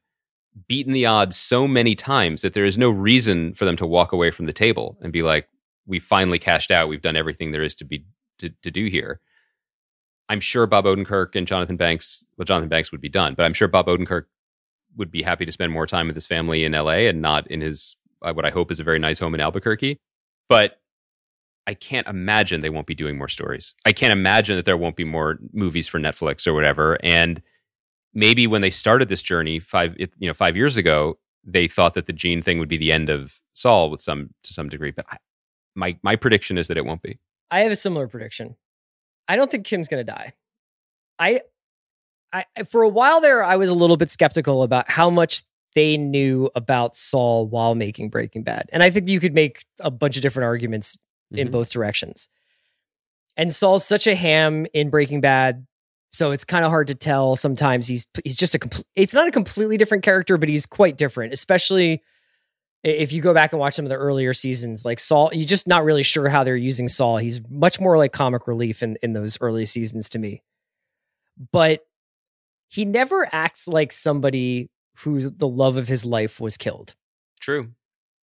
beaten 0.69 0.93
the 0.93 1.07
odds 1.07 1.37
so 1.37 1.67
many 1.67 1.95
times 1.95 2.43
that 2.43 2.53
there 2.55 2.67
is 2.67 2.77
no 2.77 2.91
reason 2.91 3.55
for 3.55 3.65
them 3.65 3.77
to 3.77 3.87
walk 3.87 4.13
away 4.13 4.31
from 4.31 4.47
the 4.47 4.53
table 4.53 4.99
and 5.01 5.13
be 5.13 5.23
like, 5.23 5.49
we 5.87 5.99
finally 5.99 6.39
cashed 6.39 6.71
out. 6.71 6.89
We've 6.89 7.01
done 7.03 7.17
everything 7.17 7.53
there 7.53 7.63
is 7.63 7.75
to 7.77 7.85
be 7.85 8.05
to, 8.43 8.51
to 8.63 8.71
do 8.71 8.87
here. 8.87 9.21
I'm 10.29 10.41
sure 10.41 10.67
Bob 10.67 10.85
Odenkirk 10.85 11.35
and 11.35 11.47
Jonathan 11.47 11.77
Banks, 11.77 12.25
well, 12.37 12.45
Jonathan 12.45 12.69
Banks 12.69 12.93
would 12.93 13.01
be 13.01 13.09
done, 13.09 13.35
but 13.35 13.45
I'm 13.45 13.55
sure 13.55 13.69
Bob 13.69 13.87
Odenkirk 13.87 14.25
would 14.97 15.11
be 15.11 15.23
happy 15.23 15.45
to 15.45 15.53
spend 15.53 15.73
more 15.73 15.87
time 15.87 16.07
with 16.07 16.17
his 16.17 16.27
family 16.27 16.65
in 16.65 16.73
LA 16.73 17.09
and 17.09 17.21
not 17.21 17.47
in 17.51 17.61
his 17.61 17.97
uh, 18.23 18.33
what 18.33 18.45
I 18.45 18.51
hope 18.51 18.71
is 18.71 18.81
a 18.81 18.85
very 18.85 18.99
nice 18.99 19.19
home 19.19 19.35
in 19.35 19.41
Albuquerque. 19.41 19.99
But 20.49 20.81
I 21.67 21.75
can't 21.75 22.07
imagine 22.09 22.61
they 22.61 22.71
won't 22.71 22.87
be 22.87 22.95
doing 22.95 23.17
more 23.17 23.29
stories. 23.29 23.75
I 23.85 23.93
can't 23.93 24.13
imagine 24.13 24.57
that 24.57 24.65
there 24.65 24.77
won't 24.77 24.97
be 24.97 25.05
more 25.05 25.39
movies 25.53 25.89
for 25.89 25.99
Netflix 25.99 26.47
or 26.47 26.55
whatever. 26.55 26.99
And 27.05 27.43
maybe 28.15 28.47
when 28.47 28.63
they 28.63 28.71
started 28.71 29.09
this 29.09 29.23
journey 29.23 29.59
five, 29.59 29.97
you 29.99 30.29
know, 30.29 30.35
five 30.35 30.57
years 30.57 30.77
ago, 30.77 31.19
they 31.45 31.69
thought 31.69 31.95
that 31.95 32.07
the 32.07 32.13
gene 32.13 32.43
thing 32.43 32.59
would 32.59 32.69
be 32.69 32.77
the 32.77 32.93
end 32.93 33.11
of 33.11 33.35
Saul 33.55 33.91
with 33.91 34.03
some 34.03 34.31
to 34.45 34.53
some 34.53 34.69
degree. 34.69 34.91
But 34.91 35.07
I, 35.11 35.19
my 35.75 35.99
my 36.03 36.17
prediction 36.17 36.59
is 36.59 36.69
that 36.69 36.77
it 36.77 36.85
won't 36.85 37.03
be. 37.03 37.19
I 37.51 37.61
have 37.61 37.73
a 37.73 37.77
similar 37.77 38.09
prediction. 38.09 38.57
I 39.29 39.37
don't 39.37 39.51
think 39.51 39.67
Kim's 39.67 39.89
going 39.89 40.05
to 40.05 40.13
die. 40.13 40.33
I, 41.19 41.43
I 42.33 42.45
for 42.69 42.83
a 42.83 42.89
while 42.89 43.21
there, 43.21 43.43
I 43.43 43.57
was 43.57 43.71
a 43.71 43.75
little 43.75 43.97
bit 43.97 44.11
skeptical 44.11 44.63
about 44.63 44.91
how 44.91 45.11
much 45.11 45.45
they 45.75 45.97
knew 45.97 46.51
about 46.55 46.97
Saul 46.97 47.47
while 47.47 47.75
making 47.75 48.11
Breaking 48.11 48.43
Bad, 48.43 48.69
and 48.73 48.83
I 48.83 48.91
think 48.91 49.09
you 49.09 49.21
could 49.21 49.35
make 49.35 49.65
a 49.81 49.91
bunch 49.91 50.17
of 50.17 50.23
different 50.23 50.45
arguments 50.45 50.97
mm-hmm. 51.33 51.39
in 51.39 51.51
both 51.51 51.71
directions. 51.71 52.29
And 53.37 53.53
Saul's 53.53 53.87
such 53.87 54.07
a 54.07 54.15
ham 54.15 54.67
in 54.75 54.91
Breaking 54.91 55.21
Bad, 55.21 55.67
so 56.13 56.31
it's 56.31 56.45
kind 56.45 56.65
of 56.65 56.71
hard 56.71 56.89
to 56.89 56.95
tell. 56.95 57.37
Sometimes 57.37 57.87
he's 57.87 58.07
he's 58.25 58.37
just 58.37 58.55
a 58.55 58.59
complete. 58.59 58.87
It's 58.95 59.15
not 59.15 59.29
a 59.29 59.33
completely 59.33 59.77
different 59.77 60.03
character, 60.03 60.37
but 60.37 60.49
he's 60.49 60.67
quite 60.67 60.99
different, 60.99 61.33
especially 61.33 62.03
if 62.85 63.13
you 63.13 63.23
go 63.23 63.33
back 63.33 63.53
and 63.53 63.61
watch 63.61 63.75
some 63.75 63.85
of 63.85 63.91
the 63.91 63.97
earlier 63.97 64.35
seasons, 64.35 64.85
like 64.85 64.99
Saul, 64.99 65.31
you're 65.33 65.47
just 65.47 65.69
not 65.69 65.85
really 65.85 66.03
sure 66.03 66.29
how 66.29 66.43
they're 66.43 66.57
using 66.57 66.89
Saul. 66.89 67.19
He's 67.19 67.41
much 67.49 67.81
more 67.81 67.97
like 67.97 68.13
comic 68.13 68.47
relief 68.49 68.83
in, 68.83 68.97
in 69.03 69.13
those 69.13 69.39
early 69.41 69.67
seasons 69.67 70.09
to 70.11 70.19
me. 70.19 70.43
But 71.53 71.81
he 72.69 72.85
never 72.85 73.29
acts 73.33 73.69
like 73.69 73.93
somebody 73.93 74.71
whose 74.99 75.31
the 75.31 75.49
love 75.49 75.77
of 75.77 75.89
his 75.89 76.05
life 76.05 76.41
was 76.41 76.57
killed. 76.57 76.95
True. 77.41 77.71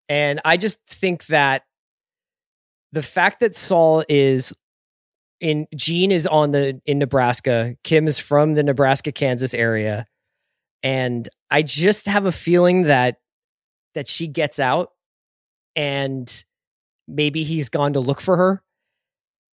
And 0.08 0.42
I 0.44 0.58
just 0.58 0.80
think 0.88 1.28
that 1.28 1.64
the 2.92 3.04
fact 3.04 3.40
that 3.40 3.56
Saul 3.56 4.04
is 4.10 4.54
in 5.40 5.68
Gene 5.76 6.12
is 6.12 6.28
on 6.28 6.52
the 6.52 6.82
in 6.86 7.00
Nebraska, 7.00 7.76
Kim 7.84 8.08
is 8.08 8.20
from 8.20 8.56
the 8.56 8.64
Nebraska 8.64 9.12
Kansas 9.12 9.54
area, 9.54 10.06
and 10.84 11.30
I 11.50 11.62
just 11.62 12.08
have 12.08 12.26
a 12.26 12.32
feeling 12.32 12.84
that 12.84 13.18
that 13.96 14.08
she 14.08 14.28
gets 14.28 14.60
out 14.60 14.92
and 15.76 16.44
maybe 17.08 17.44
he's 17.44 17.70
gone 17.70 17.94
to 17.94 18.00
look 18.00 18.22
for 18.22 18.38
her. 18.38 18.64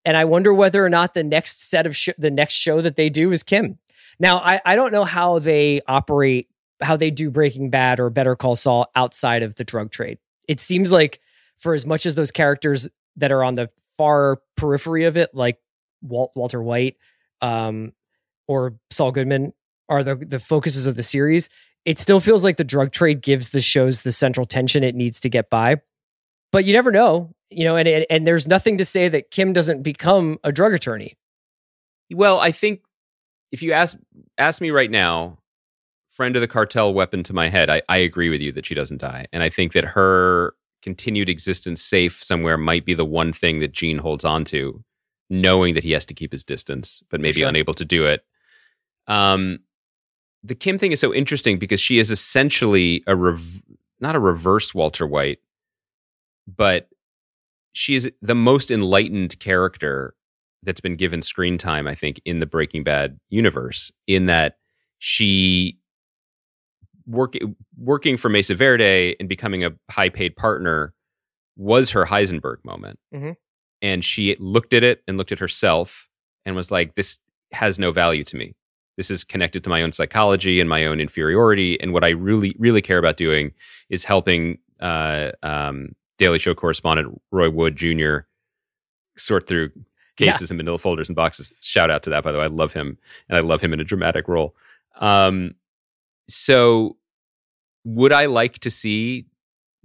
And 0.04 0.16
I 0.16 0.24
wonder 0.24 0.52
whether 0.54 0.84
or 0.84 0.88
not 0.88 1.14
the 1.14 1.24
next 1.24 1.68
set 1.68 1.86
of 1.86 1.96
sh- 1.96 2.08
the 2.16 2.30
next 2.30 2.54
show 2.54 2.80
that 2.80 2.96
they 2.96 3.10
do 3.10 3.32
is 3.32 3.42
Kim. 3.42 3.78
Now, 4.18 4.38
I, 4.38 4.60
I 4.64 4.76
don't 4.76 4.92
know 4.92 5.04
how 5.04 5.38
they 5.38 5.82
operate, 5.86 6.48
how 6.80 6.96
they 6.96 7.10
do 7.10 7.30
Breaking 7.30 7.70
Bad 7.70 8.00
or 8.00 8.08
Better 8.10 8.36
Call 8.36 8.56
Saul 8.56 8.86
outside 8.94 9.42
of 9.42 9.56
the 9.56 9.64
drug 9.64 9.90
trade. 9.90 10.18
It 10.48 10.60
seems 10.60 10.90
like 10.90 11.20
for 11.58 11.74
as 11.74 11.84
much 11.84 12.06
as 12.06 12.14
those 12.14 12.30
characters 12.30 12.88
that 13.16 13.30
are 13.30 13.44
on 13.44 13.54
the 13.54 13.68
far 13.96 14.40
periphery 14.56 15.04
of 15.04 15.16
it, 15.16 15.34
like 15.34 15.58
Walt, 16.02 16.32
Walter 16.34 16.62
White 16.62 16.96
um, 17.42 17.92
or 18.48 18.76
Saul 18.90 19.12
Goodman, 19.12 19.52
are 19.88 20.02
the 20.02 20.14
the 20.14 20.40
focuses 20.40 20.86
of 20.86 20.96
the 20.96 21.02
series 21.02 21.50
it 21.84 21.98
still 21.98 22.20
feels 22.20 22.44
like 22.44 22.56
the 22.56 22.64
drug 22.64 22.92
trade 22.92 23.22
gives 23.22 23.50
the 23.50 23.60
shows 23.60 24.02
the 24.02 24.12
central 24.12 24.46
tension 24.46 24.84
it 24.84 24.94
needs 24.94 25.20
to 25.20 25.28
get 25.28 25.50
by. 25.50 25.76
But 26.52 26.64
you 26.64 26.72
never 26.72 26.90
know, 26.90 27.34
you 27.48 27.64
know, 27.64 27.76
and, 27.76 27.88
and, 27.88 28.06
and 28.10 28.26
there's 28.26 28.46
nothing 28.46 28.78
to 28.78 28.84
say 28.84 29.08
that 29.08 29.30
Kim 29.30 29.52
doesn't 29.52 29.82
become 29.82 30.38
a 30.42 30.52
drug 30.52 30.74
attorney. 30.74 31.16
Well, 32.12 32.40
I 32.40 32.52
think 32.52 32.80
if 33.52 33.62
you 33.62 33.72
ask 33.72 33.96
ask 34.36 34.60
me 34.60 34.70
right 34.70 34.90
now, 34.90 35.38
friend 36.08 36.36
of 36.36 36.42
the 36.42 36.48
cartel 36.48 36.92
weapon 36.92 37.22
to 37.24 37.32
my 37.32 37.48
head, 37.48 37.70
I, 37.70 37.82
I 37.88 37.98
agree 37.98 38.30
with 38.30 38.40
you 38.40 38.52
that 38.52 38.66
she 38.66 38.74
doesn't 38.74 39.00
die. 39.00 39.26
And 39.32 39.42
I 39.42 39.48
think 39.48 39.72
that 39.72 39.84
her 39.84 40.54
continued 40.82 41.28
existence 41.28 41.82
safe 41.82 42.22
somewhere 42.22 42.56
might 42.56 42.84
be 42.84 42.94
the 42.94 43.04
one 43.04 43.32
thing 43.32 43.60
that 43.60 43.72
Gene 43.72 43.98
holds 43.98 44.24
on 44.24 44.44
to, 44.46 44.82
knowing 45.28 45.74
that 45.74 45.84
he 45.84 45.92
has 45.92 46.06
to 46.06 46.14
keep 46.14 46.32
his 46.32 46.44
distance, 46.44 47.02
but 47.10 47.20
maybe 47.20 47.40
sure. 47.40 47.48
unable 47.48 47.74
to 47.74 47.84
do 47.84 48.06
it. 48.06 48.24
Um, 49.06 49.60
the 50.42 50.54
Kim 50.54 50.78
thing 50.78 50.92
is 50.92 51.00
so 51.00 51.14
interesting 51.14 51.58
because 51.58 51.80
she 51.80 51.98
is 51.98 52.10
essentially 52.10 53.02
a 53.06 53.14
rev- 53.14 53.62
not 54.00 54.16
a 54.16 54.20
reverse 54.20 54.74
Walter 54.74 55.06
White, 55.06 55.38
but 56.46 56.88
she 57.72 57.94
is 57.94 58.10
the 58.22 58.34
most 58.34 58.70
enlightened 58.70 59.38
character 59.38 60.14
that's 60.62 60.80
been 60.80 60.96
given 60.96 61.22
screen 61.22 61.58
time, 61.58 61.86
I 61.86 61.94
think, 61.94 62.20
in 62.24 62.40
the 62.40 62.46
Breaking 62.46 62.84
Bad 62.84 63.18
universe, 63.28 63.92
in 64.06 64.26
that 64.26 64.56
she 64.98 65.78
work, 67.06 67.34
working 67.78 68.16
for 68.16 68.28
Mesa 68.28 68.54
Verde 68.54 69.16
and 69.18 69.28
becoming 69.28 69.64
a 69.64 69.70
high 69.90 70.08
paid 70.08 70.36
partner 70.36 70.94
was 71.56 71.90
her 71.90 72.06
Heisenberg 72.06 72.64
moment. 72.64 72.98
Mm-hmm. 73.14 73.32
And 73.82 74.04
she 74.04 74.36
looked 74.38 74.74
at 74.74 74.84
it 74.84 75.02
and 75.06 75.16
looked 75.16 75.32
at 75.32 75.38
herself 75.38 76.08
and 76.44 76.54
was 76.56 76.70
like, 76.70 76.94
this 76.94 77.18
has 77.52 77.78
no 77.78 77.92
value 77.92 78.24
to 78.24 78.36
me. 78.36 78.54
This 78.96 79.10
is 79.10 79.24
connected 79.24 79.64
to 79.64 79.70
my 79.70 79.82
own 79.82 79.92
psychology 79.92 80.60
and 80.60 80.68
my 80.68 80.84
own 80.84 81.00
inferiority. 81.00 81.80
And 81.80 81.92
what 81.92 82.04
I 82.04 82.10
really, 82.10 82.54
really 82.58 82.82
care 82.82 82.98
about 82.98 83.16
doing 83.16 83.52
is 83.88 84.04
helping 84.04 84.58
uh, 84.80 85.30
um, 85.42 85.94
Daily 86.18 86.38
Show 86.38 86.54
correspondent 86.54 87.20
Roy 87.30 87.50
Wood 87.50 87.76
Jr. 87.76 88.18
sort 89.16 89.46
through 89.46 89.70
cases 90.16 90.42
yeah. 90.42 90.46
and 90.50 90.58
manila 90.58 90.78
folders 90.78 91.08
and 91.08 91.16
boxes. 91.16 91.52
Shout 91.60 91.90
out 91.90 92.02
to 92.04 92.10
that, 92.10 92.24
by 92.24 92.32
the 92.32 92.38
way. 92.38 92.44
I 92.44 92.48
love 92.48 92.72
him, 92.72 92.98
and 93.28 93.38
I 93.38 93.40
love 93.40 93.60
him 93.60 93.72
in 93.72 93.80
a 93.80 93.84
dramatic 93.84 94.28
role. 94.28 94.54
Um, 95.00 95.54
so, 96.28 96.96
would 97.84 98.12
I 98.12 98.26
like 98.26 98.58
to 98.58 98.70
see 98.70 99.26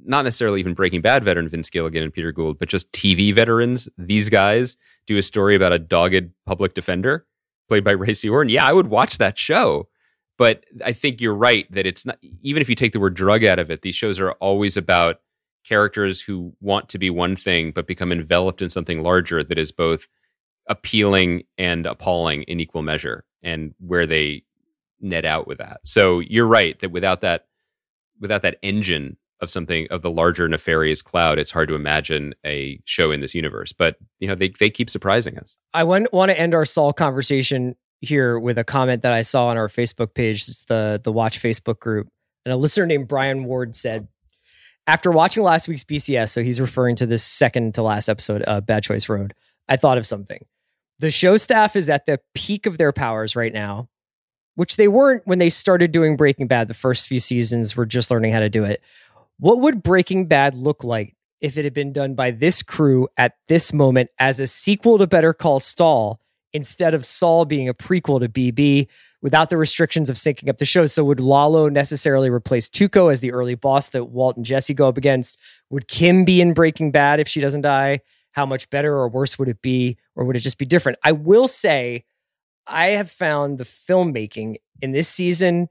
not 0.04 0.24
necessarily 0.24 0.60
even 0.60 0.74
Breaking 0.74 1.02
Bad 1.02 1.24
veteran 1.24 1.48
Vince 1.48 1.70
Gilligan 1.70 2.04
and 2.04 2.14
Peter 2.14 2.32
Gould, 2.32 2.60
but 2.60 2.68
just 2.68 2.92
TV 2.92 3.34
veterans, 3.34 3.88
these 3.98 4.30
guys 4.30 4.76
do 5.08 5.18
a 5.18 5.24
story 5.24 5.56
about 5.56 5.72
a 5.72 5.80
dogged 5.80 6.32
public 6.46 6.74
defender 6.74 7.26
played 7.68 7.84
by 7.84 7.92
Rhea 7.94 8.14
Seehorn, 8.14 8.52
yeah, 8.52 8.66
I 8.66 8.74
would 8.74 8.88
watch 8.88 9.18
that 9.18 9.38
show. 9.38 9.88
But 10.38 10.66
I 10.84 10.92
think 10.92 11.22
you're 11.22 11.34
right 11.34 11.72
that 11.72 11.86
it's 11.86 12.06
not, 12.06 12.18
even 12.42 12.62
if 12.62 12.68
you 12.68 12.76
take 12.76 12.92
the 12.92 13.00
word 13.00 13.14
drug 13.14 13.46
out 13.46 13.60
of 13.60 13.72
it, 13.72 13.84
these 13.84 13.96
shows 13.96 14.20
are 14.20 14.34
always 14.34 14.76
about 14.76 15.22
characters 15.66 16.22
who 16.22 16.54
want 16.60 16.90
to 16.90 17.00
be 17.00 17.10
one 17.10 17.36
thing, 17.36 17.72
but 17.72 17.88
become 17.88 18.12
enveloped 18.12 18.62
in 18.62 18.70
something 18.70 19.02
larger 19.02 19.44
that 19.44 19.58
is 19.58 19.72
both 19.72 20.08
appealing 20.68 21.44
and 21.58 21.86
appalling 21.86 22.44
in 22.44 22.60
equal 22.60 22.82
measure 22.82 23.24
and 23.44 23.74
where 23.80 24.06
they 24.06 24.44
net 25.00 25.26
out 25.26 25.48
with 25.48 25.58
that. 25.60 25.80
So 25.86 26.20
you're 26.20 26.48
right 26.48 26.78
that 26.82 26.92
without 26.92 27.22
that, 27.22 27.46
without 28.20 28.42
that 28.42 28.58
engine 28.62 29.18
of 29.46 29.52
something 29.52 29.88
of 29.90 30.02
the 30.02 30.12
larger 30.12 30.50
nefarious 30.50 31.02
cloud, 31.02 31.40
it's 31.40 31.52
hard 31.52 31.70
to 31.70 31.76
imagine 31.76 32.34
a 32.46 32.82
show 32.84 33.12
in 33.12 33.22
this 33.22 33.34
universe. 33.34 33.72
But 33.72 33.96
you 34.20 34.28
know, 34.28 34.36
they 34.36 34.52
they 34.60 34.70
keep 34.70 34.90
surprising 34.90 35.38
us. 35.38 35.58
I 35.74 35.86
want 35.86 36.12
want 36.12 36.32
to 36.32 36.40
end 36.40 36.54
our 36.54 36.66
Saul 36.66 36.92
conversation 36.92 37.76
here 38.02 38.40
with 38.40 38.58
a 38.58 38.64
comment 38.64 39.02
that 39.04 39.14
I 39.14 39.22
saw 39.22 39.48
on 39.48 39.58
our 39.58 39.70
Facebook 39.70 40.14
page. 40.14 40.48
It's 40.48 40.66
the 40.66 41.00
the 41.02 41.12
Watch 41.12 41.42
Facebook 41.42 41.80
group, 41.80 42.10
and 42.44 42.54
a 42.54 42.58
listener 42.58 42.86
named 42.86 43.08
Brian 43.08 43.46
Ward 43.46 43.76
said. 43.76 44.08
After 44.88 45.12
watching 45.12 45.42
last 45.42 45.68
week's 45.68 45.84
BCS, 45.84 46.30
so 46.30 46.44
he's 46.44 46.62
referring 46.62 46.96
to 46.98 47.08
this 47.08 47.24
second 47.24 47.74
to 47.74 47.82
last 47.82 48.08
episode, 48.08 48.44
uh, 48.46 48.62
Bad 48.62 48.84
Choice 48.84 49.10
Road, 49.10 49.34
I 49.68 49.78
thought 49.78 49.98
of 49.98 50.06
something. 50.06 50.46
The 51.00 51.10
show 51.10 51.38
staff 51.38 51.76
is 51.76 51.90
at 51.90 52.06
the 52.06 52.20
peak 52.36 52.68
of 52.68 52.78
their 52.78 52.92
powers 52.92 53.36
right 53.36 53.52
now, 53.52 53.90
which 54.56 54.78
they 54.78 54.88
weren't 54.88 55.26
when 55.26 55.40
they 55.40 55.50
started 55.50 55.92
doing 55.92 56.16
Breaking 56.16 56.48
Bad. 56.48 56.68
The 56.68 56.74
first 56.74 57.08
few 57.08 57.20
seasons 57.20 57.76
were 57.76 57.86
just 57.86 58.12
learning 58.12 58.32
how 58.32 58.40
to 58.40 58.50
do 58.50 58.64
it. 58.64 58.82
What 59.38 59.60
would 59.60 59.84
Breaking 59.84 60.28
Bad 60.28 60.56
look 60.56 60.84
like 60.84 61.16
if 61.42 61.58
it 61.58 61.66
had 61.66 61.74
been 61.74 61.92
done 61.92 62.16
by 62.16 62.32
this 62.32 62.64
crew 62.64 63.08
at 63.18 63.34
this 63.48 63.74
moment 63.74 64.10
as 64.18 64.40
a 64.40 64.48
sequel 64.48 64.98
to 64.98 65.08
Better 65.08 65.34
Call 65.34 65.60
Saul 65.60 66.22
instead 66.54 66.94
of 66.94 67.06
Saul 67.06 67.44
being 67.44 67.68
a 67.68 67.74
prequel 67.74 68.22
to 68.22 68.30
BB 68.30 68.88
without 69.22 69.50
the 69.50 69.58
restrictions 69.58 70.10
of 70.10 70.16
syncing 70.16 70.48
up 70.48 70.58
the 70.58 70.66
show? 70.66 70.86
So 70.86 71.04
would 71.04 71.20
Lalo 71.20 71.68
necessarily 71.68 72.30
replace 72.30 72.70
Tuco 72.70 73.12
as 73.12 73.20
the 73.20 73.34
early 73.34 73.56
boss 73.56 73.90
that 73.90 74.06
Walt 74.06 74.38
and 74.38 74.46
Jesse 74.46 74.74
go 74.74 74.88
up 74.88 74.98
against? 74.98 75.38
Would 75.70 75.90
Kim 75.90 76.24
be 76.24 76.40
in 76.40 76.54
Breaking 76.54 76.92
Bad 76.92 77.20
if 77.20 77.28
she 77.28 77.42
doesn't 77.42 77.62
die? 77.62 78.00
How 78.32 78.46
much 78.46 78.70
better 78.70 78.96
or 78.96 79.10
worse 79.10 79.38
would 79.38 79.50
it 79.50 79.62
be? 79.62 79.98
Or 80.16 80.24
would 80.24 80.38
it 80.38 80.42
just 80.42 80.58
be 80.58 80.66
different? 80.66 80.98
I 81.04 81.12
will 81.12 81.50
say, 81.50 82.06
I 82.68 82.88
have 82.92 83.12
found 83.12 83.58
the 83.58 83.66
filmmaking 83.66 84.56
in 84.82 84.92
this 84.94 85.10
season, 85.10 85.68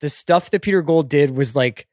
the 0.00 0.08
stuff 0.08 0.50
that 0.50 0.62
Peter 0.62 0.82
Gould 0.82 1.08
did 1.08 1.30
was 1.30 1.56
like 1.56 1.86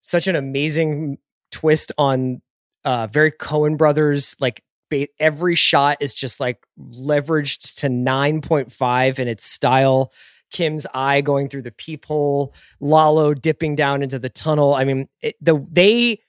such 0.00 0.26
an 0.26 0.36
amazing 0.36 1.18
twist 1.50 1.92
on 1.98 2.42
uh 2.84 3.06
very 3.06 3.32
Coen 3.32 3.76
brothers 3.76 4.36
like 4.40 4.62
ba- 4.90 5.08
every 5.18 5.54
shot 5.54 5.98
is 6.00 6.14
just 6.14 6.40
like 6.40 6.58
leveraged 6.78 7.76
to 7.78 7.88
9.5 7.88 9.18
in 9.18 9.28
its 9.28 9.44
style 9.44 10.12
Kim's 10.50 10.86
eye 10.94 11.20
going 11.20 11.48
through 11.48 11.62
the 11.62 11.70
peephole, 11.70 12.54
Lalo 12.80 13.34
dipping 13.34 13.76
down 13.76 14.02
into 14.02 14.18
the 14.18 14.28
tunnel. 14.28 14.74
I 14.74 14.84
mean, 14.84 15.08
it, 15.20 15.36
the 15.40 15.64
they 15.70 16.20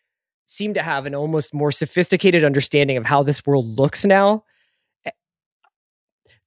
seem 0.45 0.73
to 0.73 0.81
have 0.81 1.05
an 1.05 1.15
almost 1.15 1.53
more 1.53 1.71
sophisticated 1.71 2.43
understanding 2.43 2.97
of 2.97 3.05
how 3.05 3.23
this 3.23 3.45
world 3.45 3.77
looks 3.77 4.03
now. 4.03 4.43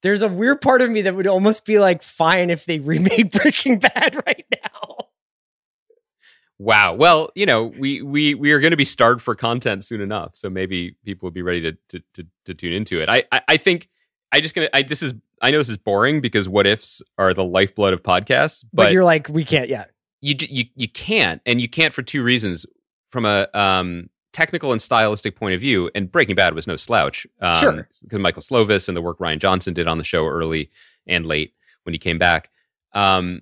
There's 0.01 0.21
a 0.21 0.27
weird 0.27 0.59
part 0.59 0.81
of 0.81 0.91
me 0.91 1.03
that 1.03 1.15
would 1.15 1.27
almost 1.27 1.65
be 1.65 1.79
like, 1.79 2.03
fine 2.03 2.49
if 2.49 2.65
they 2.65 2.79
remade 2.79 3.31
Breaking 3.31 3.79
Bad 3.79 4.21
right 4.25 4.45
now. 4.51 5.02
Wow. 6.63 6.93
Well, 6.93 7.29
you 7.35 7.45
know, 7.45 7.65
we 7.77 8.01
we 8.01 8.33
we 8.35 8.51
are 8.53 8.59
going 8.61 8.71
to 8.71 8.77
be 8.77 8.85
starved 8.85 9.21
for 9.21 9.35
content 9.35 9.83
soon 9.83 9.99
enough, 9.99 10.31
so 10.35 10.49
maybe 10.49 10.95
people 11.03 11.27
will 11.27 11.31
be 11.33 11.41
ready 11.41 11.61
to 11.61 11.77
to 11.89 12.03
to, 12.13 12.27
to 12.45 12.53
tune 12.53 12.71
into 12.73 13.01
it. 13.01 13.09
I, 13.09 13.23
I 13.33 13.41
I 13.49 13.57
think 13.57 13.89
I 14.31 14.39
just 14.39 14.55
gonna. 14.55 14.69
I 14.73 14.83
this 14.83 15.03
is. 15.03 15.13
I 15.41 15.51
know 15.51 15.57
this 15.57 15.67
is 15.67 15.75
boring 15.77 16.21
because 16.21 16.47
what 16.47 16.65
ifs 16.65 17.01
are 17.17 17.33
the 17.33 17.43
lifeblood 17.43 17.91
of 17.91 18.01
podcasts, 18.01 18.63
But, 18.71 18.83
but, 18.85 18.93
you're 18.93 19.03
like, 19.03 19.27
we 19.27 19.43
can't 19.43 19.67
yet. 19.67 19.91
you 20.21 20.35
you 20.39 20.65
you 20.73 20.87
can't, 20.87 21.41
and 21.45 21.59
you 21.59 21.67
can't 21.67 21.93
for 21.93 22.01
two 22.01 22.23
reasons. 22.23 22.65
From 23.09 23.25
a 23.25 23.47
um, 23.53 24.09
technical 24.31 24.71
and 24.71 24.81
stylistic 24.81 25.35
point 25.35 25.53
of 25.53 25.59
view, 25.59 25.91
and 25.93 26.09
Breaking 26.11 26.35
Bad 26.35 26.55
was 26.55 26.65
no 26.65 26.77
slouch. 26.77 27.27
Um, 27.41 27.55
Sure. 27.55 27.87
because 28.01 28.19
Michael 28.19 28.41
Slovis 28.41 28.87
and 28.87 28.95
the 28.97 29.01
work 29.01 29.19
Rian 29.19 29.37
Johnson 29.37 29.73
did 29.73 29.87
on 29.87 29.97
the 29.97 30.03
show 30.05 30.25
early 30.27 30.71
and 31.05 31.25
late 31.25 31.53
when 31.83 31.93
he 31.93 31.99
came 31.99 32.17
back. 32.17 32.49
Um, 32.93 33.41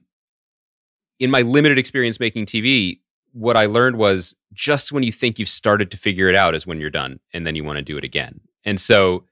in 1.20 1.30
my 1.30 1.42
limited 1.44 1.78
experience 1.78 2.20
making 2.20 2.48
TV, 2.48 3.00
what 3.34 3.56
I 3.58 3.66
learned 3.66 3.98
was 3.98 4.36
just 4.54 4.92
when 4.92 5.04
you 5.04 5.12
think 5.12 5.40
you've 5.40 5.50
started 5.50 5.90
to 5.92 5.98
figure 5.98 6.28
it 6.30 6.36
out 6.36 6.56
is 6.56 6.68
when 6.68 6.80
you're 6.80 6.90
done, 6.90 7.20
and 7.34 7.46
then 7.48 7.56
you 7.56 7.64
want 7.64 7.78
to 7.78 7.82
do 7.82 7.98
it 7.98 8.04
again. 8.04 8.42
And 8.66 8.80
so 8.80 9.26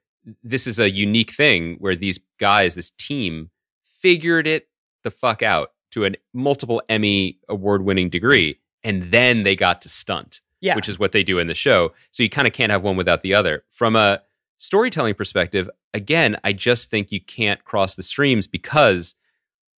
this 0.43 0.68
is 0.68 0.80
a 0.80 0.89
unique 0.89 1.32
thing 1.32 1.76
where 1.80 1.95
these 1.95 2.20
guys, 2.39 2.76
this 2.76 2.91
team, 2.91 3.50
figured 3.84 4.47
it 4.47 4.68
the 5.04 5.12
fuck 5.12 5.41
out 5.41 5.72
to 5.91 6.06
a 6.06 6.12
multiple 6.34 6.82
Emmy 6.88 7.39
award 7.50 7.84
winning 7.84 8.10
degree, 8.10 8.60
and 8.84 9.12
then 9.12 9.43
they 9.43 9.56
got 9.56 9.82
to 9.82 9.89
stunt, 9.89 10.41
Yeah. 10.62 10.76
which 10.76 10.88
is 10.89 11.00
what 11.00 11.12
they 11.12 11.24
do 11.24 11.39
in 11.39 11.47
the 11.47 11.54
show. 11.54 11.93
So 12.12 12.24
you 12.24 12.30
kind 12.30 12.47
of 12.47 12.54
can't 12.54 12.72
have 12.72 12.84
one 12.84 12.95
without 12.95 13.24
the 13.24 13.34
other. 13.34 13.64
From 13.70 13.95
a 13.95 14.22
storytelling 14.58 15.16
perspective, 15.16 15.70
again, 15.93 16.38
I 16.43 16.54
just 16.54 16.89
think 16.89 17.12
you 17.12 17.22
can't 17.22 17.64
cross 17.64 17.95
the 17.95 18.04
streams 18.04 18.45
because 18.47 19.16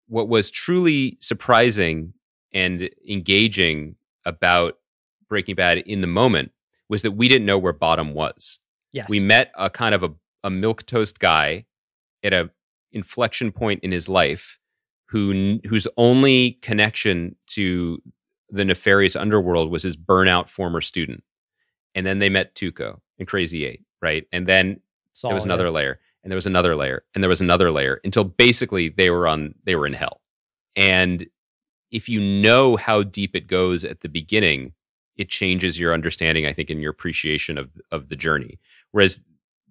what 0.08 0.28
was 0.28 0.52
truly 0.52 1.18
surprising 1.20 2.14
and 2.54 2.90
engaging 3.10 3.96
about 4.26 4.76
Breaking 5.28 5.56
Bad 5.56 5.80
in 5.80 6.02
the 6.02 6.08
moment 6.08 6.52
was 6.90 7.02
that 7.04 7.12
we 7.12 7.28
didn't 7.28 7.46
know 7.46 7.58
where 7.58 7.74
bottom 7.74 8.14
was. 8.14 8.60
yes. 8.92 9.10
We 9.10 9.20
met 9.20 9.52
a 9.58 9.70
kind 9.70 9.96
of 9.96 10.04
a, 10.04 10.10
a 10.44 10.50
milk 10.50 10.86
toast 10.86 11.20
guy 11.20 11.66
at 12.24 12.34
a 12.34 12.50
inflection 12.92 13.52
point 13.52 13.80
in 13.84 13.92
his 13.92 14.10
life 14.10 14.60
who 15.06 15.60
whose 15.68 15.88
only 15.98 16.54
connection 16.62 17.36
to 17.48 18.02
the 18.50 18.66
nefarious 18.66 19.16
underworld 19.16 19.72
was 19.72 19.84
his 19.84 19.96
burnout 19.96 20.50
former 20.50 20.82
student. 20.82 21.24
And 21.96 22.06
then 22.06 22.20
they 22.20 22.30
met 22.30 22.56
Tuco 22.56 23.00
and 23.18 23.28
Crazy 23.28 23.66
Eight, 23.66 23.84
right? 24.02 24.26
And 24.32 24.48
then 24.48 24.82
there 25.24 25.36
was 25.36 25.46
another 25.46 25.72
layer 25.72 26.00
and 26.24 26.32
there 26.32 26.36
was 26.36 26.48
another 26.48 26.76
layer 26.76 27.04
and 27.14 27.24
there 27.24 27.30
was 27.30 27.42
another 27.42 27.72
layer 27.72 28.00
until 28.04 28.24
basically 28.24 28.90
they 28.90 29.10
were 29.10 29.28
on 29.28 29.56
they 29.66 29.76
were 29.76 29.88
in 29.88 29.94
hell 29.94 30.22
and 30.76 31.26
if 31.92 32.08
you 32.10 32.20
know 32.20 32.76
how 32.78 33.04
deep 33.04 33.36
it 33.36 33.48
goes 33.48 33.84
at 33.86 34.02
the 34.02 34.10
beginning 34.10 34.74
it 35.18 35.30
changes 35.30 35.80
your 35.80 35.94
understanding 35.94 36.46
i 36.46 36.54
think 36.54 36.70
and 36.70 36.82
your 36.82 36.92
appreciation 36.92 37.58
of 37.58 37.70
of 37.92 38.10
the 38.10 38.16
journey 38.16 38.60
whereas 38.92 39.22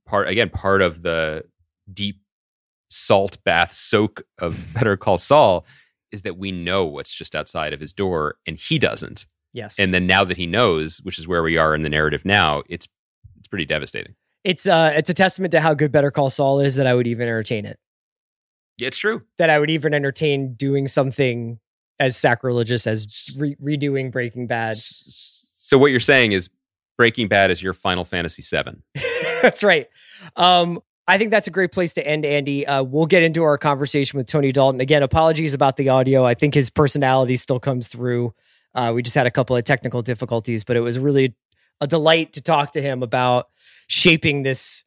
part 0.06 0.28
again 0.28 0.48
part 0.50 0.82
of 0.82 1.02
the 1.02 1.42
deep 1.92 2.20
salt 2.90 3.38
bath 3.44 3.72
soak 3.72 4.22
of 4.38 4.58
better 4.74 4.96
call 4.96 5.18
saul 5.18 5.64
is 6.12 6.22
that 6.22 6.36
we 6.36 6.50
know 6.50 6.84
what's 6.84 7.14
just 7.14 7.34
outside 7.36 7.72
of 7.72 7.80
his 7.80 7.92
door 7.92 8.36
and 8.46 8.56
he 8.58 8.78
doesn't 8.78 9.26
Yes. 9.52 9.76
and 9.80 9.92
then 9.92 10.06
now 10.06 10.22
that 10.24 10.36
he 10.36 10.46
knows 10.46 10.98
which 11.02 11.18
is 11.18 11.26
where 11.26 11.42
we 11.42 11.56
are 11.56 11.74
in 11.74 11.82
the 11.82 11.88
narrative 11.88 12.24
now 12.24 12.62
it's 12.68 12.86
it's 13.38 13.48
pretty 13.48 13.64
devastating 13.66 14.14
it's 14.44 14.66
uh 14.66 14.92
it's 14.94 15.10
a 15.10 15.14
testament 15.14 15.50
to 15.52 15.60
how 15.60 15.74
good 15.74 15.90
Better 15.92 16.10
Call 16.12 16.30
Saul 16.30 16.60
is 16.60 16.76
that 16.76 16.86
I 16.86 16.94
would 16.94 17.06
even 17.08 17.26
entertain 17.26 17.66
it. 17.66 17.78
yeah, 18.78 18.86
it's 18.88 18.96
true 18.98 19.22
That 19.38 19.50
I 19.50 19.58
would 19.58 19.68
even 19.70 19.92
entertain 19.92 20.54
doing 20.54 20.86
something 20.86 21.58
as 22.00 22.16
sacrilegious 22.16 22.86
as 22.86 23.30
re- 23.38 23.56
redoing 23.62 24.10
Breaking 24.10 24.46
Bad. 24.46 24.76
So 24.76 25.78
what 25.78 25.88
you're 25.88 26.00
saying 26.00 26.32
is 26.32 26.48
Breaking 26.96 27.28
Bad 27.28 27.50
is 27.50 27.62
your 27.62 27.74
Final 27.74 28.04
Fantasy 28.04 28.42
VII. 28.42 28.82
that's 29.42 29.62
right. 29.62 29.86
Um, 30.34 30.80
I 31.06 31.18
think 31.18 31.30
that's 31.30 31.46
a 31.46 31.50
great 31.50 31.72
place 31.72 31.92
to 31.94 32.06
end, 32.06 32.24
Andy. 32.24 32.66
Uh, 32.66 32.82
we'll 32.82 33.06
get 33.06 33.22
into 33.22 33.42
our 33.42 33.58
conversation 33.58 34.16
with 34.16 34.26
Tony 34.26 34.50
Dalton. 34.50 34.80
Again, 34.80 35.02
apologies 35.02 35.54
about 35.54 35.76
the 35.76 35.90
audio. 35.90 36.24
I 36.24 36.34
think 36.34 36.54
his 36.54 36.70
personality 36.70 37.36
still 37.36 37.60
comes 37.60 37.88
through. 37.88 38.32
Uh, 38.74 38.92
we 38.94 39.02
just 39.02 39.16
had 39.16 39.26
a 39.26 39.30
couple 39.30 39.56
of 39.56 39.64
technical 39.64 40.02
difficulties, 40.02 40.64
but 40.64 40.76
it 40.76 40.80
was 40.80 40.98
really 40.98 41.34
a 41.80 41.86
delight 41.86 42.32
to 42.34 42.40
talk 42.40 42.72
to 42.72 42.82
him 42.82 43.02
about 43.02 43.48
shaping 43.88 44.42
this. 44.42 44.84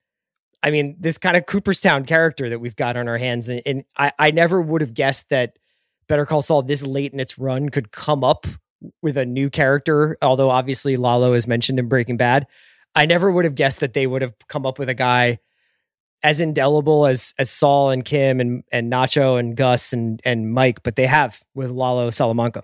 I 0.63 0.71
mean, 0.71 0.95
this 0.97 1.17
kind 1.17 1.35
of 1.35 1.45
Cooperstown 1.45 2.05
character 2.05 2.49
that 2.49 2.59
we've 2.59 2.75
got 2.75 2.95
on 2.95 3.09
our 3.09 3.17
hands. 3.17 3.49
And, 3.49 3.61
and 3.65 3.83
I, 3.97 4.13
I 4.17 4.31
never 4.31 4.61
would 4.61 4.81
have 4.81 4.93
guessed 4.93 5.29
that 5.29 5.57
Better 6.07 6.25
Call 6.25 6.41
Saul 6.41 6.63
this 6.63 6.83
late 6.83 7.13
in 7.13 7.19
its 7.19 7.37
run 7.37 7.69
could 7.69 7.91
come 7.91 8.23
up 8.23 8.45
with 9.01 9.17
a 9.17 9.25
new 9.25 9.49
character, 9.49 10.17
although 10.21 10.49
obviously 10.49 10.97
Lalo 10.97 11.33
is 11.33 11.47
mentioned 11.47 11.79
in 11.79 11.87
Breaking 11.87 12.17
Bad. 12.17 12.47
I 12.95 13.05
never 13.05 13.31
would 13.31 13.45
have 13.45 13.55
guessed 13.55 13.79
that 13.79 13.93
they 13.93 14.05
would 14.05 14.21
have 14.21 14.33
come 14.47 14.65
up 14.65 14.77
with 14.77 14.89
a 14.89 14.93
guy 14.93 15.39
as 16.21 16.39
indelible 16.39 17.05
as 17.05 17.33
as 17.37 17.49
Saul 17.49 17.89
and 17.89 18.05
Kim 18.05 18.39
and 18.39 18.63
and 18.71 18.91
Nacho 18.91 19.39
and 19.39 19.55
Gus 19.55 19.93
and 19.93 20.21
and 20.23 20.51
Mike, 20.51 20.83
but 20.83 20.95
they 20.95 21.07
have 21.07 21.41
with 21.53 21.69
Lalo 21.69 22.09
Salamanca. 22.11 22.63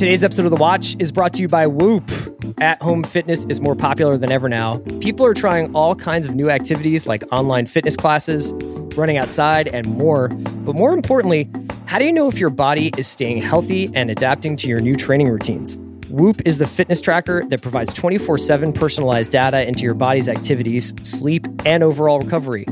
Today's 0.00 0.24
episode 0.24 0.46
of 0.46 0.50
The 0.50 0.56
Watch 0.56 0.96
is 0.98 1.12
brought 1.12 1.34
to 1.34 1.42
you 1.42 1.48
by 1.48 1.66
Whoop. 1.66 2.10
At 2.58 2.80
home 2.80 3.04
fitness 3.04 3.44
is 3.50 3.60
more 3.60 3.76
popular 3.76 4.16
than 4.16 4.32
ever 4.32 4.48
now. 4.48 4.78
People 5.02 5.26
are 5.26 5.34
trying 5.34 5.74
all 5.74 5.94
kinds 5.94 6.26
of 6.26 6.34
new 6.34 6.48
activities 6.48 7.06
like 7.06 7.22
online 7.30 7.66
fitness 7.66 7.98
classes, 7.98 8.54
running 8.96 9.18
outside, 9.18 9.68
and 9.68 9.86
more. 9.86 10.28
But 10.28 10.74
more 10.74 10.94
importantly, 10.94 11.50
how 11.84 11.98
do 11.98 12.06
you 12.06 12.14
know 12.14 12.28
if 12.28 12.38
your 12.38 12.48
body 12.48 12.90
is 12.96 13.06
staying 13.06 13.42
healthy 13.42 13.90
and 13.94 14.10
adapting 14.10 14.56
to 14.56 14.68
your 14.68 14.80
new 14.80 14.96
training 14.96 15.28
routines? 15.28 15.76
Whoop 16.08 16.40
is 16.46 16.56
the 16.56 16.66
fitness 16.66 17.02
tracker 17.02 17.44
that 17.50 17.60
provides 17.60 17.92
24 17.92 18.38
7 18.38 18.72
personalized 18.72 19.32
data 19.32 19.68
into 19.68 19.82
your 19.82 19.92
body's 19.92 20.30
activities, 20.30 20.94
sleep, 21.02 21.46
and 21.66 21.82
overall 21.82 22.20
recovery. 22.20 22.64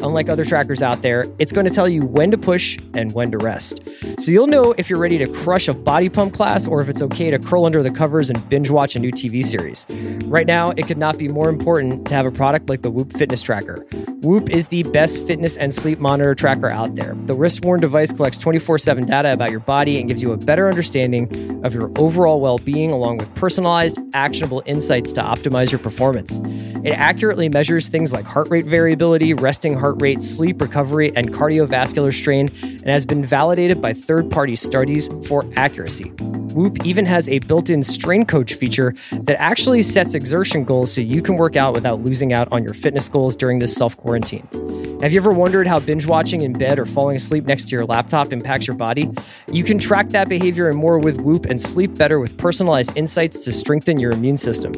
Unlike 0.00 0.28
other 0.28 0.44
trackers 0.44 0.82
out 0.82 1.02
there, 1.02 1.26
it's 1.38 1.52
going 1.52 1.66
to 1.66 1.72
tell 1.72 1.88
you 1.88 2.02
when 2.02 2.30
to 2.30 2.38
push 2.38 2.78
and 2.94 3.12
when 3.14 3.30
to 3.30 3.38
rest. 3.38 3.80
So 4.18 4.30
you'll 4.30 4.46
know 4.46 4.74
if 4.76 4.90
you're 4.90 4.98
ready 4.98 5.16
to 5.18 5.26
crush 5.26 5.68
a 5.68 5.74
body 5.74 6.08
pump 6.08 6.34
class 6.34 6.66
or 6.66 6.82
if 6.82 6.88
it's 6.88 7.00
okay 7.00 7.30
to 7.30 7.38
curl 7.38 7.64
under 7.64 7.82
the 7.82 7.90
covers 7.90 8.28
and 8.28 8.46
binge 8.48 8.70
watch 8.70 8.94
a 8.94 8.98
new 8.98 9.10
TV 9.10 9.42
series. 9.42 9.86
Right 10.26 10.46
now, 10.46 10.70
it 10.70 10.86
could 10.86 10.98
not 10.98 11.16
be 11.16 11.28
more 11.28 11.48
important 11.48 12.06
to 12.08 12.14
have 12.14 12.26
a 12.26 12.30
product 12.30 12.68
like 12.68 12.82
the 12.82 12.90
Whoop 12.90 13.12
Fitness 13.14 13.40
Tracker. 13.40 13.86
Whoop 14.20 14.50
is 14.50 14.68
the 14.68 14.82
best 14.84 15.26
fitness 15.26 15.56
and 15.56 15.72
sleep 15.72 15.98
monitor 15.98 16.34
tracker 16.34 16.68
out 16.68 16.94
there. 16.94 17.14
The 17.24 17.34
wrist 17.34 17.64
worn 17.64 17.80
device 17.80 18.12
collects 18.12 18.38
24 18.38 18.78
7 18.78 19.06
data 19.06 19.32
about 19.32 19.50
your 19.50 19.60
body 19.60 19.98
and 19.98 20.08
gives 20.08 20.22
you 20.22 20.32
a 20.32 20.36
better 20.36 20.68
understanding 20.68 21.64
of 21.64 21.72
your 21.72 21.90
overall 21.96 22.40
well 22.40 22.58
being, 22.58 22.90
along 22.90 23.18
with 23.18 23.34
personalized, 23.34 23.98
actionable 24.14 24.62
insights 24.66 25.12
to 25.14 25.22
optimize 25.22 25.70
your 25.70 25.78
performance. 25.78 26.40
It 26.84 26.90
accurately 26.90 27.48
measures 27.48 27.88
things 27.88 28.12
like 28.12 28.24
heart 28.24 28.48
rate 28.48 28.66
variability, 28.66 29.32
resting 29.32 29.74
heart 29.74 29.85
rate, 29.94 30.22
sleep 30.22 30.60
recovery, 30.60 31.14
and 31.16 31.32
cardiovascular 31.32 32.12
strain, 32.12 32.48
and 32.62 32.86
has 32.86 33.06
been 33.06 33.24
validated 33.24 33.80
by 33.80 33.92
third 33.92 34.30
party 34.30 34.56
studies 34.56 35.08
for 35.26 35.44
accuracy. 35.56 36.10
Whoop 36.56 36.86
even 36.86 37.04
has 37.04 37.28
a 37.28 37.38
built 37.40 37.68
in 37.68 37.82
strain 37.82 38.24
coach 38.24 38.54
feature 38.54 38.94
that 39.12 39.38
actually 39.38 39.82
sets 39.82 40.14
exertion 40.14 40.64
goals 40.64 40.90
so 40.92 41.02
you 41.02 41.20
can 41.20 41.36
work 41.36 41.54
out 41.54 41.74
without 41.74 42.02
losing 42.02 42.32
out 42.32 42.48
on 42.50 42.64
your 42.64 42.72
fitness 42.72 43.08
goals 43.08 43.36
during 43.36 43.58
this 43.58 43.74
self 43.74 43.96
quarantine. 43.96 44.48
Have 45.02 45.12
you 45.12 45.20
ever 45.20 45.30
wondered 45.30 45.66
how 45.66 45.78
binge 45.78 46.06
watching 46.06 46.40
in 46.40 46.54
bed 46.54 46.78
or 46.78 46.86
falling 46.86 47.16
asleep 47.16 47.44
next 47.44 47.66
to 47.66 47.70
your 47.72 47.84
laptop 47.84 48.32
impacts 48.32 48.66
your 48.66 48.76
body? 48.76 49.10
You 49.52 49.62
can 49.62 49.78
track 49.78 50.08
that 50.10 50.30
behavior 50.30 50.70
and 50.70 50.78
more 50.78 50.98
with 50.98 51.20
Whoop 51.20 51.44
and 51.44 51.60
sleep 51.60 51.94
better 51.94 52.18
with 52.18 52.38
personalized 52.38 52.96
insights 52.96 53.44
to 53.44 53.52
strengthen 53.52 54.00
your 54.00 54.12
immune 54.12 54.38
system. 54.38 54.72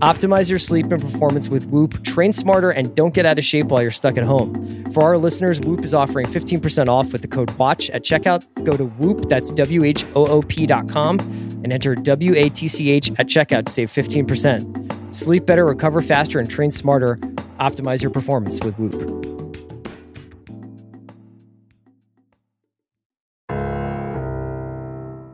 Optimize 0.00 0.48
your 0.48 0.60
sleep 0.60 0.92
and 0.92 1.02
performance 1.02 1.48
with 1.48 1.66
Whoop, 1.66 2.04
train 2.04 2.32
smarter, 2.32 2.70
and 2.70 2.94
don't 2.94 3.12
get 3.12 3.26
out 3.26 3.38
of 3.38 3.44
shape 3.44 3.66
while 3.66 3.82
you're 3.82 3.90
stuck 3.90 4.16
at 4.16 4.24
home. 4.24 4.45
For 4.92 5.02
our 5.02 5.18
listeners, 5.18 5.60
Whoop 5.60 5.84
is 5.84 5.92
offering 5.92 6.26
15% 6.26 6.88
off 6.88 7.12
with 7.12 7.22
the 7.22 7.28
code 7.28 7.50
WATCH 7.58 7.90
at 7.90 8.02
checkout. 8.02 8.44
Go 8.64 8.76
to 8.76 8.86
Whoop, 8.86 9.28
that's 9.28 9.50
W 9.52 9.84
H 9.84 10.06
O 10.14 10.26
O 10.26 10.42
P 10.42 10.66
dot 10.66 10.88
com, 10.88 11.18
and 11.18 11.72
enter 11.72 11.94
W 11.94 12.34
A 12.34 12.48
T 12.48 12.66
C 12.66 12.90
H 12.90 13.10
at 13.18 13.26
checkout 13.26 13.66
to 13.66 13.72
save 13.72 13.92
15%. 13.92 15.14
Sleep 15.14 15.44
better, 15.44 15.66
recover 15.66 16.00
faster, 16.00 16.38
and 16.38 16.48
train 16.48 16.70
smarter. 16.70 17.16
Optimize 17.60 18.02
your 18.02 18.10
performance 18.10 18.60
with 18.60 18.74
Whoop. 18.78 19.26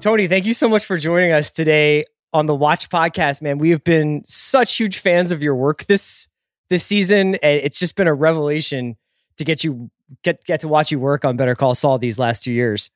Tony, 0.00 0.26
thank 0.26 0.46
you 0.46 0.54
so 0.54 0.68
much 0.68 0.84
for 0.84 0.98
joining 0.98 1.30
us 1.30 1.52
today 1.52 2.04
on 2.32 2.46
the 2.46 2.54
Watch 2.56 2.90
Podcast, 2.90 3.40
man. 3.40 3.58
We 3.58 3.70
have 3.70 3.84
been 3.84 4.24
such 4.24 4.76
huge 4.76 4.98
fans 4.98 5.30
of 5.30 5.42
your 5.44 5.54
work 5.54 5.84
this 5.84 6.26
this 6.68 6.84
season, 6.84 7.36
and 7.36 7.60
it's 7.60 7.78
just 7.78 7.94
been 7.94 8.08
a 8.08 8.14
revelation 8.14 8.96
to 9.36 9.44
get 9.44 9.64
you 9.64 9.90
get 10.22 10.44
get 10.44 10.60
to 10.60 10.68
watch 10.68 10.90
you 10.90 10.98
work 10.98 11.24
on 11.24 11.36
Better 11.36 11.54
Call 11.54 11.74
Saul 11.74 11.98
these 11.98 12.18
last 12.18 12.44
two 12.44 12.52
years. 12.52 12.90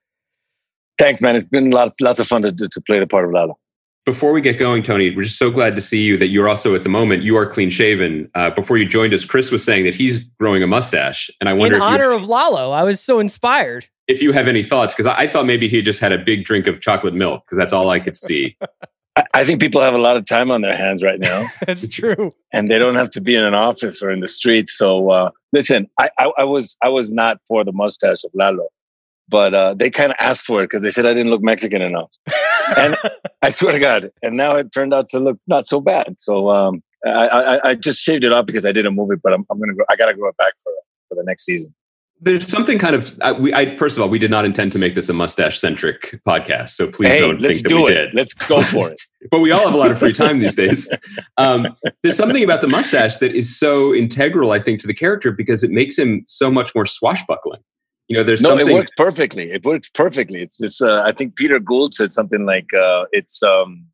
Thanks, 0.99 1.21
man. 1.21 1.37
It's 1.37 1.47
been 1.47 1.71
lots 1.71 2.01
lots 2.01 2.21
of 2.21 2.27
fun 2.27 2.43
to 2.43 2.53
to 2.53 2.81
play 2.81 2.99
the 2.99 3.07
part 3.07 3.25
of 3.25 3.33
Lalo. 3.33 3.59
Before 4.05 4.33
we 4.33 4.41
get 4.41 4.57
going, 4.57 4.85
Tony, 4.85 5.15
we're 5.15 5.25
just 5.25 5.37
so 5.37 5.51
glad 5.51 5.75
to 5.75 5.81
see 5.81 6.01
you 6.01 6.17
that 6.19 6.29
you're 6.29 6.49
also 6.49 6.77
at 6.77 6.85
the 6.85 6.89
moment 6.89 7.25
you 7.25 7.37
are 7.37 7.45
clean 7.45 7.71
shaven. 7.71 8.31
Uh, 8.37 8.51
before 8.51 8.77
you 8.77 8.89
joined 8.89 9.13
us, 9.13 9.25
Chris 9.25 9.51
was 9.51 9.65
saying 9.65 9.85
that 9.85 9.97
he's 9.97 10.25
growing 10.39 10.63
a 10.63 10.67
mustache, 10.67 11.29
and 11.41 11.49
I 11.49 11.53
wonder 11.53 11.77
in 11.77 11.83
honor 11.83 12.13
of 12.13 12.29
Lalo. 12.29 12.71
I 12.71 12.85
was 12.85 13.01
so 13.01 13.19
inspired. 13.19 13.87
If 14.07 14.23
you 14.23 14.31
have 14.31 14.47
any 14.47 14.63
thoughts, 14.63 14.95
because 14.95 15.07
I, 15.07 15.23
I, 15.23 15.27
thought 15.27 15.47
maybe 15.47 15.67
he 15.67 15.83
just 15.83 15.99
had 15.99 16.13
a 16.13 16.19
big 16.19 16.45
drink 16.45 16.69
of 16.69 16.81
chocolate 16.81 17.15
milk, 17.15 17.43
because 17.45 17.59
that's 17.59 17.73
all 17.73 17.91
I 17.91 17.99
could 17.99 18.17
see. 18.17 18.57
I 19.33 19.45
think 19.45 19.61
people 19.61 19.81
have 19.81 19.95
a 19.95 19.99
lot 19.99 20.17
of 20.17 20.27
time 20.27 20.51
on 20.51 20.61
their 20.61 20.77
hands 20.77 21.03
right 21.03 21.19
now. 21.19 21.47
That's 21.67 21.89
true, 21.89 22.35
and 22.53 22.71
they 22.71 22.79
don't 22.79 22.97
have 22.97 23.11
to 23.11 23.21
be 23.21 23.35
in 23.35 23.45
an 23.45 23.55
office 23.55 24.03
or 24.03 24.11
in 24.11 24.21
the 24.21 24.29
streets. 24.29 24.77
So 24.77 25.11
uh, 25.11 25.31
listen, 25.53 25.89
I, 25.99 26.11
I, 26.19 26.33
I 26.39 26.45
was 26.45 26.77
I 26.83 26.89
was 26.89 27.13
not 27.13 27.39
for 27.49 27.65
the 27.65 27.73
mustache 27.73 28.25
of 28.25 28.31
Lalo 28.35 28.69
but 29.29 29.55
uh, 29.55 29.75
they 29.75 29.91
kind 29.91 30.11
of 30.11 30.17
asked 30.21 30.45
for 30.45 30.63
it 30.63 30.67
because 30.67 30.83
they 30.83 30.91
said 30.91 31.07
I 31.07 31.15
didn't 31.15 31.31
look 31.31 31.43
Mexican 31.43 31.83
enough. 31.83 32.11
and 32.77 32.97
I 33.43 33.51
swear 33.51 33.73
to 33.73 33.79
God, 33.79 34.11
and 34.23 34.37
now 34.37 34.57
it 34.57 34.73
turned 34.73 34.95
out 34.95 35.09
to 35.11 35.19
look 35.19 35.39
not 35.47 35.67
so 35.67 35.81
bad. 35.81 36.21
So 36.21 36.51
um, 36.51 36.83
I, 37.05 37.27
I, 37.29 37.71
I, 37.71 37.75
just 37.75 38.01
shaved 38.01 38.25
it 38.25 38.33
off 38.33 38.47
because 38.47 38.65
I 38.67 38.73
did 38.73 38.87
a 38.87 38.91
movie, 38.91 39.17
but 39.23 39.33
I'm, 39.33 39.45
I'm 39.51 39.59
gonna 39.59 39.75
grow, 39.75 39.85
I 39.91 39.97
gotta 39.97 40.15
grow 40.15 40.29
it 40.29 40.37
back 40.37 40.53
for 40.63 40.73
for 41.09 41.15
the 41.15 41.25
next 41.25 41.45
season. 41.45 41.75
There's 42.21 42.49
something 42.49 42.79
kind 42.79 42.95
of 42.95 43.19
uh, 43.21 43.35
we. 43.39 43.53
I 43.53 43.77
first 43.77 43.97
of 43.97 44.03
all, 44.03 44.09
we 44.09 44.19
did 44.19 44.31
not 44.31 44.45
intend 44.45 44.73
to 44.73 44.79
make 44.79 44.95
this 44.95 45.09
a 45.09 45.13
mustache 45.13 45.61
centric 45.61 46.19
podcast, 46.27 46.71
so 46.71 46.89
please 46.89 47.13
hey, 47.13 47.21
don't 47.21 47.41
let's 47.41 47.59
think 47.59 47.69
do 47.69 47.75
that 47.77 47.85
we 47.85 47.93
it. 47.93 47.95
did. 47.95 48.15
Let's 48.15 48.33
go 48.33 48.63
for 48.63 48.91
it. 48.91 49.01
but 49.31 49.41
we 49.41 49.53
all 49.53 49.65
have 49.65 49.75
a 49.75 49.77
lot 49.77 49.91
of 49.91 49.99
free 49.99 50.15
time 50.15 50.39
these 50.39 50.55
days. 50.55 50.89
Um, 51.37 51.67
there's 52.03 52.17
something 52.17 52.43
about 52.43 52.63
the 52.63 52.69
mustache 52.69 53.19
that 53.19 53.35
is 53.35 53.59
so 53.59 53.95
integral, 53.95 54.53
I 54.53 54.61
think, 54.61 54.81
to 54.81 54.87
the 54.87 54.95
character 54.95 55.31
because 55.31 55.63
it 55.63 55.71
makes 55.71 55.99
him 55.99 56.25
so 56.27 56.51
much 56.51 56.75
more 56.75 56.87
swashbuckling 56.87 57.61
you 58.09 58.17
know 58.17 58.23
there's 58.23 58.43
no 58.43 58.51
something 58.51 58.69
it 58.69 58.75
works 58.75 58.91
perfectly 58.97 59.51
it 59.51 59.65
works 59.65 59.91
perfectly 59.91 60.43
it's 60.43 60.59
this 60.59 60.81
uh, 60.81 61.03
i 61.05 61.13
think 61.13 61.37
peter 61.37 61.59
gould 61.59 61.95
said 61.95 62.13
something 62.13 62.47
like 62.47 62.73
uh, 62.75 63.05
it's 63.13 63.43
um 63.43 63.85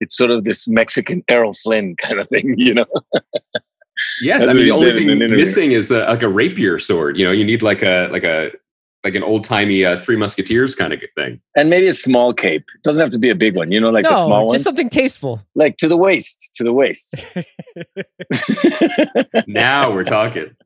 it's 0.00 0.16
sort 0.16 0.30
of 0.30 0.44
this 0.44 0.66
mexican 0.68 1.22
errol 1.28 1.52
flynn 1.52 1.96
kind 1.96 2.18
of 2.18 2.28
thing 2.28 2.54
you 2.58 2.74
know 2.74 2.86
yes 4.22 4.42
i 4.42 4.52
mean 4.52 4.64
the 4.64 4.70
only 4.70 4.92
thing 4.92 5.18
missing 5.36 5.72
is 5.72 5.90
a, 5.90 6.00
like 6.06 6.22
a 6.22 6.28
rapier 6.28 6.78
sword 6.78 7.16
you 7.16 7.24
know 7.24 7.32
you 7.32 7.44
need 7.44 7.62
like 7.62 7.82
a 7.82 8.08
like 8.12 8.24
a 8.24 8.50
like 9.06 9.14
an 9.14 9.22
old 9.22 9.44
timey 9.44 9.84
uh, 9.84 10.00
Three 10.00 10.16
Musketeers 10.16 10.74
kind 10.74 10.92
of 10.92 11.00
thing, 11.14 11.40
and 11.56 11.70
maybe 11.70 11.86
a 11.86 11.94
small 11.94 12.34
cape. 12.34 12.64
It 12.74 12.82
doesn't 12.82 13.00
have 13.00 13.12
to 13.12 13.20
be 13.20 13.30
a 13.30 13.36
big 13.36 13.54
one, 13.54 13.70
you 13.70 13.78
know, 13.78 13.90
like 13.90 14.02
no, 14.02 14.10
the 14.10 14.24
small 14.24 14.46
one. 14.46 14.54
Just 14.54 14.64
something 14.64 14.88
tasteful, 14.88 15.40
like 15.54 15.76
to 15.76 15.86
the 15.86 15.96
waist, 15.96 16.50
to 16.56 16.64
the 16.64 16.72
waist. 16.72 17.24
now 19.46 19.94
we're 19.94 20.02
talking. 20.02 20.56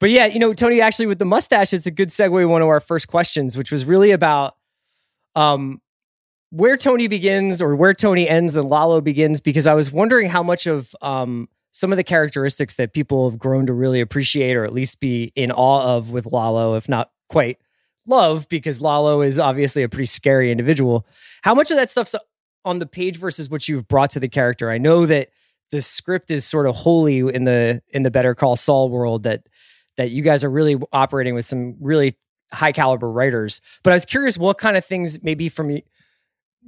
But 0.00 0.10
yeah, 0.10 0.26
you 0.26 0.40
know, 0.40 0.52
Tony, 0.52 0.80
actually 0.80 1.06
with 1.06 1.20
the 1.20 1.24
mustache, 1.24 1.72
it's 1.72 1.86
a 1.86 1.92
good 1.92 2.08
segue 2.08 2.40
to 2.40 2.46
one 2.46 2.60
of 2.60 2.68
our 2.68 2.80
first 2.80 3.06
questions, 3.06 3.56
which 3.56 3.70
was 3.70 3.84
really 3.84 4.10
about 4.10 4.56
um 5.36 5.80
where 6.50 6.76
Tony 6.76 7.08
begins 7.08 7.60
or 7.60 7.76
where 7.76 7.94
Tony 7.94 8.28
ends 8.28 8.54
and 8.54 8.68
Lalo 8.68 9.00
begins, 9.00 9.40
because 9.40 9.66
I 9.66 9.74
was 9.74 9.92
wondering 9.92 10.30
how 10.30 10.42
much 10.42 10.66
of 10.66 10.94
um 11.02 11.48
some 11.70 11.92
of 11.92 11.96
the 11.96 12.04
characteristics 12.04 12.74
that 12.74 12.92
people 12.92 13.30
have 13.30 13.38
grown 13.38 13.66
to 13.66 13.72
really 13.72 14.00
appreciate 14.00 14.56
or 14.56 14.64
at 14.64 14.72
least 14.72 14.98
be 14.98 15.32
in 15.36 15.52
awe 15.52 15.96
of 15.96 16.10
with 16.10 16.26
Lalo, 16.26 16.74
if 16.74 16.88
not 16.88 17.10
quite 17.28 17.58
love, 18.06 18.48
because 18.48 18.80
Lalo 18.80 19.20
is 19.20 19.38
obviously 19.38 19.82
a 19.82 19.88
pretty 19.88 20.06
scary 20.06 20.50
individual. 20.50 21.06
How 21.42 21.54
much 21.54 21.70
of 21.70 21.76
that 21.76 21.90
stuff's 21.90 22.16
on 22.64 22.78
the 22.78 22.86
page 22.86 23.18
versus 23.18 23.48
what 23.48 23.68
you've 23.68 23.86
brought 23.86 24.10
to 24.12 24.20
the 24.20 24.28
character? 24.28 24.70
I 24.70 24.78
know 24.78 25.06
that 25.06 25.28
the 25.70 25.82
script 25.82 26.30
is 26.30 26.44
sort 26.44 26.66
of 26.66 26.74
holy 26.74 27.18
in 27.18 27.44
the 27.44 27.82
in 27.88 28.02
the 28.02 28.10
Better 28.10 28.34
Call 28.34 28.56
Saul 28.56 28.88
world 28.88 29.24
that 29.24 29.46
that 29.98 30.10
you 30.10 30.22
guys 30.22 30.42
are 30.42 30.50
really 30.50 30.76
operating 30.92 31.34
with 31.34 31.44
some 31.44 31.76
really 31.80 32.16
high 32.50 32.72
caliber 32.72 33.10
writers. 33.10 33.60
But 33.82 33.92
I 33.92 33.96
was 33.96 34.06
curious 34.06 34.38
what 34.38 34.58
kind 34.58 34.76
of 34.76 34.84
things 34.84 35.22
maybe 35.22 35.48
from 35.48 35.78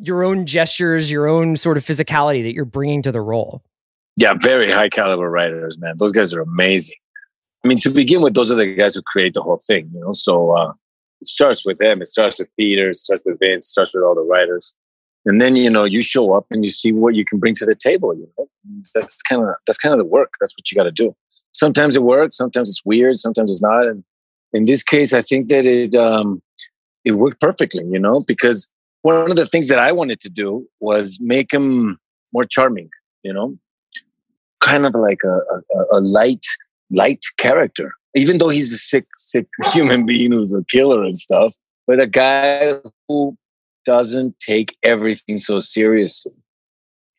your 0.03 0.25
own 0.25 0.47
gestures, 0.47 1.11
your 1.11 1.27
own 1.27 1.57
sort 1.57 1.77
of 1.77 1.85
physicality 1.85 2.43
that 2.43 2.55
you're 2.55 2.65
bringing 2.65 3.03
to 3.03 3.13
the 3.13 3.21
role. 3.21 3.63
Yeah, 4.17 4.35
very 4.35 4.71
high 4.71 4.89
caliber 4.89 5.31
writers, 5.31 5.79
man. 5.79 5.95
Those 5.99 6.13
guys 6.13 6.35
are 6.35 6.43
amazing. 6.43 6.97
I 7.65 7.69
mean, 7.69 7.79
to 7.79 7.91
begin 7.91 8.23
with, 8.23 8.35
those 8.35 8.51
are 8.51 8.55
the 8.55 8.75
guys 8.75 8.95
who 8.95 9.03
create 9.03 9.35
the 9.35 9.43
whole 9.43 9.61
thing, 9.67 9.91
you 9.93 10.01
know. 10.01 10.13
So 10.13 10.51
uh, 10.51 10.73
it 11.21 11.29
starts 11.29 11.65
with 11.65 11.79
them. 11.79 12.03
It 12.03 12.09
starts 12.09 12.39
with 12.39 12.49
Peter. 12.57 12.91
It 12.91 12.99
starts 12.99 13.23
with 13.25 13.39
Vince. 13.39 13.67
It 13.67 13.71
starts 13.71 13.95
with 13.95 14.03
all 14.03 14.15
the 14.15 14.23
writers, 14.23 14.75
and 15.27 15.41
then 15.41 15.57
you 15.57 15.71
know 15.71 15.85
you 15.85 16.01
show 16.01 16.33
up 16.33 16.47
and 16.51 16.65
you 16.65 16.71
see 16.71 16.93
what 16.93 17.15
you 17.15 17.25
can 17.25 17.39
bring 17.39 17.55
to 17.57 17.67
the 17.67 17.75
table. 17.75 18.15
You 18.15 18.29
know, 18.39 18.49
that's 18.95 19.23
kind 19.23 19.43
of 19.43 19.55
that's 19.67 19.79
kind 19.79 19.93
of 19.93 19.99
the 19.99 20.05
work. 20.05 20.35
That's 20.41 20.55
what 20.55 20.71
you 20.71 20.77
got 20.77 20.85
to 20.85 20.93
do 20.93 21.15
sometimes 21.53 21.97
it 21.97 22.03
works, 22.03 22.37
sometimes 22.37 22.69
it's 22.69 22.85
weird, 22.85 23.17
sometimes 23.17 23.51
it's 23.51 23.63
not. 23.63 23.87
And 23.87 24.05
in 24.53 24.65
this 24.65 24.83
case, 24.83 25.13
I 25.13 25.23
think 25.23 25.49
that 25.49 25.67
it 25.67 25.95
um, 25.95 26.43
it 27.05 27.13
worked 27.13 27.41
perfectly, 27.41 27.85
you 27.89 27.99
know, 27.99 28.21
because 28.21 28.69
one 29.03 29.31
of 29.31 29.37
the 29.37 29.47
things 29.47 29.69
that 29.69 29.79
I 29.79 29.93
wanted 29.93 30.21
to 30.21 30.29
do 30.29 30.67
was 30.81 31.19
make 31.21 31.53
him 31.53 31.99
more 32.33 32.45
charming, 32.45 32.91
you 33.23 33.33
know, 33.33 33.57
kind 34.63 34.87
of 34.87 34.95
like 34.95 35.21
a, 35.25 35.29
a, 35.29 35.99
a 35.99 36.01
light, 36.01 36.45
light 36.91 37.25
character. 37.39 37.93
Even 38.15 38.39
though 38.39 38.49
he's 38.49 38.73
a 38.73 38.79
sick, 38.79 39.07
sick 39.17 39.47
human 39.73 40.07
being 40.07 40.33
who's 40.33 40.55
a 40.55 40.65
killer 40.65 41.03
and 41.03 41.17
stuff, 41.17 41.55
but 41.87 42.01
a 42.01 42.07
guy 42.07 42.75
who 43.09 43.37
doesn't 43.85 44.39
take 44.41 44.77
everything 44.83 45.39
so 45.39 45.59
seriously 45.59 46.33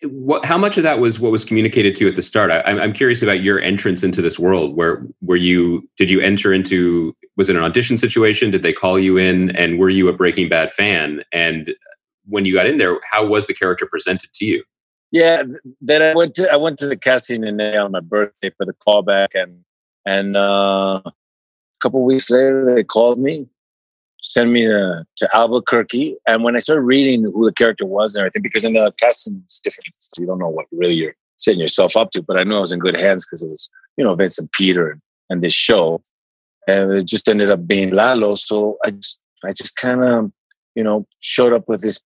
what, 0.04 0.46
how 0.46 0.58
much 0.58 0.78
of 0.78 0.84
that 0.84 1.00
was 1.00 1.20
what 1.20 1.32
was 1.32 1.46
communicated 1.46 1.96
to 1.96 2.06
you 2.06 2.10
at 2.10 2.16
the 2.16 2.24
start? 2.24 2.52
I, 2.52 2.62
I'm 2.62 2.94
curious 2.94 3.22
about 3.22 3.42
your 3.42 3.60
entrance 3.60 4.04
into 4.04 4.22
this 4.22 4.40
world. 4.40 4.76
Where 4.76 5.06
were 5.22 5.36
you? 5.36 5.88
Did 5.98 6.10
you 6.10 6.20
enter 6.20 6.54
into? 6.54 7.16
Was 7.38 7.50
it 7.50 7.56
an 7.56 7.64
audition 7.64 7.98
situation? 7.98 8.52
Did 8.52 8.64
they 8.64 8.74
call 8.74 9.00
you 9.00 9.18
in? 9.18 9.56
And 9.56 9.80
were 9.80 9.90
you 9.90 10.08
a 10.08 10.14
Breaking 10.14 10.50
Bad 10.50 10.74
fan? 10.74 11.24
And 11.32 11.72
when 12.28 12.46
you 12.46 12.54
got 12.54 12.66
in 12.66 12.78
there, 12.78 13.00
how 13.10 13.26
was 13.26 13.48
the 13.48 13.54
character 13.54 13.86
presented 13.86 14.34
to 14.34 14.46
you? 14.46 14.64
Yeah, 15.12 15.44
then 15.82 16.02
I 16.02 16.16
went 16.16 16.36
to 16.36 16.52
I 16.52 16.56
went 16.56 16.80
to 16.80 16.88
the 16.88 16.96
casting 16.96 17.44
and 17.44 17.62
on 17.62 17.92
my 17.92 18.00
birthday 18.00 18.50
for 18.58 18.66
the 18.66 18.74
callback, 18.74 19.30
and 19.34 19.64
and 20.06 20.38
uh, 20.38 21.02
a 21.06 21.14
couple 21.82 22.04
weeks 22.04 22.30
later 22.30 22.74
they 22.74 22.84
called 22.84 23.20
me 23.20 23.48
send 24.22 24.54
me 24.54 24.66
to, 24.66 25.06
to 25.18 25.30
Albuquerque. 25.34 26.16
And 26.28 26.44
when 26.44 26.56
I 26.56 26.60
started 26.60 26.82
reading 26.82 27.24
who 27.24 27.46
the 27.46 27.54
character 27.54 27.86
was 27.86 28.16
and 28.16 28.22
everything, 28.22 28.42
because 28.42 28.64
in 28.64 28.74
the 28.74 28.94
casting 29.00 29.42
it's 29.44 29.60
different, 29.60 29.88
you 30.18 30.26
don't 30.26 30.40
know 30.40 30.50
what 30.50 30.68
really 30.72 30.94
you're 30.94 31.16
setting 31.38 31.60
yourself 31.60 31.98
up 31.98 32.12
to. 32.12 32.22
But 32.22 32.38
I 32.38 32.44
knew 32.44 32.58
I 32.58 32.60
was 32.60 32.72
in 32.72 32.80
good 32.80 33.00
hands 33.00 33.26
because 33.26 33.44
it 33.44 33.50
was, 33.50 33.70
you 33.98 34.04
know, 34.04 34.16
Vincent 34.16 34.52
Peter 34.52 34.92
and, 34.92 35.02
and 35.30 35.44
this 35.44 35.54
show. 35.54 36.02
And 36.68 36.92
it 36.94 37.08
just 37.08 37.28
ended 37.28 37.52
up 37.52 37.68
being 37.68 37.92
Lalo. 37.92 38.36
So 38.36 38.78
I 38.86 38.92
just 38.92 39.22
I 39.44 39.54
just 39.54 39.76
kind 39.76 40.04
of, 40.04 40.32
you 40.76 40.84
know, 40.84 41.06
showed 41.20 41.54
up 41.54 41.68
with 41.68 41.82
this 41.82 42.00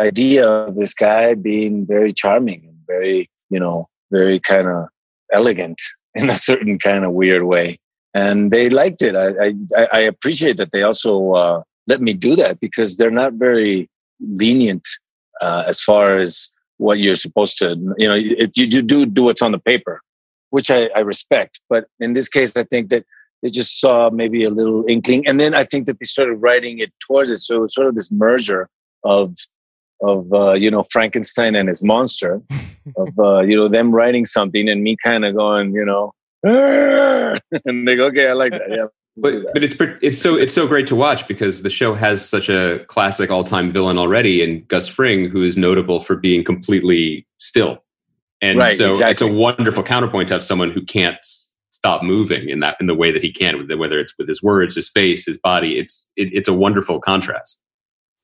idea 0.00 0.48
of 0.48 0.76
this 0.76 0.94
guy 0.94 1.34
being 1.34 1.84
very 1.86 2.12
charming 2.12 2.60
and 2.64 2.76
very, 2.86 3.28
you 3.50 3.58
know, 3.58 3.86
very 4.12 4.38
kind 4.38 4.66
of 4.66 4.86
elegant 5.32 5.80
in 6.14 6.30
a 6.30 6.34
certain 6.34 6.78
kind 6.78 7.04
of 7.04 7.12
weird 7.12 7.42
way 7.44 7.78
and 8.16 8.50
they 8.50 8.70
liked 8.70 9.02
it. 9.02 9.14
I 9.14 9.54
I, 9.80 9.88
I 9.98 10.00
appreciate 10.12 10.56
that 10.56 10.72
they 10.72 10.82
also 10.82 11.32
uh, 11.32 11.62
let 11.86 12.00
me 12.00 12.12
do 12.12 12.34
that 12.36 12.60
because 12.60 12.96
they're 12.96 13.18
not 13.22 13.34
very 13.34 13.88
lenient 14.20 14.86
uh, 15.40 15.64
as 15.66 15.80
far 15.80 16.16
as 16.24 16.30
what 16.78 16.98
you're 16.98 17.22
supposed 17.26 17.58
to. 17.58 17.68
You 17.98 18.08
know, 18.08 18.14
you, 18.14 18.50
you 18.54 18.82
do 18.82 19.06
do 19.06 19.24
what's 19.24 19.42
on 19.42 19.52
the 19.52 19.58
paper, 19.58 20.00
which 20.50 20.70
I, 20.70 20.80
I 20.96 21.00
respect. 21.00 21.60
But 21.68 21.82
in 22.00 22.14
this 22.14 22.28
case, 22.28 22.56
I 22.56 22.64
think 22.64 22.88
that 22.90 23.04
they 23.42 23.50
just 23.50 23.80
saw 23.80 24.10
maybe 24.10 24.44
a 24.44 24.50
little 24.50 24.84
inkling, 24.88 25.26
and 25.28 25.38
then 25.38 25.52
I 25.54 25.64
think 25.64 25.86
that 25.86 25.98
they 26.00 26.06
started 26.06 26.36
writing 26.36 26.78
it 26.78 26.92
towards 27.06 27.30
it. 27.30 27.38
So 27.38 27.56
it 27.56 27.60
was 27.60 27.74
sort 27.74 27.88
of 27.88 27.94
this 27.94 28.10
merger 28.10 28.68
of 29.04 29.34
of 30.02 30.32
uh, 30.32 30.52
you 30.52 30.70
know 30.70 30.84
Frankenstein 30.90 31.54
and 31.54 31.68
his 31.68 31.82
monster, 31.82 32.40
of 32.96 33.10
uh, 33.18 33.40
you 33.40 33.56
know 33.56 33.68
them 33.68 33.94
writing 33.94 34.24
something 34.24 34.70
and 34.70 34.82
me 34.82 34.96
kind 35.04 35.26
of 35.26 35.34
going, 35.34 35.74
you 35.74 35.84
know, 35.84 36.14
and 37.64 37.88
they 37.88 37.96
go, 37.96 38.06
okay, 38.06 38.28
I 38.28 38.32
like 38.32 38.52
that. 38.52 38.70
Yeah. 38.70 38.86
But, 39.18 39.52
but 39.54 39.64
it's 39.64 39.74
it's 40.02 40.20
so 40.20 40.36
it's 40.36 40.52
so 40.52 40.66
great 40.66 40.86
to 40.88 40.94
watch 40.94 41.26
because 41.26 41.62
the 41.62 41.70
show 41.70 41.94
has 41.94 42.26
such 42.26 42.50
a 42.50 42.84
classic 42.86 43.30
all 43.30 43.44
time 43.44 43.70
villain 43.70 43.96
already 43.96 44.42
in 44.42 44.64
Gus 44.66 44.88
Fring, 44.88 45.30
who 45.30 45.42
is 45.42 45.56
notable 45.56 46.00
for 46.00 46.16
being 46.16 46.44
completely 46.44 47.26
still, 47.38 47.82
and 48.42 48.58
right, 48.58 48.76
so 48.76 48.90
exactly. 48.90 49.12
it's 49.12 49.22
a 49.22 49.26
wonderful 49.26 49.82
counterpoint 49.82 50.28
to 50.28 50.34
have 50.34 50.44
someone 50.44 50.70
who 50.70 50.84
can't 50.84 51.16
stop 51.70 52.02
moving 52.02 52.50
in 52.50 52.60
that 52.60 52.76
in 52.78 52.86
the 52.86 52.94
way 52.94 53.10
that 53.10 53.22
he 53.22 53.32
can, 53.32 53.66
whether 53.78 53.98
it's 53.98 54.12
with 54.18 54.28
his 54.28 54.42
words, 54.42 54.74
his 54.74 54.90
face, 54.90 55.24
his 55.24 55.38
body. 55.38 55.78
It's 55.78 56.10
it, 56.16 56.28
it's 56.34 56.48
a 56.48 56.52
wonderful 56.54 57.00
contrast. 57.00 57.62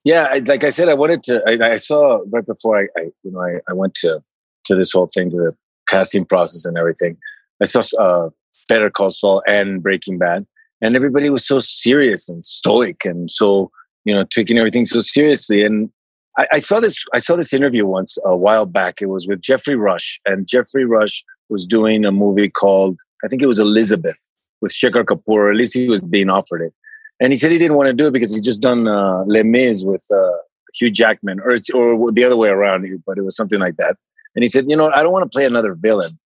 Yeah, 0.04 0.26
I, 0.30 0.38
like 0.40 0.64
I 0.64 0.70
said, 0.70 0.90
I 0.90 0.94
wanted 0.94 1.22
to. 1.24 1.42
I, 1.46 1.72
I 1.72 1.76
saw 1.76 2.20
right 2.30 2.44
before 2.44 2.78
I, 2.80 3.00
I, 3.00 3.04
you 3.22 3.30
know 3.30 3.40
I, 3.40 3.60
I 3.66 3.72
went 3.72 3.94
to 3.96 4.22
to 4.64 4.74
this 4.74 4.92
whole 4.92 5.06
thing, 5.06 5.30
to 5.30 5.36
the 5.36 5.56
casting 5.88 6.24
process 6.26 6.66
and 6.66 6.76
everything. 6.76 7.16
I 7.62 7.66
saw 7.66 7.82
uh, 7.98 8.30
Better 8.68 8.90
Call 8.90 9.10
Saul 9.10 9.42
and 9.46 9.82
Breaking 9.82 10.18
Bad, 10.18 10.46
and 10.80 10.96
everybody 10.96 11.30
was 11.30 11.46
so 11.46 11.60
serious 11.60 12.28
and 12.28 12.44
stoic 12.44 13.04
and 13.04 13.30
so 13.30 13.70
you 14.04 14.12
know 14.12 14.24
taking 14.24 14.58
everything 14.58 14.84
so 14.84 15.00
seriously. 15.00 15.62
And 15.62 15.90
I, 16.36 16.46
I 16.54 16.58
saw 16.58 16.80
this 16.80 17.04
I 17.14 17.18
saw 17.18 17.36
this 17.36 17.52
interview 17.52 17.86
once 17.86 18.18
a 18.24 18.36
while 18.36 18.66
back. 18.66 19.00
It 19.00 19.06
was 19.06 19.28
with 19.28 19.40
Geoffrey 19.40 19.76
Rush, 19.76 20.20
and 20.26 20.48
Geoffrey 20.48 20.84
Rush 20.84 21.24
was 21.48 21.66
doing 21.66 22.04
a 22.04 22.12
movie 22.12 22.50
called 22.50 22.98
I 23.24 23.28
think 23.28 23.42
it 23.42 23.46
was 23.46 23.60
Elizabeth, 23.60 24.18
with 24.60 24.72
Shekhar 24.72 25.04
Kapur. 25.04 25.22
or 25.28 25.50
at 25.50 25.56
least 25.56 25.74
he 25.74 25.88
was 25.88 26.00
being 26.00 26.28
offered 26.28 26.62
it. 26.62 26.74
And 27.20 27.32
he 27.32 27.38
said 27.38 27.52
he 27.52 27.58
didn't 27.58 27.76
want 27.76 27.86
to 27.86 27.92
do 27.92 28.08
it 28.08 28.12
because 28.12 28.34
he'd 28.34 28.42
just 28.42 28.60
done 28.60 28.88
uh, 28.88 29.22
Les 29.26 29.44
Mis 29.44 29.84
with 29.84 30.04
uh, 30.12 30.38
Hugh 30.74 30.90
Jackman, 30.90 31.38
or 31.40 31.58
or 31.74 32.10
the 32.10 32.24
other 32.24 32.36
way 32.36 32.48
around, 32.48 32.88
but 33.06 33.18
it 33.18 33.22
was 33.22 33.36
something 33.36 33.60
like 33.60 33.76
that. 33.76 33.96
And 34.34 34.42
he 34.42 34.48
said, 34.48 34.64
you 34.68 34.76
know, 34.76 34.90
I 34.90 35.02
don't 35.02 35.12
want 35.12 35.30
to 35.30 35.34
play 35.34 35.44
another 35.44 35.74
villain. 35.74 36.18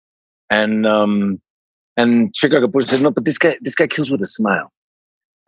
And 0.51 0.87
um, 0.87 1.41
and 1.97 2.33
Shekhar 2.33 2.65
Kapur 2.65 2.87
said, 2.87 3.03
no, 3.03 3.11
but 3.11 3.25
this 3.25 3.39
guy 3.39 3.57
this 3.61 3.75
guy 3.75 3.87
kills 3.87 4.11
with 4.11 4.21
a 4.21 4.27
smile. 4.27 4.73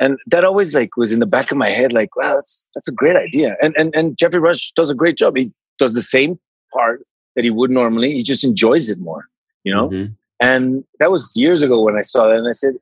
And 0.00 0.18
that 0.28 0.44
always 0.44 0.74
like 0.74 0.96
was 0.96 1.12
in 1.12 1.18
the 1.18 1.26
back 1.26 1.50
of 1.50 1.56
my 1.56 1.70
head, 1.70 1.92
like, 1.92 2.14
wow, 2.16 2.34
that's 2.34 2.68
that's 2.74 2.88
a 2.88 2.92
great 2.92 3.16
idea. 3.16 3.56
And 3.62 3.74
and 3.76 3.94
and 3.94 4.16
Geoffrey 4.16 4.40
Rush 4.40 4.72
does 4.72 4.90
a 4.90 4.94
great 4.94 5.16
job. 5.16 5.36
He 5.36 5.52
does 5.78 5.94
the 5.94 6.02
same 6.02 6.38
part 6.72 7.02
that 7.34 7.44
he 7.44 7.50
would 7.50 7.70
normally. 7.70 8.12
He 8.12 8.22
just 8.22 8.44
enjoys 8.44 8.88
it 8.88 8.98
more, 8.98 9.26
you 9.64 9.74
know. 9.74 9.88
Mm-hmm. 9.88 10.12
And 10.40 10.84
that 11.00 11.10
was 11.10 11.32
years 11.34 11.62
ago 11.62 11.82
when 11.82 11.96
I 11.96 12.02
saw 12.02 12.28
that, 12.28 12.36
and 12.36 12.48
I 12.48 12.52
said, 12.52 12.74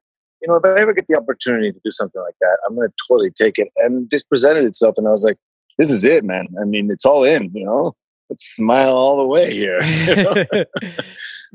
you 0.42 0.48
know, 0.48 0.56
if 0.56 0.64
I 0.64 0.78
ever 0.78 0.92
get 0.92 1.06
the 1.06 1.16
opportunity 1.16 1.72
to 1.72 1.80
do 1.82 1.90
something 1.90 2.20
like 2.20 2.34
that, 2.40 2.58
I'm 2.66 2.74
going 2.74 2.88
to 2.88 2.94
totally 3.08 3.30
take 3.30 3.58
it. 3.58 3.68
And 3.76 4.10
this 4.10 4.22
presented 4.22 4.64
itself, 4.64 4.96
and 4.98 5.08
I 5.08 5.10
was 5.10 5.24
like, 5.24 5.38
this 5.78 5.90
is 5.90 6.04
it, 6.04 6.24
man. 6.24 6.48
I 6.60 6.64
mean, 6.64 6.90
it's 6.90 7.06
all 7.06 7.24
in, 7.24 7.50
you 7.54 7.64
know. 7.64 7.94
Let's 8.28 8.44
smile 8.44 8.96
all 8.96 9.16
the 9.16 9.26
way 9.26 9.54
here. 9.54 9.80
You 9.82 10.16
know? 10.16 10.44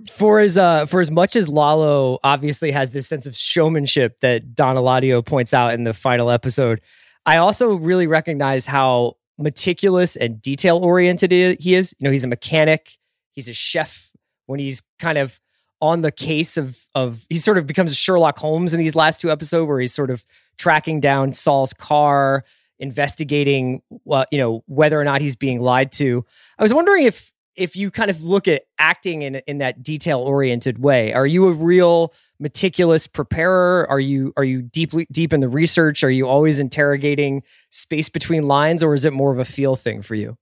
for 0.10 0.40
as 0.40 0.58
uh 0.58 0.86
for 0.86 1.02
as 1.02 1.12
much 1.12 1.36
as 1.36 1.48
Lalo 1.48 2.20
obviously 2.24 2.72
has 2.72 2.92
this 2.92 3.08
sense 3.08 3.26
of 3.26 3.36
showmanship 3.36 4.20
that 4.22 4.56
Don 4.56 4.76
Eladio 4.76 5.26
points 5.26 5.54
out 5.54 5.74
in 5.74 5.84
the 5.84 5.94
final 5.94 6.30
episode, 6.30 6.82
I 7.26 7.38
also 7.38 7.74
really 7.74 8.08
recognize 8.08 8.66
how 8.66 9.18
meticulous 9.38 10.16
and 10.16 10.42
detail 10.42 10.78
oriented 10.78 11.32
he 11.32 11.76
is. 11.76 11.96
You 12.00 12.06
know, 12.06 12.12
he's 12.12 12.24
a 12.24 12.28
mechanic, 12.28 12.98
he's 13.34 13.48
a 13.48 13.54
chef. 13.54 14.10
When 14.48 14.60
he's 14.60 14.82
kind 15.00 15.18
of 15.18 15.40
on 15.82 16.02
the 16.02 16.12
case 16.12 16.58
of 16.58 16.88
of 16.94 17.26
he 17.30 17.38
sort 17.38 17.58
of 17.58 17.66
becomes 17.66 17.96
Sherlock 17.96 18.38
Holmes 18.38 18.74
in 18.74 18.80
these 18.80 18.96
last 18.96 19.22
two 19.22 19.32
episodes, 19.32 19.68
where 19.68 19.80
he's 19.80 19.94
sort 19.94 20.10
of 20.10 20.26
tracking 20.58 21.00
down 21.00 21.32
Saul's 21.32 21.74
car, 21.74 22.44
investigating, 22.80 23.82
uh, 24.10 24.26
you 24.32 24.38
know, 24.38 24.64
whether 24.68 25.00
or 25.00 25.04
not 25.04 25.22
he's 25.22 25.36
being 25.36 25.62
lied 25.62 25.92
to. 25.94 26.26
I 26.60 26.64
was 26.64 26.74
wondering 26.74 27.06
if 27.06 27.32
if 27.62 27.76
you 27.76 27.92
kind 27.92 28.10
of 28.10 28.24
look 28.24 28.48
at 28.48 28.64
acting 28.80 29.22
in 29.22 29.36
in 29.46 29.60
that 29.60 29.84
detail 29.84 30.20
oriented 30.20 30.80
way, 30.80 31.14
are 31.14 31.28
you 31.28 31.48
a 31.48 31.54
real 31.54 32.12
meticulous 32.40 33.06
preparer? 33.06 33.86
Are 33.88 34.00
you 34.00 34.34
are 34.36 34.44
you 34.44 34.64
deeply 34.64 35.06
deep 35.12 35.32
in 35.32 35.42
the 35.42 35.48
research? 35.48 36.04
Are 36.04 36.10
you 36.10 36.28
always 36.28 36.58
interrogating 36.58 37.44
space 37.70 38.10
between 38.10 38.48
lines, 38.48 38.84
or 38.84 38.96
is 38.96 39.06
it 39.06 39.14
more 39.14 39.32
of 39.32 39.38
a 39.38 39.46
feel 39.46 39.76
thing 39.76 40.02
for 40.02 40.16
you? 40.16 40.38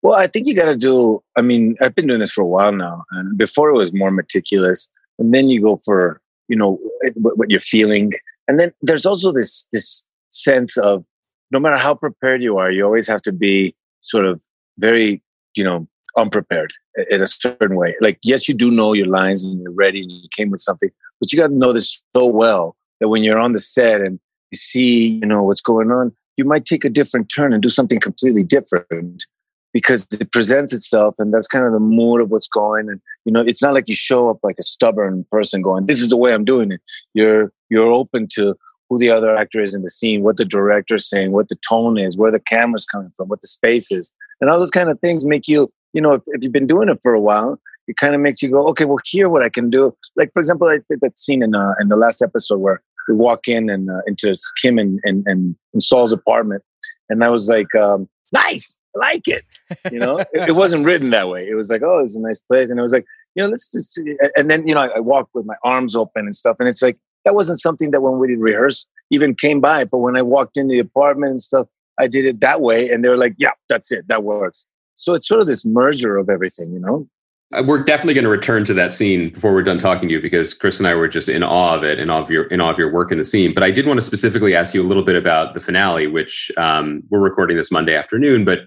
Well, 0.00 0.14
I 0.14 0.26
think 0.26 0.46
you 0.46 0.56
got 0.56 0.64
to 0.64 0.76
do. 0.76 1.22
I 1.36 1.42
mean, 1.42 1.76
I've 1.82 1.94
been 1.94 2.06
doing 2.06 2.20
this 2.20 2.32
for 2.32 2.40
a 2.40 2.46
while 2.46 2.72
now, 2.72 3.04
and 3.10 3.36
before 3.36 3.68
it 3.68 3.76
was 3.76 3.92
more 3.92 4.10
meticulous, 4.10 4.88
and 5.18 5.34
then 5.34 5.48
you 5.50 5.60
go 5.60 5.76
for 5.84 6.22
you 6.48 6.56
know 6.56 6.78
what, 7.16 7.36
what 7.36 7.50
you're 7.50 7.60
feeling, 7.60 8.14
and 8.48 8.58
then 8.58 8.72
there's 8.80 9.04
also 9.04 9.32
this 9.32 9.68
this 9.70 10.02
sense 10.30 10.78
of 10.78 11.04
no 11.50 11.60
matter 11.60 11.76
how 11.76 11.94
prepared 11.94 12.42
you 12.42 12.56
are, 12.56 12.70
you 12.70 12.86
always 12.86 13.06
have 13.06 13.20
to 13.22 13.32
be 13.32 13.76
sort 14.00 14.24
of 14.24 14.42
very 14.78 15.22
you 15.56 15.62
know 15.62 15.86
unprepared 16.16 16.72
in 17.10 17.22
a 17.22 17.26
certain 17.26 17.76
way. 17.76 17.94
Like, 18.00 18.18
yes, 18.22 18.48
you 18.48 18.54
do 18.54 18.70
know 18.70 18.92
your 18.92 19.06
lines 19.06 19.44
and 19.44 19.60
you're 19.62 19.72
ready 19.72 20.02
and 20.02 20.12
you 20.12 20.28
came 20.30 20.50
with 20.50 20.60
something, 20.60 20.90
but 21.20 21.32
you 21.32 21.38
got 21.38 21.48
to 21.48 21.54
know 21.54 21.72
this 21.72 22.02
so 22.16 22.26
well 22.26 22.76
that 23.00 23.08
when 23.08 23.24
you're 23.24 23.38
on 23.38 23.52
the 23.52 23.58
set 23.58 24.00
and 24.00 24.20
you 24.50 24.58
see, 24.58 25.18
you 25.20 25.26
know, 25.26 25.42
what's 25.42 25.60
going 25.60 25.90
on, 25.90 26.14
you 26.36 26.44
might 26.44 26.64
take 26.64 26.84
a 26.84 26.90
different 26.90 27.28
turn 27.28 27.52
and 27.52 27.62
do 27.62 27.68
something 27.68 28.00
completely 28.00 28.42
different 28.42 29.26
because 29.74 30.06
it 30.12 30.32
presents 30.32 30.72
itself 30.72 31.16
and 31.18 31.34
that's 31.34 31.48
kind 31.48 31.66
of 31.66 31.72
the 31.72 31.80
mood 31.80 32.20
of 32.20 32.30
what's 32.30 32.48
going 32.48 32.88
and 32.88 33.00
you 33.24 33.32
know 33.32 33.40
it's 33.40 33.60
not 33.60 33.74
like 33.74 33.88
you 33.88 33.94
show 33.94 34.30
up 34.30 34.38
like 34.42 34.56
a 34.58 34.62
stubborn 34.62 35.26
person 35.30 35.60
going 35.60 35.86
this 35.86 36.00
is 36.00 36.08
the 36.10 36.16
way 36.16 36.32
i'm 36.32 36.44
doing 36.44 36.70
it 36.70 36.80
you're 37.12 37.52
you're 37.68 37.90
open 37.90 38.26
to 38.30 38.54
who 38.88 38.98
the 38.98 39.10
other 39.10 39.36
actor 39.36 39.60
is 39.60 39.74
in 39.74 39.82
the 39.82 39.90
scene 39.90 40.22
what 40.22 40.36
the 40.36 40.44
director 40.44 40.94
is 40.94 41.08
saying 41.08 41.32
what 41.32 41.48
the 41.48 41.58
tone 41.68 41.98
is 41.98 42.16
where 42.16 42.30
the 42.30 42.40
camera's 42.40 42.86
coming 42.86 43.10
from 43.16 43.28
what 43.28 43.40
the 43.40 43.48
space 43.48 43.90
is 43.90 44.14
and 44.40 44.48
all 44.48 44.58
those 44.58 44.70
kind 44.70 44.88
of 44.88 44.98
things 45.00 45.26
make 45.26 45.48
you 45.48 45.70
you 45.94 46.00
know, 46.00 46.12
if, 46.12 46.22
if 46.26 46.42
you've 46.42 46.52
been 46.52 46.66
doing 46.66 46.90
it 46.90 46.98
for 47.02 47.14
a 47.14 47.20
while, 47.20 47.58
it 47.86 47.96
kind 47.96 48.14
of 48.14 48.20
makes 48.20 48.42
you 48.42 48.50
go, 48.50 48.66
okay, 48.68 48.84
well, 48.84 48.98
here 49.04 49.28
what 49.28 49.42
I 49.42 49.48
can 49.48 49.70
do. 49.70 49.96
Like 50.16 50.30
for 50.34 50.40
example, 50.40 50.68
I 50.68 50.80
did 50.88 51.00
that 51.00 51.18
scene 51.18 51.42
in 51.42 51.54
uh, 51.54 51.74
in 51.80 51.86
the 51.86 51.96
last 51.96 52.20
episode 52.20 52.58
where 52.58 52.82
we 53.08 53.14
walk 53.14 53.48
in 53.48 53.70
and 53.70 53.88
uh, 53.90 54.00
into 54.06 54.34
Kim 54.60 54.78
and, 54.78 55.00
and 55.04 55.24
and 55.26 55.56
Saul's 55.78 56.12
apartment, 56.12 56.62
and 57.08 57.24
I 57.24 57.28
was 57.28 57.48
like, 57.48 57.74
um, 57.74 58.08
nice, 58.32 58.78
I 58.96 58.98
like 58.98 59.28
it. 59.28 59.44
You 59.92 59.98
know, 59.98 60.18
it, 60.18 60.28
it, 60.48 60.56
wasn't 60.56 60.84
written 60.84 61.10
that 61.10 61.28
way. 61.28 61.46
It 61.48 61.54
was 61.54 61.70
like, 61.70 61.82
oh, 61.82 62.00
it's 62.00 62.16
a 62.16 62.22
nice 62.22 62.40
place, 62.40 62.70
and 62.70 62.78
it 62.78 62.82
was 62.82 62.92
like, 62.92 63.04
you 63.34 63.42
know, 63.42 63.48
let's 63.48 63.70
just. 63.70 63.98
And 64.36 64.50
then 64.50 64.66
you 64.66 64.74
know, 64.74 64.82
I, 64.82 64.96
I 64.96 65.00
walked 65.00 65.34
with 65.34 65.46
my 65.46 65.56
arms 65.62 65.94
open 65.94 66.24
and 66.24 66.34
stuff, 66.34 66.56
and 66.58 66.68
it's 66.68 66.82
like 66.82 66.98
that 67.24 67.34
wasn't 67.34 67.60
something 67.60 67.90
that 67.92 68.00
when 68.00 68.18
we 68.18 68.28
did 68.28 68.38
rehearse 68.38 68.86
even 69.10 69.34
came 69.34 69.60
by. 69.60 69.84
But 69.84 69.98
when 69.98 70.16
I 70.16 70.22
walked 70.22 70.56
in 70.56 70.68
the 70.68 70.78
apartment 70.78 71.30
and 71.30 71.40
stuff, 71.40 71.68
I 71.98 72.08
did 72.08 72.26
it 72.26 72.40
that 72.40 72.60
way, 72.60 72.90
and 72.90 73.04
they 73.04 73.08
were 73.08 73.18
like, 73.18 73.34
yeah, 73.38 73.52
that's 73.68 73.92
it, 73.92 74.08
that 74.08 74.24
works. 74.24 74.66
So 74.94 75.12
it's 75.12 75.28
sort 75.28 75.40
of 75.40 75.46
this 75.46 75.64
merger 75.64 76.16
of 76.16 76.28
everything, 76.28 76.72
you 76.72 76.80
know? 76.80 77.08
Uh, 77.54 77.62
we're 77.64 77.82
definitely 77.82 78.14
going 78.14 78.24
to 78.24 78.30
return 78.30 78.64
to 78.64 78.74
that 78.74 78.92
scene 78.92 79.30
before 79.30 79.52
we're 79.52 79.62
done 79.62 79.78
talking 79.78 80.08
to 80.08 80.14
you 80.14 80.20
because 80.20 80.54
Chris 80.54 80.78
and 80.78 80.88
I 80.88 80.94
were 80.94 81.08
just 81.08 81.28
in 81.28 81.42
awe 81.42 81.76
of 81.76 81.84
it, 81.84 81.98
awe 82.08 82.22
of 82.22 82.30
your 82.30 82.44
in 82.44 82.60
awe 82.60 82.70
of 82.70 82.78
your 82.78 82.92
work 82.92 83.12
in 83.12 83.18
the 83.18 83.24
scene. 83.24 83.54
But 83.54 83.62
I 83.62 83.70
did 83.70 83.86
want 83.86 83.98
to 83.98 84.06
specifically 84.06 84.54
ask 84.56 84.74
you 84.74 84.82
a 84.82 84.88
little 84.88 85.04
bit 85.04 85.16
about 85.16 85.54
the 85.54 85.60
finale, 85.60 86.06
which 86.06 86.50
um, 86.56 87.02
we're 87.10 87.20
recording 87.20 87.56
this 87.56 87.70
Monday 87.70 87.94
afternoon, 87.94 88.44
but 88.44 88.60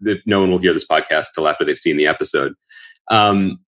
the, 0.00 0.18
no 0.26 0.40
one 0.40 0.50
will 0.50 0.58
hear 0.58 0.72
this 0.72 0.86
podcast 0.86 1.28
till 1.34 1.48
after 1.48 1.64
they've 1.64 1.78
seen 1.78 1.96
the 1.96 2.06
episode. 2.06 2.54
Um, 3.10 3.58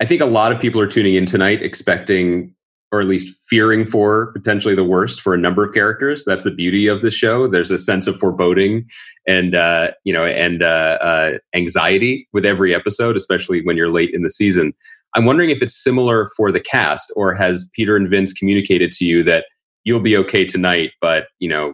I 0.00 0.06
think 0.06 0.22
a 0.22 0.26
lot 0.26 0.52
of 0.52 0.60
people 0.60 0.80
are 0.80 0.86
tuning 0.86 1.14
in 1.14 1.26
tonight 1.26 1.62
expecting 1.62 2.54
or 2.92 3.00
at 3.00 3.08
least 3.08 3.36
fearing 3.48 3.84
for 3.84 4.32
potentially 4.32 4.74
the 4.74 4.84
worst 4.84 5.20
for 5.20 5.34
a 5.34 5.38
number 5.38 5.64
of 5.64 5.74
characters. 5.74 6.24
That's 6.24 6.44
the 6.44 6.50
beauty 6.50 6.86
of 6.86 7.02
the 7.02 7.10
show. 7.10 7.48
There's 7.48 7.70
a 7.70 7.78
sense 7.78 8.06
of 8.06 8.18
foreboding 8.18 8.86
and 9.26 9.54
uh, 9.54 9.88
you 10.04 10.12
know 10.12 10.24
and 10.24 10.62
uh, 10.62 10.98
uh, 11.00 11.32
anxiety 11.54 12.28
with 12.32 12.44
every 12.44 12.74
episode, 12.74 13.16
especially 13.16 13.64
when 13.64 13.76
you're 13.76 13.90
late 13.90 14.10
in 14.14 14.22
the 14.22 14.30
season. 14.30 14.72
I'm 15.14 15.24
wondering 15.24 15.50
if 15.50 15.62
it's 15.62 15.82
similar 15.82 16.28
for 16.36 16.52
the 16.52 16.60
cast, 16.60 17.12
or 17.16 17.34
has 17.34 17.68
Peter 17.74 17.96
and 17.96 18.08
Vince 18.08 18.32
communicated 18.32 18.92
to 18.92 19.04
you 19.04 19.22
that 19.24 19.46
you'll 19.84 20.00
be 20.00 20.16
okay 20.16 20.44
tonight, 20.44 20.92
but 21.00 21.28
you 21.38 21.48
know 21.48 21.72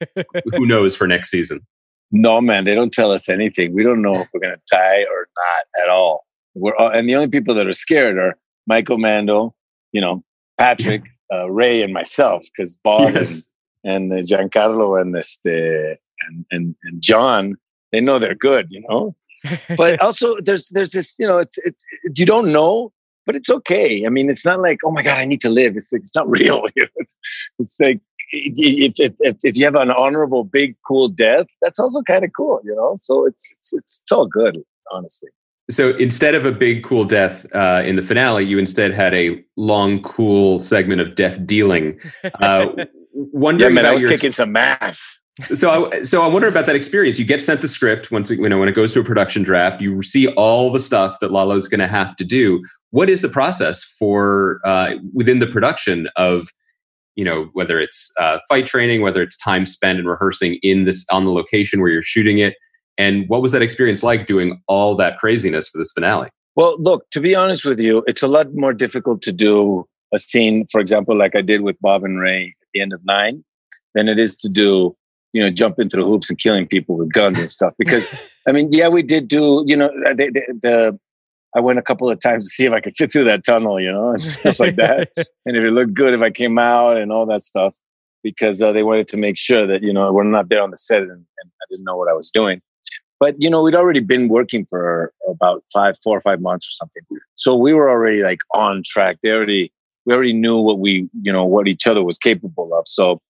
who 0.54 0.66
knows 0.66 0.96
for 0.96 1.06
next 1.06 1.30
season? 1.30 1.60
No, 2.10 2.40
man, 2.40 2.64
they 2.64 2.74
don't 2.74 2.92
tell 2.92 3.12
us 3.12 3.28
anything. 3.28 3.74
We 3.74 3.82
don't 3.82 4.00
know 4.00 4.12
if 4.12 4.28
we're 4.32 4.40
going 4.40 4.54
to 4.54 4.62
die 4.70 5.02
or 5.02 5.28
not 5.36 5.84
at 5.84 5.88
all. 5.90 6.24
We're 6.54 6.74
all, 6.76 6.88
and 6.90 7.08
the 7.08 7.14
only 7.14 7.28
people 7.28 7.54
that 7.54 7.66
are 7.66 7.72
scared 7.72 8.16
are 8.16 8.36
Michael 8.66 8.98
Mando, 8.98 9.54
you 9.92 10.00
know, 10.00 10.22
Patrick, 10.58 11.02
uh, 11.32 11.50
Rhea, 11.50 11.84
and 11.84 11.92
myself, 11.92 12.44
because 12.44 12.76
Bob 12.76 13.14
yes. 13.14 13.50
and, 13.84 14.12
and 14.12 14.26
Giancarlo 14.26 15.00
and 15.00 15.16
este, 15.16 15.46
and, 15.46 16.44
and 16.50 16.74
and 16.82 17.02
John, 17.02 17.56
they 17.92 18.00
know 18.00 18.18
they're 18.18 18.34
good, 18.34 18.66
you 18.70 18.84
know. 18.88 19.14
but 19.76 20.00
also, 20.02 20.36
there's 20.44 20.68
there's 20.70 20.90
this, 20.90 21.18
you 21.18 21.26
know, 21.26 21.38
it's 21.38 21.58
it's 21.58 21.84
you 22.16 22.26
don't 22.26 22.52
know, 22.52 22.92
but 23.24 23.36
it's 23.36 23.50
okay. 23.50 24.04
I 24.04 24.08
mean, 24.08 24.28
it's 24.28 24.44
not 24.44 24.60
like 24.60 24.78
oh 24.84 24.90
my 24.90 25.02
god, 25.02 25.18
I 25.18 25.24
need 25.24 25.40
to 25.42 25.50
live. 25.50 25.76
It's 25.76 25.92
it's 25.92 26.14
not 26.14 26.28
real. 26.38 26.64
it's 26.74 27.16
it's 27.58 27.78
like 27.80 28.00
if, 28.30 28.92
if, 28.98 29.14
if, 29.20 29.36
if 29.42 29.56
you 29.56 29.64
have 29.64 29.74
an 29.74 29.90
honorable, 29.90 30.44
big, 30.44 30.76
cool 30.86 31.08
death, 31.08 31.46
that's 31.62 31.78
also 31.78 32.02
kind 32.02 32.24
of 32.24 32.32
cool, 32.36 32.60
you 32.64 32.74
know. 32.74 32.94
So 32.96 33.24
it's 33.24 33.50
it's 33.52 33.72
it's, 33.72 34.00
it's 34.02 34.12
all 34.12 34.26
good, 34.26 34.58
honestly 34.90 35.30
so 35.70 35.96
instead 35.96 36.34
of 36.34 36.46
a 36.46 36.52
big 36.52 36.82
cool 36.82 37.04
death 37.04 37.46
uh, 37.54 37.82
in 37.84 37.96
the 37.96 38.02
finale, 38.02 38.44
you 38.44 38.58
instead 38.58 38.92
had 38.92 39.14
a 39.14 39.42
long 39.56 40.02
cool 40.02 40.60
segment 40.60 41.00
of 41.00 41.14
death 41.14 41.44
dealing. 41.46 41.98
Uh, 42.40 42.84
wondering, 43.12 43.70
yeah, 43.70 43.82
man, 43.82 43.86
I 43.86 43.92
was 43.92 44.02
your... 44.02 44.10
kicking 44.12 44.32
some 44.32 44.54
ass. 44.56 45.20
So, 45.54 45.90
I, 45.90 46.02
so 46.02 46.22
I 46.22 46.28
wonder 46.28 46.46
about 46.46 46.66
that 46.66 46.76
experience. 46.76 47.18
You 47.18 47.24
get 47.24 47.42
sent 47.42 47.60
the 47.60 47.68
script 47.68 48.10
once 48.10 48.30
you 48.30 48.48
know 48.48 48.58
when 48.58 48.68
it 48.68 48.74
goes 48.74 48.92
to 48.92 49.00
a 49.00 49.04
production 49.04 49.42
draft. 49.42 49.80
You 49.80 50.02
see 50.02 50.28
all 50.28 50.70
the 50.70 50.80
stuff 50.80 51.18
that 51.20 51.32
Lalo's 51.32 51.68
going 51.68 51.80
to 51.80 51.86
have 51.86 52.16
to 52.16 52.24
do. 52.24 52.62
What 52.90 53.08
is 53.08 53.22
the 53.22 53.28
process 53.28 53.82
for 53.82 54.60
uh, 54.64 54.94
within 55.14 55.38
the 55.38 55.46
production 55.46 56.08
of 56.16 56.48
you 57.16 57.24
know 57.24 57.50
whether 57.52 57.80
it's 57.80 58.12
uh, 58.20 58.38
fight 58.48 58.66
training, 58.66 59.00
whether 59.00 59.22
it's 59.22 59.36
time 59.36 59.64
spent 59.64 59.98
in 59.98 60.06
rehearsing 60.06 60.58
in 60.62 60.84
this 60.84 61.06
on 61.10 61.24
the 61.24 61.32
location 61.32 61.80
where 61.80 61.90
you're 61.90 62.02
shooting 62.02 62.38
it? 62.38 62.54
And 62.98 63.28
what 63.28 63.40
was 63.40 63.52
that 63.52 63.62
experience 63.62 64.02
like 64.02 64.26
doing 64.26 64.60
all 64.66 64.94
that 64.96 65.18
craziness 65.18 65.68
for 65.68 65.78
this 65.78 65.92
finale? 65.92 66.28
Well, 66.56 66.76
look, 66.80 67.08
to 67.12 67.20
be 67.20 67.36
honest 67.36 67.64
with 67.64 67.78
you, 67.78 68.02
it's 68.08 68.22
a 68.22 68.26
lot 68.26 68.52
more 68.54 68.72
difficult 68.72 69.22
to 69.22 69.32
do 69.32 69.86
a 70.12 70.18
scene, 70.18 70.66
for 70.70 70.80
example, 70.80 71.16
like 71.16 71.36
I 71.36 71.40
did 71.40 71.60
with 71.60 71.76
Bob 71.80 72.02
and 72.02 72.18
Rhea 72.18 72.48
at 72.48 72.68
the 72.74 72.80
end 72.80 72.92
of 72.92 73.00
nine, 73.04 73.44
than 73.94 74.08
it 74.08 74.18
is 74.18 74.36
to 74.38 74.48
do, 74.48 74.96
you 75.32 75.42
know, 75.42 75.48
jumping 75.48 75.88
through 75.88 76.06
hoops 76.06 76.28
and 76.28 76.38
killing 76.38 76.66
people 76.66 76.96
with 76.96 77.12
guns 77.12 77.38
and 77.38 77.48
stuff. 77.48 77.74
Because, 77.78 78.10
I 78.48 78.52
mean, 78.52 78.72
yeah, 78.72 78.88
we 78.88 79.04
did 79.04 79.28
do, 79.28 79.62
you 79.66 79.76
know, 79.76 79.88
the, 79.88 80.30
the, 80.32 80.58
the 80.60 80.98
I 81.54 81.60
went 81.60 81.78
a 81.78 81.82
couple 81.82 82.10
of 82.10 82.18
times 82.20 82.46
to 82.46 82.50
see 82.50 82.66
if 82.66 82.72
I 82.72 82.80
could 82.80 82.94
fit 82.96 83.12
through 83.12 83.24
that 83.24 83.44
tunnel, 83.44 83.80
you 83.80 83.92
know, 83.92 84.10
and 84.10 84.22
stuff 84.22 84.60
like 84.60 84.76
that. 84.76 85.10
and 85.16 85.56
if 85.56 85.64
it 85.64 85.70
looked 85.70 85.94
good, 85.94 86.14
if 86.14 86.22
I 86.22 86.30
came 86.30 86.58
out 86.58 86.96
and 86.96 87.12
all 87.12 87.26
that 87.26 87.42
stuff, 87.42 87.76
because 88.22 88.60
uh, 88.60 88.72
they 88.72 88.82
wanted 88.82 89.08
to 89.08 89.16
make 89.16 89.38
sure 89.38 89.66
that, 89.66 89.82
you 89.82 89.92
know, 89.92 90.12
we're 90.12 90.24
not 90.24 90.48
there 90.48 90.62
on 90.62 90.70
the 90.70 90.76
set 90.76 91.02
and, 91.02 91.10
and 91.10 91.50
I 91.62 91.64
didn't 91.70 91.84
know 91.84 91.96
what 91.96 92.10
I 92.10 92.14
was 92.14 92.30
doing. 92.30 92.60
But 93.20 93.34
you 93.38 93.50
know, 93.50 93.62
we'd 93.62 93.74
already 93.74 94.00
been 94.00 94.28
working 94.28 94.64
for 94.66 95.12
about 95.28 95.64
five, 95.72 95.98
four 95.98 96.16
or 96.16 96.20
five 96.20 96.40
months 96.40 96.66
or 96.66 96.70
something. 96.70 97.02
So 97.34 97.56
we 97.56 97.74
were 97.74 97.90
already 97.90 98.22
like 98.22 98.38
on 98.54 98.82
track. 98.84 99.18
They 99.22 99.30
already 99.30 99.72
we 100.04 100.14
already 100.14 100.32
knew 100.32 100.58
what 100.58 100.78
we 100.78 101.08
you 101.22 101.32
know 101.32 101.44
what 101.44 101.68
each 101.68 101.86
other 101.86 102.04
was 102.04 102.18
capable 102.18 102.72
of. 102.74 102.86
So 102.86 103.20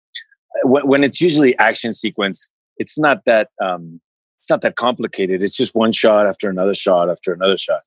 when, 0.62 0.86
when 0.86 1.04
it's 1.04 1.20
usually 1.20 1.56
action 1.58 1.92
sequence, 1.92 2.50
it's 2.76 2.98
not 2.98 3.24
that 3.24 3.48
um, 3.62 4.00
it's 4.38 4.50
not 4.50 4.60
that 4.62 4.76
complicated. 4.76 5.42
It's 5.42 5.56
just 5.56 5.74
one 5.74 5.92
shot 5.92 6.26
after 6.26 6.48
another 6.48 6.74
shot 6.74 7.10
after 7.10 7.32
another 7.32 7.58
shot. 7.58 7.80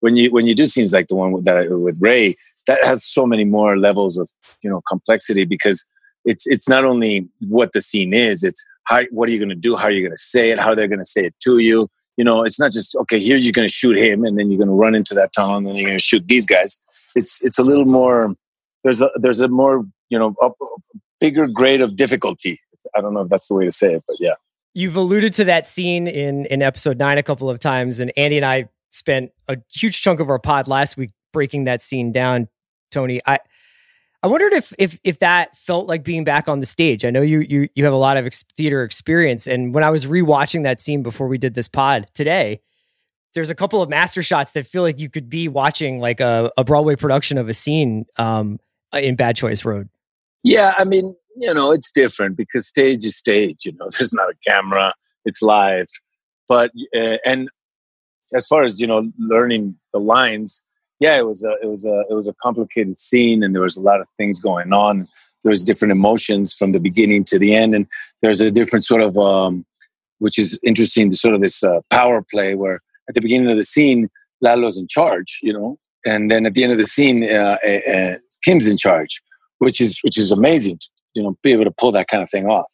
When 0.00 0.16
you 0.16 0.30
when 0.30 0.46
you 0.46 0.54
do 0.54 0.66
scenes 0.66 0.92
like 0.92 1.08
the 1.08 1.16
one 1.16 1.32
with, 1.32 1.44
that 1.44 1.70
with 1.70 1.96
Rhea, 2.00 2.34
that 2.66 2.84
has 2.84 3.04
so 3.04 3.26
many 3.26 3.44
more 3.44 3.76
levels 3.76 4.16
of 4.18 4.30
you 4.62 4.70
know 4.70 4.80
complexity 4.88 5.44
because 5.44 5.88
it's 6.28 6.46
it's 6.46 6.68
not 6.68 6.84
only 6.84 7.26
what 7.48 7.72
the 7.72 7.80
scene 7.80 8.12
is 8.12 8.44
it's 8.44 8.62
how 8.84 9.02
what 9.10 9.28
are 9.28 9.32
you 9.32 9.38
going 9.38 9.48
to 9.48 9.54
do? 9.54 9.76
How 9.76 9.84
are 9.84 9.90
you 9.90 10.02
going 10.02 10.14
to 10.14 10.20
say 10.20 10.50
it? 10.50 10.58
How 10.58 10.74
they're 10.74 10.88
going 10.88 10.98
to 10.98 11.04
say 11.04 11.24
it 11.24 11.34
to 11.44 11.58
you? 11.58 11.88
You 12.16 12.24
know 12.24 12.44
it's 12.44 12.60
not 12.60 12.72
just 12.72 12.94
okay 12.96 13.18
here 13.18 13.36
you're 13.36 13.52
going 13.52 13.66
to 13.66 13.72
shoot 13.72 13.96
him 13.96 14.24
and 14.24 14.38
then 14.38 14.50
you're 14.50 14.58
going 14.58 14.68
to 14.68 14.74
run 14.74 14.94
into 14.94 15.14
that 15.14 15.32
tunnel 15.32 15.56
and 15.56 15.66
then 15.66 15.76
you're 15.76 15.88
going 15.88 15.98
to 15.98 16.04
shoot 16.04 16.28
these 16.28 16.46
guys. 16.46 16.78
It's 17.14 17.42
it's 17.42 17.58
a 17.58 17.62
little 17.62 17.86
more 17.86 18.34
there's 18.84 19.00
a 19.00 19.10
there's 19.16 19.40
a 19.40 19.48
more 19.48 19.84
you 20.10 20.18
know 20.18 20.34
a 20.42 20.50
bigger 21.20 21.46
grade 21.46 21.80
of 21.80 21.96
difficulty. 21.96 22.60
I 22.94 23.00
don't 23.00 23.14
know 23.14 23.22
if 23.22 23.28
that's 23.28 23.48
the 23.48 23.54
way 23.54 23.64
to 23.64 23.70
say 23.70 23.94
it 23.94 24.04
but 24.06 24.16
yeah. 24.20 24.34
You've 24.74 24.96
alluded 24.96 25.32
to 25.34 25.44
that 25.44 25.66
scene 25.66 26.06
in 26.06 26.44
in 26.46 26.60
episode 26.62 26.98
9 26.98 27.18
a 27.18 27.22
couple 27.22 27.48
of 27.48 27.58
times 27.58 28.00
and 28.00 28.12
Andy 28.16 28.36
and 28.36 28.46
I 28.46 28.68
spent 28.90 29.32
a 29.48 29.56
huge 29.72 30.02
chunk 30.02 30.20
of 30.20 30.28
our 30.28 30.38
pod 30.38 30.68
last 30.68 30.96
week 30.96 31.10
breaking 31.32 31.64
that 31.64 31.82
scene 31.82 32.12
down. 32.12 32.48
Tony. 32.90 33.20
I 33.26 33.38
I 34.22 34.26
wondered 34.26 34.52
if 34.52 34.72
if 34.78 34.98
if 35.04 35.20
that 35.20 35.56
felt 35.56 35.86
like 35.86 36.02
being 36.02 36.24
back 36.24 36.48
on 36.48 36.60
the 36.60 36.66
stage. 36.66 37.04
I 37.04 37.10
know 37.10 37.22
you 37.22 37.40
you 37.40 37.68
you 37.74 37.84
have 37.84 37.92
a 37.92 37.98
lot 37.98 38.16
of 38.16 38.26
ex- 38.26 38.44
theater 38.56 38.82
experience, 38.82 39.46
and 39.46 39.72
when 39.72 39.84
I 39.84 39.90
was 39.90 40.06
rewatching 40.06 40.64
that 40.64 40.80
scene 40.80 41.02
before 41.02 41.28
we 41.28 41.38
did 41.38 41.54
this 41.54 41.68
pod 41.68 42.08
today, 42.14 42.60
there's 43.34 43.50
a 43.50 43.54
couple 43.54 43.80
of 43.80 43.88
master 43.88 44.22
shots 44.22 44.52
that 44.52 44.66
feel 44.66 44.82
like 44.82 44.98
you 44.98 45.08
could 45.08 45.30
be 45.30 45.46
watching 45.46 46.00
like 46.00 46.18
a, 46.18 46.50
a 46.56 46.64
Broadway 46.64 46.96
production 46.96 47.38
of 47.38 47.48
a 47.48 47.54
scene 47.54 48.06
um, 48.16 48.58
in 48.92 49.14
Bad 49.14 49.36
Choice 49.36 49.64
Road. 49.64 49.88
Yeah, 50.42 50.74
I 50.76 50.84
mean, 50.84 51.14
you 51.36 51.54
know, 51.54 51.70
it's 51.70 51.92
different 51.92 52.36
because 52.36 52.66
stage 52.66 53.04
is 53.04 53.16
stage. 53.16 53.64
You 53.64 53.72
know, 53.72 53.86
there's 53.98 54.12
not 54.12 54.30
a 54.30 54.34
camera; 54.44 54.94
it's 55.24 55.42
live. 55.42 55.86
But 56.48 56.72
uh, 56.96 57.18
and 57.24 57.48
as 58.34 58.46
far 58.46 58.62
as 58.62 58.80
you 58.80 58.86
know, 58.88 59.12
learning 59.16 59.76
the 59.92 60.00
lines, 60.00 60.64
yeah, 61.00 61.16
it 61.16 61.26
was 61.26 61.44
a 61.44 61.52
it 61.62 61.66
was 61.66 61.84
a 61.84 62.04
it 62.10 62.14
was 62.14 62.28
a 62.28 62.34
complicated 62.42 62.98
scene, 62.98 63.42
and 63.42 63.54
there 63.54 63.62
was 63.62 63.76
a 63.76 63.80
lot 63.80 64.00
of 64.00 64.08
things 64.16 64.40
going 64.40 64.72
on. 64.72 65.08
There 65.42 65.50
was 65.50 65.64
different 65.64 65.92
emotions 65.92 66.52
from 66.52 66.72
the 66.72 66.80
beginning 66.80 67.24
to 67.24 67.38
the 67.38 67.54
end, 67.54 67.74
and 67.74 67.86
there's 68.22 68.40
a 68.40 68.50
different 68.50 68.84
sort 68.84 69.02
of 69.02 69.16
um, 69.16 69.64
which 70.18 70.38
is 70.38 70.58
interesting. 70.62 71.10
The 71.10 71.16
sort 71.16 71.34
of 71.34 71.40
this 71.40 71.62
uh, 71.62 71.80
power 71.90 72.22
play 72.22 72.54
where 72.54 72.80
at 73.08 73.14
the 73.14 73.20
beginning 73.20 73.50
of 73.50 73.56
the 73.56 73.64
scene, 73.64 74.08
Lalo's 74.40 74.76
in 74.76 74.88
charge, 74.88 75.38
you 75.42 75.52
know, 75.52 75.78
and 76.04 76.30
then 76.30 76.46
at 76.46 76.54
the 76.54 76.64
end 76.64 76.72
of 76.72 76.78
the 76.78 76.86
scene, 76.86 77.24
uh, 77.24 77.58
uh, 77.64 77.90
uh, 77.92 78.18
Kim's 78.44 78.66
in 78.66 78.76
charge, 78.76 79.22
which 79.58 79.80
is 79.80 80.00
which 80.02 80.18
is 80.18 80.32
amazing. 80.32 80.78
To, 80.78 80.88
you 81.14 81.22
know, 81.22 81.36
be 81.42 81.52
able 81.52 81.64
to 81.64 81.70
pull 81.70 81.92
that 81.92 82.08
kind 82.08 82.22
of 82.22 82.30
thing 82.30 82.46
off, 82.46 82.72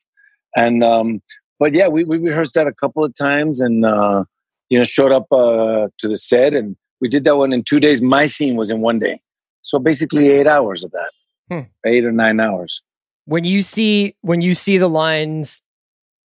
and 0.56 0.82
um, 0.82 1.20
but 1.58 1.74
yeah, 1.74 1.88
we 1.88 2.04
we 2.04 2.16
rehearsed 2.16 2.54
that 2.54 2.66
a 2.66 2.72
couple 2.72 3.04
of 3.04 3.14
times, 3.14 3.60
and 3.60 3.84
uh, 3.84 4.24
you 4.70 4.78
know, 4.78 4.84
showed 4.84 5.12
up 5.12 5.30
uh, 5.30 5.88
to 5.98 6.08
the 6.08 6.16
set 6.16 6.54
and 6.54 6.76
we 7.05 7.09
did 7.09 7.24
that 7.24 7.36
one 7.36 7.52
in 7.52 7.62
two 7.62 7.80
days. 7.80 8.00
My 8.00 8.24
scene 8.24 8.57
was 8.57 8.70
in 8.70 8.80
one 8.80 8.98
day. 8.98 9.20
So 9.61 9.78
basically 9.78 10.30
eight 10.30 10.46
hours 10.46 10.82
of 10.82 10.90
that. 10.92 11.11
Hmm. 11.50 11.68
Eight 11.84 12.02
or 12.02 12.12
nine 12.12 12.40
hours. 12.40 12.80
When 13.26 13.44
you 13.44 13.61
see 13.61 14.16
when 14.22 14.40
you 14.40 14.55
see 14.55 14.78
the 14.78 14.88
lines 14.88 15.61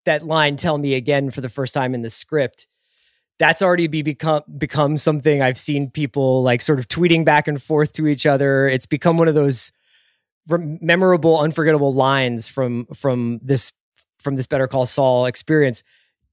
that 0.05 0.25
line 0.25 0.55
tell 0.55 0.77
me 0.77 0.93
again 0.93 1.31
for 1.31 1.41
the 1.41 1.49
first 1.49 1.73
time 1.73 1.93
in 1.93 2.01
the 2.01 2.09
script, 2.09 2.65
that's 3.39 3.61
already 3.61 3.87
be 3.87 4.03
become 4.03 4.43
become 4.57 4.95
something 4.95 5.41
I've 5.41 5.57
seen 5.57 5.89
people 5.89 6.43
like 6.43 6.61
sort 6.61 6.79
of 6.79 6.87
tweeting 6.87 7.25
back 7.25 7.49
and 7.49 7.61
forth 7.61 7.91
to 7.93 8.07
each 8.07 8.25
other. 8.25 8.65
It's 8.65 8.85
become 8.85 9.17
one 9.17 9.27
of 9.27 9.35
those 9.35 9.73
memorable, 10.47 11.37
unforgettable 11.41 11.93
lines 11.93 12.47
from 12.47 12.85
from 12.95 13.41
this 13.43 13.73
from 14.17 14.35
this 14.35 14.47
Better 14.47 14.69
Call 14.69 14.85
Saul 14.85 15.25
experience 15.25 15.83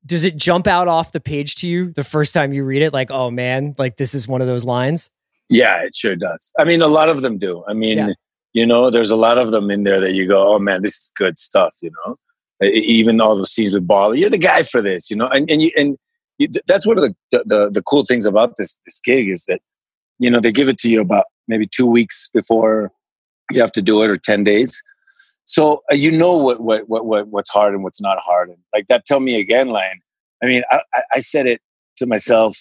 does 0.06 0.24
it 0.24 0.36
jump 0.36 0.66
out 0.66 0.88
off 0.88 1.12
the 1.12 1.20
page 1.20 1.56
to 1.56 1.68
you 1.68 1.92
the 1.92 2.04
first 2.04 2.32
time 2.32 2.52
you 2.52 2.64
read 2.64 2.82
it? 2.82 2.92
Like 2.92 3.10
oh 3.10 3.30
man 3.30 3.74
like 3.78 3.96
this 3.96 4.14
is 4.14 4.28
one 4.28 4.40
of 4.40 4.46
those 4.46 4.64
lines? 4.64 5.10
Yeah 5.48 5.82
it 5.82 5.94
sure 5.94 6.16
does. 6.16 6.52
I 6.58 6.64
mean 6.64 6.80
a 6.82 6.88
lot 6.88 7.08
of 7.08 7.22
them 7.22 7.38
do. 7.38 7.64
I 7.68 7.74
mean 7.74 7.98
yeah. 7.98 8.08
you 8.52 8.66
know 8.66 8.90
there's 8.90 9.10
a 9.10 9.16
lot 9.16 9.38
of 9.38 9.50
them 9.50 9.70
in 9.70 9.84
there 9.84 10.00
that 10.00 10.12
you 10.12 10.26
go 10.26 10.54
oh 10.54 10.58
man 10.58 10.82
this 10.82 10.94
is 10.94 11.12
good 11.16 11.36
stuff 11.36 11.74
you 11.80 11.90
know? 11.90 12.16
Even 12.62 13.20
all 13.20 13.36
the 13.36 13.46
scenes 13.46 13.74
with 13.74 13.86
Bob, 13.86 14.14
you're 14.14 14.30
the 14.30 14.38
guy 14.38 14.62
for 14.62 14.80
this, 14.80 15.10
you 15.10 15.16
know, 15.16 15.28
and 15.28 15.50
and 15.50 15.60
you 15.60 15.70
and 15.76 15.98
you, 16.38 16.48
that's 16.66 16.86
one 16.86 16.96
of 16.96 17.04
the, 17.04 17.14
the 17.30 17.70
the 17.70 17.82
cool 17.82 18.02
things 18.02 18.24
about 18.24 18.54
this 18.56 18.78
this 18.86 18.98
gig 19.04 19.28
is 19.28 19.44
that 19.44 19.60
you 20.18 20.30
know 20.30 20.40
they 20.40 20.52
give 20.52 20.68
it 20.68 20.78
to 20.78 20.88
you 20.88 21.02
about 21.02 21.26
maybe 21.48 21.66
two 21.66 21.86
weeks 21.86 22.30
before 22.32 22.92
you 23.50 23.60
have 23.60 23.72
to 23.72 23.82
do 23.82 24.02
it 24.02 24.10
or 24.10 24.16
ten 24.16 24.42
days, 24.42 24.82
so 25.46 25.82
uh, 25.90 25.94
you 25.94 26.10
know 26.10 26.36
what, 26.36 26.60
what 26.60 26.88
what 26.88 27.06
what 27.06 27.28
what's 27.28 27.50
hard 27.50 27.72
and 27.72 27.82
what's 27.82 28.00
not 28.00 28.18
hard, 28.18 28.48
and 28.50 28.58
like 28.74 28.88
that. 28.88 29.06
Tell 29.06 29.20
me 29.20 29.40
again, 29.40 29.68
line. 29.68 30.00
I 30.42 30.46
mean, 30.46 30.62
I, 30.70 30.80
I 31.14 31.20
said 31.20 31.46
it 31.46 31.62
to 31.96 32.06
myself, 32.06 32.58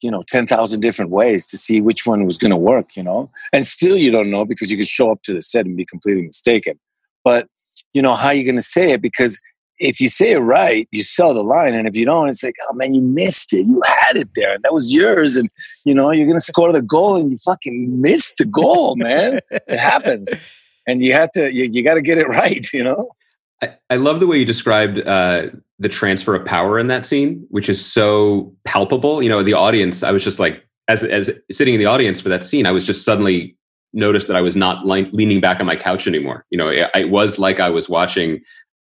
you 0.00 0.10
know, 0.10 0.22
ten 0.28 0.46
thousand 0.46 0.80
different 0.80 1.10
ways 1.10 1.48
to 1.48 1.58
see 1.58 1.80
which 1.80 2.06
one 2.06 2.24
was 2.24 2.38
going 2.38 2.52
to 2.52 2.56
work, 2.56 2.96
you 2.96 3.02
know, 3.02 3.30
and 3.52 3.66
still 3.66 3.96
you 3.96 4.12
don't 4.12 4.30
know 4.30 4.44
because 4.44 4.70
you 4.70 4.76
could 4.76 4.86
show 4.86 5.10
up 5.10 5.22
to 5.24 5.34
the 5.34 5.42
set 5.42 5.66
and 5.66 5.76
be 5.76 5.84
completely 5.84 6.22
mistaken. 6.22 6.78
But 7.24 7.48
you 7.92 8.00
know 8.00 8.14
how 8.14 8.30
you're 8.30 8.38
you 8.38 8.44
going 8.44 8.58
to 8.58 8.64
say 8.64 8.92
it 8.92 9.02
because 9.02 9.40
if 9.78 10.00
you 10.00 10.08
say 10.08 10.32
it 10.32 10.38
right, 10.38 10.86
you 10.92 11.02
sell 11.02 11.34
the 11.34 11.42
line, 11.42 11.74
and 11.74 11.88
if 11.88 11.96
you 11.96 12.04
don't, 12.04 12.28
it's 12.28 12.44
like, 12.44 12.54
oh 12.68 12.74
man, 12.74 12.94
you 12.94 13.00
missed 13.00 13.52
it. 13.52 13.66
You 13.66 13.82
had 13.84 14.16
it 14.16 14.28
there, 14.36 14.54
and 14.54 14.62
that 14.62 14.72
was 14.72 14.92
yours, 14.92 15.34
and 15.34 15.50
you 15.84 15.94
know 15.94 16.12
you're 16.12 16.26
going 16.26 16.38
to 16.38 16.44
score 16.44 16.72
the 16.72 16.80
goal, 16.80 17.16
and 17.16 17.32
you 17.32 17.38
fucking 17.38 18.00
missed 18.00 18.38
the 18.38 18.44
goal, 18.44 18.94
man. 18.94 19.40
it 19.50 19.80
happens 19.80 20.32
and 20.86 21.02
you 21.02 21.12
have 21.12 21.30
to 21.32 21.52
you, 21.52 21.64
you 21.64 21.82
got 21.82 21.94
to 21.94 22.02
get 22.02 22.18
it 22.18 22.28
right 22.28 22.72
you 22.72 22.82
know? 22.82 23.10
I, 23.62 23.76
I 23.90 23.96
love 23.96 24.20
the 24.20 24.26
way 24.26 24.38
you 24.38 24.46
described 24.46 25.00
uh, 25.00 25.48
the 25.78 25.88
transfer 25.88 26.34
of 26.34 26.46
power 26.46 26.78
in 26.78 26.86
that 26.88 27.06
scene 27.06 27.44
which 27.50 27.68
is 27.68 27.84
so 27.84 28.54
palpable. 28.64 29.22
You 29.22 29.28
know 29.28 29.42
the 29.42 29.54
audience 29.54 30.02
i 30.02 30.10
was 30.10 30.24
just 30.24 30.38
like 30.38 30.64
as 30.88 31.02
as 31.04 31.30
sitting 31.50 31.74
in 31.74 31.80
the 31.80 31.86
audience 31.86 32.20
for 32.20 32.28
that 32.28 32.44
scene 32.44 32.66
i 32.66 32.72
was 32.72 32.86
just 32.86 33.04
suddenly 33.04 33.56
noticed 33.92 34.28
that 34.28 34.36
i 34.36 34.40
was 34.40 34.56
not 34.56 34.86
leaning 34.86 35.40
back 35.40 35.60
on 35.60 35.66
my 35.66 35.76
couch 35.76 36.06
anymore. 36.06 36.46
You 36.50 36.58
know 36.58 36.68
it, 36.68 36.88
it 36.94 37.10
was 37.10 37.38
like 37.38 37.60
i 37.60 37.68
was 37.68 37.88
watching 37.88 38.40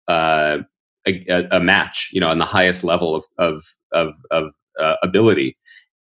uh, 0.08 0.60
a, 1.08 1.48
a, 1.52 1.60
match 1.60 2.10
you 2.12 2.20
know 2.20 2.30
on 2.30 2.38
the 2.38 2.46
highest 2.46 2.84
level 2.84 3.16
of 3.16 3.26
of 3.38 3.64
of, 3.92 4.14
of 4.32 4.52
uh, 4.80 4.96
ability. 5.04 5.56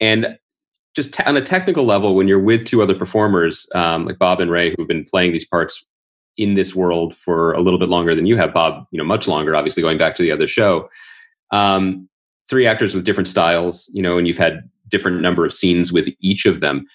And 0.01 0.39
just 0.95 1.14
te- 1.14 1.24
on 1.24 1.36
a 1.36 1.43
technical 1.43 1.84
level, 1.84 2.14
when 2.14 2.28
you're 2.28 2.41
with 2.41 2.66
two 2.66 2.82
other 2.82 2.95
performers 2.95 3.68
um, 3.74 4.07
like 4.07 4.18
Bob 4.18 4.41
and 4.41 4.51
Rhea, 4.51 4.74
who've 4.76 4.88
been 4.88 5.05
playing 5.05 5.32
these 5.32 5.47
parts 5.47 5.84
in 6.36 6.55
this 6.55 6.74
world 6.74 7.14
for 7.14 7.53
a 7.53 7.61
little 7.61 7.78
bit 7.78 7.88
longer 7.88 8.14
than 8.14 8.26
you 8.26 8.36
have, 8.36 8.55
Bob, 8.55 8.86
you 8.91 8.99
know, 8.99 9.05
much 9.05 9.28
longer, 9.28 9.55
obviously 9.55 9.82
going 9.82 9.99
back 9.99 10.14
to 10.16 10.22
the 10.22 10.32
other 10.32 10.47
show. 10.47 10.88
Um, 11.51 12.09
three 12.49 12.66
actors 12.66 12.95
with 12.95 13.05
different 13.05 13.28
styles, 13.28 13.91
you 13.93 14.03
know, 14.03 14.18
and 14.18 14.26
you've 14.26 14.38
had 14.38 14.68
different 14.88 15.20
number 15.20 15.45
of 15.45 15.53
scenes 15.53 15.93
with 15.93 16.09
each 16.20 16.47
of 16.47 16.61
them. 16.61 16.86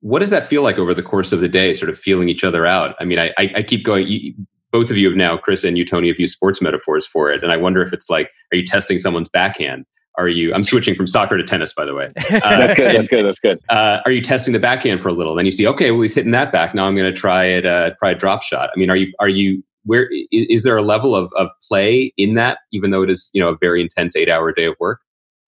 What 0.00 0.18
does 0.18 0.30
that 0.30 0.46
feel 0.46 0.62
like 0.62 0.78
over 0.78 0.94
the 0.94 1.02
course 1.02 1.32
of 1.32 1.40
the 1.40 1.48
day, 1.48 1.72
sort 1.74 1.90
of 1.90 1.98
feeling 1.98 2.28
each 2.28 2.44
other 2.44 2.66
out? 2.66 2.94
I 3.00 3.04
mean, 3.04 3.18
I, 3.18 3.32
I, 3.38 3.52
I 3.56 3.62
keep 3.62 3.84
going. 3.84 4.06
You, 4.08 4.34
both 4.72 4.90
of 4.90 4.96
you 4.96 5.08
have 5.08 5.16
now, 5.16 5.36
Chris 5.36 5.64
and 5.64 5.76
you, 5.76 5.84
Tony, 5.84 6.08
have 6.08 6.18
used 6.18 6.34
sports 6.34 6.62
metaphors 6.62 7.06
for 7.06 7.30
it, 7.30 7.42
and 7.42 7.52
I 7.52 7.56
wonder 7.56 7.82
if 7.82 7.92
it's 7.92 8.08
like, 8.08 8.30
are 8.52 8.56
you 8.56 8.64
testing 8.64 8.98
someone's 8.98 9.28
backhand? 9.28 9.84
Are 10.16 10.28
you? 10.28 10.52
I'm 10.54 10.64
switching 10.64 10.94
from 10.94 11.06
soccer 11.06 11.36
to 11.36 11.44
tennis, 11.44 11.72
by 11.72 11.84
the 11.84 11.94
way. 11.94 12.12
Uh, 12.32 12.58
that's 12.58 12.74
good. 12.74 12.94
That's 12.94 13.08
good. 13.08 13.24
That's 13.24 13.38
good. 13.38 13.60
Uh, 13.68 14.00
are 14.04 14.10
you 14.10 14.20
testing 14.20 14.52
the 14.52 14.58
backhand 14.58 15.00
for 15.00 15.08
a 15.08 15.12
little? 15.12 15.34
Then 15.34 15.44
you 15.44 15.52
see, 15.52 15.66
okay, 15.66 15.90
well, 15.90 16.00
he's 16.00 16.14
hitting 16.14 16.32
that 16.32 16.50
back. 16.50 16.74
Now 16.74 16.86
I'm 16.86 16.96
going 16.96 17.12
to 17.12 17.18
try 17.18 17.44
it. 17.44 17.64
Uh, 17.64 17.90
try 17.98 18.10
a 18.10 18.14
drop 18.14 18.42
shot. 18.42 18.70
I 18.74 18.78
mean, 18.78 18.90
are 18.90 18.96
you? 18.96 19.12
Are 19.20 19.28
you? 19.28 19.62
Where 19.84 20.08
is, 20.10 20.46
is 20.48 20.62
there 20.62 20.76
a 20.76 20.82
level 20.82 21.14
of 21.14 21.30
of 21.36 21.50
play 21.68 22.12
in 22.16 22.34
that? 22.34 22.58
Even 22.72 22.90
though 22.90 23.02
it 23.02 23.10
is, 23.10 23.30
you 23.32 23.40
know, 23.40 23.50
a 23.50 23.56
very 23.60 23.80
intense 23.80 24.16
eight 24.16 24.28
hour 24.28 24.52
day 24.52 24.64
of 24.64 24.74
work. 24.80 25.00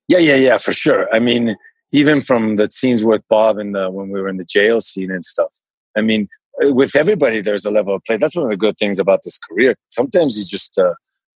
Yeah, 0.08 0.18
yeah, 0.18 0.36
yeah, 0.36 0.58
for 0.58 0.72
sure. 0.72 1.12
I 1.14 1.18
mean, 1.18 1.56
even 1.92 2.20
from 2.20 2.56
the 2.56 2.70
scenes 2.70 3.02
with 3.02 3.26
Bob 3.28 3.58
and 3.58 3.74
the 3.74 3.90
when 3.90 4.10
we 4.10 4.20
were 4.20 4.28
in 4.28 4.36
the 4.36 4.44
jail 4.44 4.80
scene 4.80 5.10
and 5.10 5.24
stuff. 5.24 5.52
I 5.96 6.00
mean, 6.00 6.28
with 6.60 6.94
everybody, 6.96 7.40
there's 7.40 7.64
a 7.64 7.70
level 7.70 7.94
of 7.94 8.04
play. 8.04 8.16
That's 8.16 8.36
one 8.36 8.44
of 8.44 8.50
the 8.50 8.56
good 8.56 8.76
things 8.76 8.98
about 8.98 9.20
this 9.24 9.38
career. 9.38 9.76
Sometimes 9.88 10.36
you 10.36 10.44
just 10.44 10.78
uh, 10.78 10.94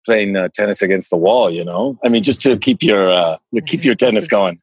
playing 0.04 0.36
uh, 0.36 0.48
tennis 0.54 0.82
against 0.82 1.10
the 1.10 1.16
wall. 1.16 1.50
You 1.50 1.64
know, 1.64 1.98
I 2.04 2.08
mean, 2.08 2.22
just 2.22 2.40
to 2.42 2.56
keep 2.56 2.82
your 2.82 3.10
uh, 3.10 3.36
keep 3.66 3.84
your 3.84 3.94
tennis 3.94 4.28
going. 4.28 4.60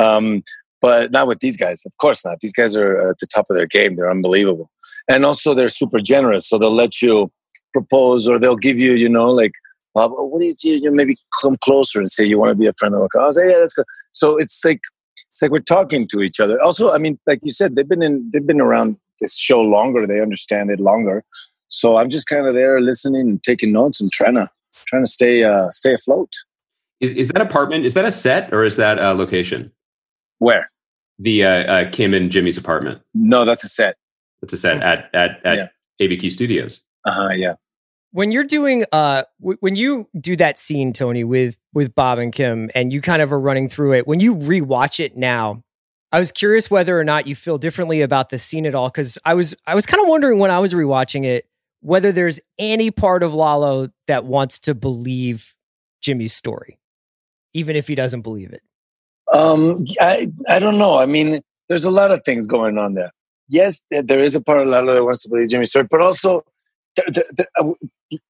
Um, 0.00 0.42
but 0.82 1.10
not 1.10 1.26
with 1.26 1.40
these 1.40 1.56
guys. 1.56 1.84
Of 1.86 1.96
course 1.98 2.24
not. 2.24 2.40
These 2.40 2.52
guys 2.52 2.76
are 2.76 3.10
at 3.10 3.18
the 3.18 3.26
top 3.26 3.46
of 3.50 3.56
their 3.56 3.66
game. 3.66 3.96
They're 3.96 4.10
unbelievable, 4.10 4.70
and 5.08 5.24
also 5.24 5.54
they're 5.54 5.68
super 5.68 5.98
generous. 5.98 6.48
So 6.48 6.58
they'll 6.58 6.70
let 6.70 7.02
you 7.02 7.30
propose, 7.72 8.28
or 8.28 8.38
they'll 8.38 8.56
give 8.56 8.78
you, 8.78 8.92
you 8.92 9.08
know, 9.08 9.30
like, 9.30 9.52
what 9.92 10.40
do 10.40 10.46
you 10.46 10.54
feel? 10.54 10.78
You 10.78 10.92
maybe 10.92 11.16
come 11.42 11.56
closer 11.62 11.98
and 11.98 12.10
say 12.10 12.24
you 12.24 12.38
want 12.38 12.50
to 12.50 12.54
be 12.54 12.66
a 12.66 12.72
friend 12.74 12.94
of 12.94 13.02
a 13.02 13.08
cause. 13.08 13.38
Yeah, 13.38 13.58
that's 13.58 13.74
good. 13.74 13.86
So 14.12 14.36
it's 14.36 14.64
like 14.64 14.80
it's 15.32 15.42
like 15.42 15.50
we're 15.50 15.58
talking 15.58 16.06
to 16.08 16.22
each 16.22 16.40
other. 16.40 16.60
Also, 16.62 16.92
I 16.92 16.98
mean, 16.98 17.18
like 17.26 17.40
you 17.42 17.50
said, 17.50 17.76
they've 17.76 17.88
been 17.88 18.02
in 18.02 18.30
they've 18.32 18.46
been 18.46 18.60
around 18.60 18.96
this 19.20 19.34
show 19.34 19.60
longer. 19.60 20.06
They 20.06 20.20
understand 20.20 20.70
it 20.70 20.80
longer. 20.80 21.24
So 21.68 21.96
I'm 21.96 22.10
just 22.10 22.26
kind 22.26 22.46
of 22.46 22.54
there 22.54 22.80
listening 22.80 23.28
and 23.28 23.42
taking 23.42 23.72
notes 23.72 24.00
and 24.00 24.10
trying 24.12 24.34
to 24.34 24.48
trying 24.86 25.04
to 25.04 25.10
stay 25.10 25.44
uh, 25.44 25.70
stay 25.70 25.94
afloat. 25.94 26.32
Is 27.00 27.12
is 27.12 27.28
that 27.28 27.42
apartment? 27.42 27.84
Is 27.84 27.94
that 27.94 28.04
a 28.04 28.10
set 28.10 28.52
or 28.52 28.64
is 28.64 28.76
that 28.76 28.98
a 28.98 29.12
location? 29.14 29.70
Where? 30.38 30.70
The 31.18 31.44
uh, 31.44 31.48
uh, 31.50 31.90
Kim 31.90 32.12
and 32.14 32.30
Jimmy's 32.30 32.58
apartment. 32.58 33.00
No, 33.14 33.44
that's 33.44 33.64
a 33.64 33.68
set. 33.68 33.96
That's 34.42 34.52
a 34.52 34.58
set 34.58 34.82
at 34.82 35.10
at 35.14 35.44
at 35.44 35.56
Yeah. 35.58 36.06
ABQ 36.06 36.30
Studios. 36.32 36.82
Uh 37.06 37.12
huh. 37.12 37.28
Yeah. 37.34 37.54
when 38.12 38.30
you're 38.32 38.44
doing 38.44 38.84
uh 38.92 39.22
w- 39.40 39.58
when 39.60 39.76
you 39.76 40.08
do 40.20 40.36
that 40.36 40.58
scene 40.58 40.92
tony 40.92 41.22
with 41.24 41.56
with 41.74 41.94
bob 41.94 42.18
and 42.18 42.32
kim 42.32 42.70
and 42.74 42.92
you 42.92 43.00
kind 43.00 43.20
of 43.22 43.32
are 43.32 43.38
running 43.40 43.68
through 43.68 43.92
it 43.92 44.06
when 44.06 44.20
you 44.20 44.34
rewatch 44.34 44.98
it 45.00 45.16
now 45.16 45.62
i 46.12 46.18
was 46.18 46.30
curious 46.32 46.70
whether 46.70 46.98
or 46.98 47.04
not 47.04 47.26
you 47.26 47.34
feel 47.34 47.58
differently 47.58 48.00
about 48.02 48.30
the 48.30 48.38
scene 48.38 48.64
at 48.66 48.74
all 48.74 48.88
because 48.88 49.18
i 49.24 49.34
was 49.34 49.54
i 49.66 49.74
was 49.74 49.86
kind 49.86 50.00
of 50.02 50.08
wondering 50.08 50.38
when 50.38 50.50
i 50.50 50.58
was 50.58 50.72
rewatching 50.74 51.24
it 51.24 51.46
whether 51.86 52.10
there's 52.12 52.40
any 52.58 52.90
part 52.90 53.22
of 53.22 53.32
lalo 53.34 53.88
that 54.06 54.24
wants 54.24 54.58
to 54.58 54.74
believe 54.74 55.54
jimmy's 56.02 56.34
story 56.34 56.78
even 57.54 57.76
if 57.76 57.86
he 57.88 57.94
doesn't 57.94 58.22
believe 58.22 58.52
it 58.52 58.62
Um, 59.32 59.84
I 60.00 60.30
I 60.48 60.58
don't 60.64 60.78
know. 60.78 60.94
I 61.04 61.06
mean, 61.06 61.42
there's 61.68 61.84
a 61.84 61.90
lot 62.00 62.10
of 62.14 62.20
things 62.24 62.46
going 62.46 62.78
on 62.78 62.94
there. 62.94 63.10
Yes, 63.48 63.82
there- 63.90 64.22
is 64.28 64.36
a 64.36 64.40
part 64.48 64.60
of 64.62 64.68
Lalo 64.68 64.94
that 64.94 65.04
wants 65.08 65.22
to 65.24 65.28
believe 65.30 65.48
Jimmy's 65.50 65.70
story, 65.70 65.86
but 65.90 66.00
also 66.00 66.30
there, 66.96 67.08
there, 67.16 67.28
there, 67.36 67.50
uh, 67.58 67.72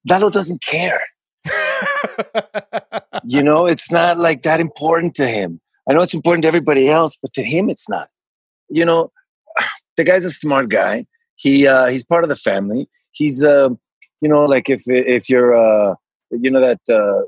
Lalo 0.09 0.29
doesn't 0.37 0.61
care. 0.73 1.01
You 3.23 3.43
know, 3.43 3.65
it's 3.67 3.91
not 3.91 4.17
like 4.17 4.41
that 4.43 4.59
important 4.59 5.13
to 5.15 5.27
him. 5.27 5.59
I 5.89 5.93
know 5.93 6.01
it's 6.01 6.13
important 6.13 6.43
to 6.43 6.47
everybody 6.47 6.89
else, 6.89 7.17
but 7.21 7.33
to 7.33 7.43
him, 7.43 7.69
it's 7.69 7.89
not. 7.89 8.09
You 8.69 8.85
know, 8.85 9.11
the 9.97 10.03
guy's 10.03 10.25
a 10.25 10.31
smart 10.31 10.69
guy. 10.69 11.05
He 11.35 11.67
uh, 11.67 11.87
he's 11.87 12.05
part 12.05 12.23
of 12.23 12.29
the 12.29 12.35
family. 12.49 12.87
He's 13.17 13.43
uh, 13.43 13.69
you 14.21 14.29
know, 14.29 14.45
like 14.45 14.69
if 14.69 14.83
if 14.87 15.29
you're 15.29 15.55
uh, 15.55 15.95
you 16.31 16.51
know 16.51 16.61
that 16.61 16.79
uh, 16.89 17.21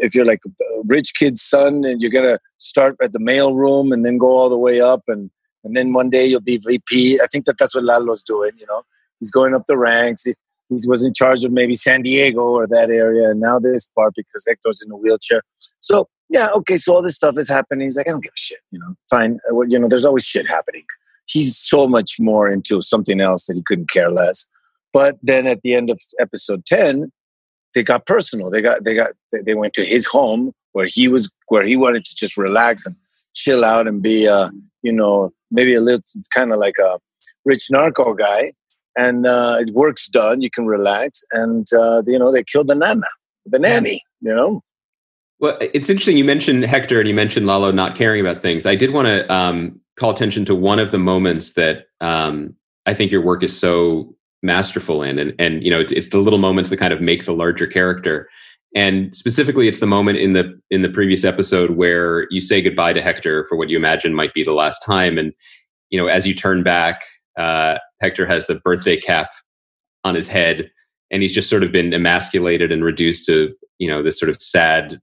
if 0.00 0.14
you're 0.14 0.24
like 0.24 0.40
rich 0.84 1.12
kid's 1.18 1.42
son 1.42 1.84
and 1.84 2.00
you're 2.00 2.10
gonna 2.10 2.38
start 2.58 2.96
at 3.02 3.12
the 3.12 3.20
mail 3.20 3.54
room 3.54 3.92
and 3.92 4.04
then 4.04 4.18
go 4.18 4.28
all 4.28 4.48
the 4.48 4.58
way 4.58 4.80
up 4.80 5.02
and 5.08 5.30
and 5.64 5.76
then 5.76 5.92
one 5.92 6.10
day 6.10 6.26
you'll 6.26 6.40
be 6.40 6.58
VP. 6.58 7.20
I 7.22 7.26
think 7.26 7.44
that 7.44 7.58
that's 7.58 7.74
what 7.74 7.84
Lalo's 7.84 8.22
doing. 8.22 8.52
You 8.56 8.66
know, 8.66 8.82
he's 9.20 9.30
going 9.30 9.54
up 9.54 9.64
the 9.66 9.76
ranks. 9.76 10.24
He, 10.24 10.34
he 10.68 10.76
was 10.86 11.04
in 11.04 11.14
charge 11.14 11.44
of 11.44 11.52
maybe 11.52 11.74
San 11.74 12.02
Diego 12.02 12.40
or 12.40 12.66
that 12.66 12.90
area, 12.90 13.30
and 13.30 13.40
now 13.40 13.58
this 13.58 13.88
part 13.88 14.14
because 14.16 14.44
Hector's 14.46 14.82
in 14.84 14.92
a 14.92 14.96
wheelchair. 14.96 15.42
So 15.80 16.08
yeah, 16.28 16.48
okay. 16.56 16.76
So 16.76 16.94
all 16.94 17.02
this 17.02 17.16
stuff 17.16 17.38
is 17.38 17.48
happening. 17.48 17.86
He's 17.86 17.96
like, 17.96 18.08
I 18.08 18.10
don't 18.10 18.22
give 18.22 18.32
a 18.34 18.40
shit. 18.40 18.60
You 18.70 18.78
know, 18.78 18.94
fine. 19.10 19.38
Well, 19.50 19.68
You 19.68 19.78
know, 19.78 19.88
there's 19.88 20.04
always 20.04 20.24
shit 20.24 20.48
happening. 20.48 20.84
He's 21.26 21.56
so 21.56 21.86
much 21.86 22.16
more 22.18 22.48
into 22.48 22.80
something 22.80 23.20
else 23.20 23.46
that 23.46 23.54
he 23.54 23.62
couldn't 23.62 23.90
care 23.90 24.10
less. 24.10 24.46
But 24.92 25.16
then 25.22 25.46
at 25.46 25.60
the 25.62 25.74
end 25.74 25.90
of 25.90 26.00
episode 26.18 26.64
ten, 26.66 27.12
they 27.74 27.82
got 27.82 28.06
personal. 28.06 28.50
They 28.50 28.62
got 28.62 28.84
they 28.84 28.94
got 28.94 29.12
they- 29.32 29.42
they 29.42 29.54
went 29.54 29.74
to 29.74 29.84
his 29.84 30.06
home 30.06 30.52
where 30.72 30.88
he 30.90 31.08
was 31.08 31.30
where 31.48 31.64
he 31.64 31.76
wanted 31.76 32.04
to 32.04 32.14
just 32.14 32.36
relax 32.36 32.86
and 32.86 32.96
chill 33.34 33.64
out 33.64 33.86
and 33.86 34.02
be 34.02 34.28
uh 34.28 34.48
you 34.82 34.92
know 34.92 35.30
maybe 35.50 35.74
a 35.74 35.80
little 35.80 36.02
kind 36.34 36.52
of 36.52 36.58
like 36.58 36.78
a 36.78 36.98
rich 37.44 37.66
narco 37.70 38.12
guy 38.14 38.52
and 38.96 39.26
uh 39.26 39.56
it 39.60 39.70
work's 39.72 40.08
done 40.08 40.40
you 40.40 40.50
can 40.50 40.66
relax 40.66 41.24
and 41.32 41.66
uh 41.72 42.02
you 42.06 42.18
know 42.18 42.32
they 42.32 42.42
killed 42.42 42.66
the 42.68 42.74
nana 42.74 43.06
the 43.46 43.58
nanny 43.58 44.02
you 44.20 44.34
know 44.34 44.60
Well, 45.40 45.56
it's 45.60 45.88
interesting. 45.88 46.18
You 46.18 46.24
mentioned 46.24 46.64
Hector 46.64 46.98
and 46.98 47.08
you 47.08 47.14
mentioned 47.14 47.46
Lalo 47.46 47.70
not 47.70 47.94
caring 47.96 48.20
about 48.20 48.42
things. 48.42 48.66
I 48.66 48.74
did 48.74 48.92
want 48.92 49.06
to 49.06 49.32
um, 49.32 49.80
call 49.96 50.10
attention 50.10 50.44
to 50.46 50.54
one 50.54 50.80
of 50.80 50.90
the 50.90 50.98
moments 50.98 51.52
that 51.52 51.86
um, 52.00 52.56
I 52.86 52.94
think 52.94 53.12
your 53.12 53.22
work 53.22 53.44
is 53.44 53.56
so 53.56 54.16
masterful 54.42 55.02
in, 55.02 55.18
and 55.18 55.34
and 55.38 55.62
you 55.62 55.70
know, 55.70 55.80
it's, 55.80 55.92
it's 55.92 56.08
the 56.08 56.18
little 56.18 56.38
moments 56.38 56.70
that 56.70 56.78
kind 56.78 56.92
of 56.92 57.00
make 57.00 57.24
the 57.24 57.34
larger 57.34 57.66
character. 57.66 58.28
And 58.74 59.16
specifically, 59.16 59.66
it's 59.66 59.80
the 59.80 59.86
moment 59.86 60.18
in 60.18 60.34
the 60.34 60.58
in 60.70 60.82
the 60.82 60.90
previous 60.90 61.24
episode 61.24 61.72
where 61.72 62.26
you 62.30 62.40
say 62.40 62.60
goodbye 62.60 62.92
to 62.92 63.02
Hector 63.02 63.46
for 63.48 63.56
what 63.56 63.70
you 63.70 63.76
imagine 63.76 64.14
might 64.14 64.34
be 64.34 64.44
the 64.44 64.52
last 64.52 64.84
time, 64.84 65.18
and 65.18 65.32
you 65.90 65.98
know, 65.98 66.06
as 66.06 66.26
you 66.26 66.34
turn 66.34 66.62
back, 66.62 67.04
uh, 67.38 67.78
Hector 68.00 68.26
has 68.26 68.46
the 68.46 68.56
birthday 68.56 68.96
cap 68.96 69.30
on 70.04 70.14
his 70.14 70.28
head, 70.28 70.70
and 71.10 71.22
he's 71.22 71.34
just 71.34 71.50
sort 71.50 71.62
of 71.62 71.72
been 71.72 71.94
emasculated 71.94 72.70
and 72.70 72.84
reduced 72.84 73.24
to 73.26 73.54
you 73.78 73.88
know 73.88 74.02
this 74.02 74.18
sort 74.18 74.30
of 74.30 74.40
sad 74.40 75.00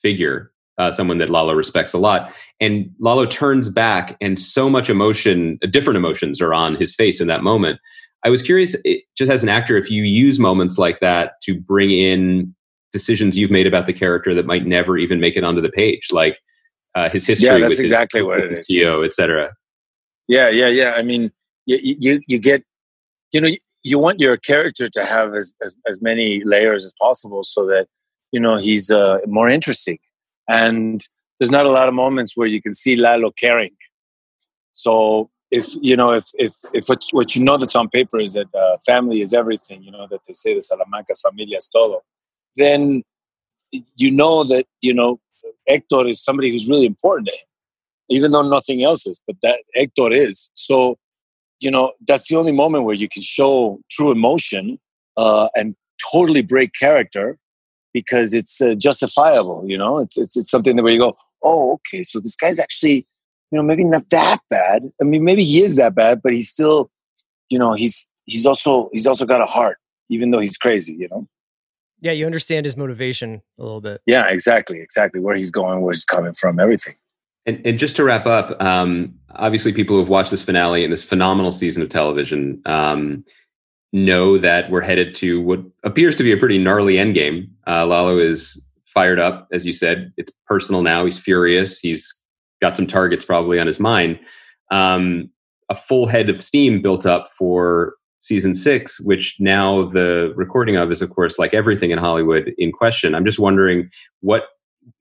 figure, 0.00 0.52
uh, 0.78 0.90
someone 0.90 1.18
that 1.18 1.28
Lalo 1.28 1.52
respects 1.52 1.92
a 1.92 1.98
lot. 1.98 2.32
And 2.60 2.90
Lalo 3.00 3.26
turns 3.26 3.68
back, 3.68 4.16
and 4.20 4.40
so 4.40 4.70
much 4.70 4.88
emotion, 4.88 5.58
different 5.70 5.96
emotions 5.96 6.40
are 6.40 6.54
on 6.54 6.76
his 6.76 6.94
face 6.94 7.20
in 7.20 7.26
that 7.26 7.42
moment. 7.42 7.80
I 8.22 8.30
was 8.30 8.42
curious, 8.42 8.76
it, 8.84 9.04
just 9.16 9.30
as 9.30 9.42
an 9.42 9.48
actor, 9.48 9.76
if 9.76 9.90
you 9.90 10.02
use 10.02 10.38
moments 10.38 10.76
like 10.78 11.00
that 11.00 11.40
to 11.42 11.58
bring 11.58 11.90
in 11.90 12.54
decisions 12.92 13.36
you've 13.38 13.50
made 13.50 13.66
about 13.66 13.86
the 13.86 13.92
character 13.92 14.34
that 14.34 14.46
might 14.46 14.66
never 14.66 14.98
even 14.98 15.20
make 15.20 15.36
it 15.36 15.44
onto 15.44 15.60
the 15.62 15.70
page, 15.70 16.08
like 16.12 16.38
uh, 16.94 17.08
his 17.08 17.26
history 17.26 17.46
Yeah, 17.46 17.58
that's 17.58 17.68
with 17.70 17.78
his- 17.78 17.90
exactly 17.90 18.22
what 18.22 18.36
with 18.36 18.50
it 18.50 18.56
his 18.56 18.70
is. 18.70 19.04
Et 19.04 19.14
cetera. 19.14 19.52
Yeah, 20.28 20.48
yeah, 20.48 20.68
yeah. 20.68 20.92
I 20.96 21.02
mean, 21.02 21.32
you 21.66 21.78
you 21.82 22.20
you 22.26 22.38
get, 22.38 22.62
you 23.32 23.40
know, 23.40 23.48
you, 23.48 23.58
you 23.82 23.98
want 23.98 24.20
your 24.20 24.36
character 24.36 24.88
to 24.88 25.04
have 25.04 25.34
as, 25.34 25.52
as 25.62 25.74
as 25.86 26.00
many 26.02 26.42
layers 26.44 26.84
as 26.84 26.92
possible, 27.00 27.42
so 27.42 27.66
that 27.66 27.88
you 28.32 28.38
know 28.40 28.56
he's 28.56 28.90
uh, 28.90 29.18
more 29.26 29.48
interesting. 29.48 29.98
And 30.48 31.00
there's 31.38 31.50
not 31.50 31.66
a 31.66 31.70
lot 31.70 31.88
of 31.88 31.94
moments 31.94 32.36
where 32.36 32.46
you 32.46 32.60
can 32.60 32.74
see 32.74 32.96
Lalo 32.96 33.30
caring. 33.30 33.74
So 34.72 35.30
if 35.50 35.66
you 35.80 35.96
know 35.96 36.12
if 36.12 36.26
if 36.34 36.54
if 36.72 36.88
what, 36.88 37.04
what 37.12 37.36
you 37.36 37.42
know 37.42 37.56
that's 37.56 37.76
on 37.76 37.88
paper 37.88 38.20
is 38.20 38.32
that 38.34 38.54
uh, 38.54 38.76
family 38.86 39.20
is 39.20 39.34
everything, 39.34 39.82
you 39.82 39.90
know 39.90 40.06
that 40.10 40.20
they 40.26 40.32
say 40.32 40.54
the 40.54 40.60
Salamanca 40.60 41.14
familia 41.14 41.56
es 41.56 41.68
todo, 41.68 42.02
then 42.56 43.02
you 43.96 44.10
know 44.10 44.44
that 44.44 44.66
you 44.80 44.94
know 44.94 45.20
Hector 45.68 46.06
is 46.06 46.22
somebody 46.22 46.50
who's 46.50 46.68
really 46.68 46.86
important 46.86 47.28
to 47.28 47.34
him 47.34 47.46
even 48.10 48.32
though 48.32 48.42
nothing 48.42 48.82
else 48.82 49.06
is, 49.06 49.22
but 49.26 49.36
that 49.42 49.62
Hector 49.74 50.12
is. 50.12 50.50
So, 50.54 50.98
you 51.60 51.70
know, 51.70 51.92
that's 52.06 52.28
the 52.28 52.36
only 52.36 52.52
moment 52.52 52.84
where 52.84 52.94
you 52.94 53.08
can 53.08 53.22
show 53.22 53.80
true 53.90 54.10
emotion 54.10 54.78
uh, 55.16 55.48
and 55.54 55.76
totally 56.12 56.42
break 56.42 56.72
character 56.78 57.38
because 57.94 58.34
it's 58.34 58.60
uh, 58.60 58.74
justifiable. 58.74 59.62
You 59.66 59.78
know, 59.78 59.98
it's 59.98 60.18
it's 60.18 60.36
it's 60.36 60.50
something 60.50 60.76
that 60.76 60.82
where 60.82 60.92
you 60.92 60.98
go, 60.98 61.16
oh, 61.42 61.74
okay, 61.74 62.02
so 62.02 62.18
this 62.20 62.36
guy's 62.36 62.58
actually, 62.58 63.06
you 63.50 63.56
know, 63.56 63.62
maybe 63.62 63.84
not 63.84 64.08
that 64.10 64.40
bad. 64.48 64.90
I 65.00 65.04
mean, 65.04 65.24
maybe 65.24 65.44
he 65.44 65.62
is 65.62 65.76
that 65.76 65.94
bad, 65.94 66.22
but 66.22 66.32
he's 66.32 66.48
still, 66.48 66.90
you 67.48 67.58
know, 67.58 67.72
he's 67.72 68.08
he's 68.26 68.46
also 68.46 68.88
he's 68.92 69.06
also 69.06 69.26
got 69.26 69.40
a 69.40 69.46
heart, 69.46 69.78
even 70.08 70.30
though 70.30 70.38
he's 70.38 70.56
crazy. 70.56 70.94
You 70.94 71.08
know. 71.08 71.28
yeah 72.00 72.12
you 72.12 72.26
understand 72.26 72.64
his 72.64 72.76
motivation 72.76 73.42
a 73.58 73.62
little 73.62 73.80
bit 73.80 74.00
Yeah, 74.06 74.28
exactly, 74.28 74.80
exactly. 74.80 75.20
Where 75.20 75.36
he's 75.36 75.50
going, 75.50 75.80
where 75.80 75.92
he's 75.92 76.04
coming 76.04 76.32
from, 76.32 76.60
everything. 76.60 76.94
And, 77.46 77.60
and 77.66 77.78
just 77.78 77.96
to 77.96 78.04
wrap 78.04 78.26
up, 78.26 78.60
um, 78.62 79.14
obviously, 79.30 79.72
people 79.72 79.96
who 79.96 80.00
have 80.00 80.08
watched 80.08 80.30
this 80.30 80.42
finale 80.42 80.84
and 80.84 80.92
this 80.92 81.02
phenomenal 81.02 81.52
season 81.52 81.82
of 81.82 81.88
television 81.88 82.60
um, 82.66 83.24
know 83.92 84.38
that 84.38 84.70
we're 84.70 84.82
headed 84.82 85.14
to 85.16 85.40
what 85.42 85.60
appears 85.82 86.16
to 86.16 86.22
be 86.22 86.32
a 86.32 86.36
pretty 86.36 86.58
gnarly 86.58 86.94
endgame. 86.94 87.48
Uh, 87.66 87.86
Lalo 87.86 88.18
is 88.18 88.66
fired 88.86 89.18
up, 89.18 89.48
as 89.52 89.66
you 89.66 89.72
said. 89.72 90.12
It's 90.16 90.32
personal 90.46 90.82
now. 90.82 91.04
He's 91.04 91.18
furious. 91.18 91.80
He's 91.80 92.19
got 92.60 92.76
some 92.76 92.86
targets 92.86 93.24
probably 93.24 93.58
on 93.58 93.66
his 93.66 93.80
mind. 93.80 94.18
Um, 94.70 95.30
a 95.68 95.74
full 95.74 96.06
head 96.06 96.28
of 96.28 96.42
steam 96.42 96.82
built 96.82 97.06
up 97.06 97.28
for 97.28 97.94
season 98.20 98.54
six, 98.54 99.00
which 99.00 99.36
now 99.40 99.84
the 99.84 100.32
recording 100.36 100.76
of 100.76 100.90
is, 100.90 101.00
of 101.02 101.10
course, 101.10 101.38
like 101.38 101.54
everything 101.54 101.90
in 101.90 101.98
Hollywood, 101.98 102.52
in 102.58 102.72
question. 102.72 103.14
I'm 103.14 103.24
just 103.24 103.38
wondering 103.38 103.88
what 104.20 104.44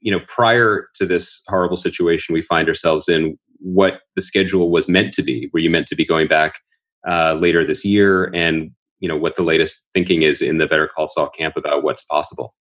you 0.02 0.12
know 0.12 0.20
prior 0.28 0.88
to 0.96 1.06
this 1.06 1.42
horrible 1.48 1.78
situation 1.78 2.34
we 2.34 2.42
find 2.42 2.68
ourselves 2.68 3.08
in 3.08 3.38
what 3.60 4.02
the 4.16 4.22
schedule 4.22 4.72
was 4.72 4.90
meant 4.90 5.14
to 5.14 5.24
be 5.24 5.50
were 5.54 5.60
you 5.60 5.70
meant 5.70 5.88
to 5.88 5.96
be 5.96 6.06
going 6.06 6.28
back 6.28 6.60
uh, 7.08 7.34
later 7.34 7.66
this 7.66 7.86
year 7.86 8.26
and 8.36 8.72
you 9.00 9.08
know 9.08 9.18
what 9.18 9.36
the 9.36 9.44
latest 9.44 9.88
thinking 9.94 10.22
is 10.22 10.42
in 10.42 10.58
the 10.58 10.68
better 10.68 10.88
call 10.88 11.08
saul 11.08 11.30
camp 11.30 11.56
about 11.58 11.84
what's 11.84 12.04
possible 12.04 12.54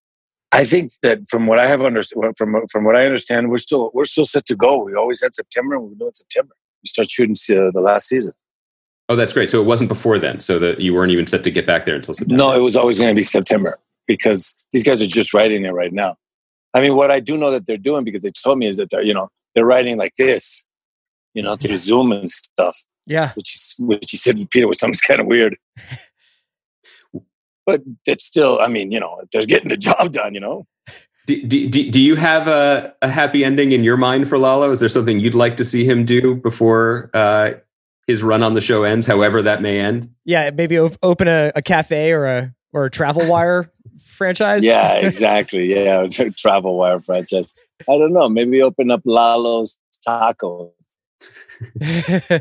I 0.52 0.64
think 0.64 0.92
that 1.02 1.28
from 1.28 1.46
what 1.46 1.58
I 1.58 1.66
have 1.66 1.82
understood, 1.84 2.18
from 2.36 2.56
from 2.70 2.84
what 2.84 2.96
I 2.96 3.04
understand, 3.04 3.50
we're 3.50 3.58
still 3.58 3.90
we're 3.94 4.04
still 4.04 4.24
set 4.24 4.46
to 4.46 4.56
go. 4.56 4.82
We 4.82 4.94
always 4.94 5.20
had 5.22 5.34
September, 5.34 5.74
and 5.76 5.84
we 5.90 5.94
know 5.96 6.08
it's 6.08 6.18
September. 6.20 6.54
We 6.82 6.88
start 6.88 7.10
shooting 7.10 7.34
uh, 7.50 7.70
the 7.72 7.80
last 7.80 8.08
season. 8.08 8.32
oh 9.08 9.16
that's 9.16 9.32
great 9.32 9.50
so 9.50 9.60
it 9.60 9.64
wasn't 9.66 9.88
before 9.88 10.18
then 10.18 10.38
so 10.40 10.58
that 10.58 10.80
you 10.80 10.94
weren't 10.94 11.10
even 11.12 11.26
set 11.26 11.42
to 11.44 11.50
get 11.50 11.66
back 11.66 11.84
there 11.86 11.96
until 11.96 12.14
september 12.14 12.36
No, 12.42 12.52
it 12.52 12.60
was 12.62 12.76
always 12.76 12.98
going 12.98 13.08
to 13.14 13.14
be 13.18 13.24
September 13.24 13.78
because 14.06 14.64
these 14.72 14.84
guys 14.84 15.02
are 15.02 15.06
just 15.06 15.34
writing 15.34 15.64
it 15.64 15.70
right 15.70 15.92
now. 15.92 16.16
I 16.74 16.80
mean, 16.82 16.94
what 16.94 17.10
I 17.10 17.20
do 17.20 17.36
know 17.36 17.50
that 17.50 17.66
they're 17.66 17.76
doing 17.90 18.04
because 18.04 18.22
they 18.22 18.30
told 18.30 18.58
me 18.58 18.66
is 18.68 18.76
that 18.76 18.90
they're 18.90 19.02
you 19.02 19.14
know 19.14 19.28
they're 19.54 19.66
writing 19.66 19.96
like 19.98 20.14
this, 20.16 20.64
you 21.34 21.42
know, 21.42 21.56
through 21.56 21.78
Zoom 21.78 22.12
and 22.12 22.28
stuff. 22.30 22.76
yeah 23.06 23.32
which 23.34 23.54
is 23.56 23.74
which 23.78 24.10
he 24.10 24.16
said 24.16 24.34
Peter 24.50 24.68
was 24.68 24.78
something 24.78 25.00
kind 25.06 25.20
of 25.20 25.26
weird. 25.26 25.56
But 27.68 27.82
it's 28.06 28.24
still, 28.24 28.58
I 28.62 28.68
mean, 28.68 28.90
you 28.90 28.98
know, 28.98 29.20
they're 29.30 29.44
getting 29.44 29.68
the 29.68 29.76
job 29.76 30.10
done, 30.10 30.32
you 30.32 30.40
know. 30.40 30.66
do, 31.26 31.42
do, 31.46 31.68
do 31.68 31.90
do 31.90 32.00
you 32.00 32.16
have 32.16 32.48
a, 32.48 32.94
a 33.02 33.08
happy 33.10 33.44
ending 33.44 33.72
in 33.72 33.84
your 33.84 33.98
mind 33.98 34.26
for 34.30 34.38
lalo 34.38 34.70
is 34.72 34.80
there 34.80 34.88
something 34.88 35.20
you'd 35.20 35.34
like 35.34 35.58
to 35.58 35.64
see 35.66 35.84
him 35.84 36.06
do 36.06 36.34
before 36.36 37.10
uh, 37.12 37.50
his 38.06 38.22
run 38.22 38.42
on 38.42 38.54
the 38.54 38.62
show 38.62 38.84
ends 38.84 39.06
however 39.06 39.42
that 39.42 39.60
may 39.60 39.78
end 39.78 40.08
yeah 40.24 40.48
maybe 40.48 40.78
op- 40.78 40.96
open 41.02 41.28
a, 41.28 41.52
a 41.54 41.60
cafe 41.60 42.12
or 42.12 42.24
a 42.24 42.54
or 42.72 42.86
a 42.86 42.90
travel 42.90 43.26
wire 43.28 43.70
franchise 44.00 44.64
Yeah, 44.64 44.92
exactly. 45.04 45.66
Yeah, 45.74 46.06
travel 46.36 46.76
wire 46.78 47.00
franchise. 47.00 47.54
I 47.82 47.98
don't 47.98 48.14
know. 48.14 48.28
Maybe 48.30 48.62
open 48.62 48.90
up 48.90 49.02
Lalo's 49.04 49.78
Taco. 50.02 50.72
he, 51.80 52.40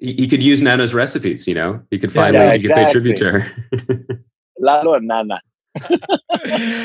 he 0.00 0.28
could 0.28 0.42
use 0.42 0.60
Nana's 0.62 0.94
recipes. 0.94 1.46
You 1.48 1.54
know, 1.54 1.82
he 1.90 1.98
could 1.98 2.12
find 2.12 2.34
Yeah, 2.34 2.50
ways 2.50 2.62
he 2.62 2.68
could 2.68 2.76
pay 2.76 2.90
tribute 2.92 3.16
to 3.18 3.30
her. 3.32 4.21
Lalo 4.58 4.94
and 4.94 5.06
Nana. 5.08 5.40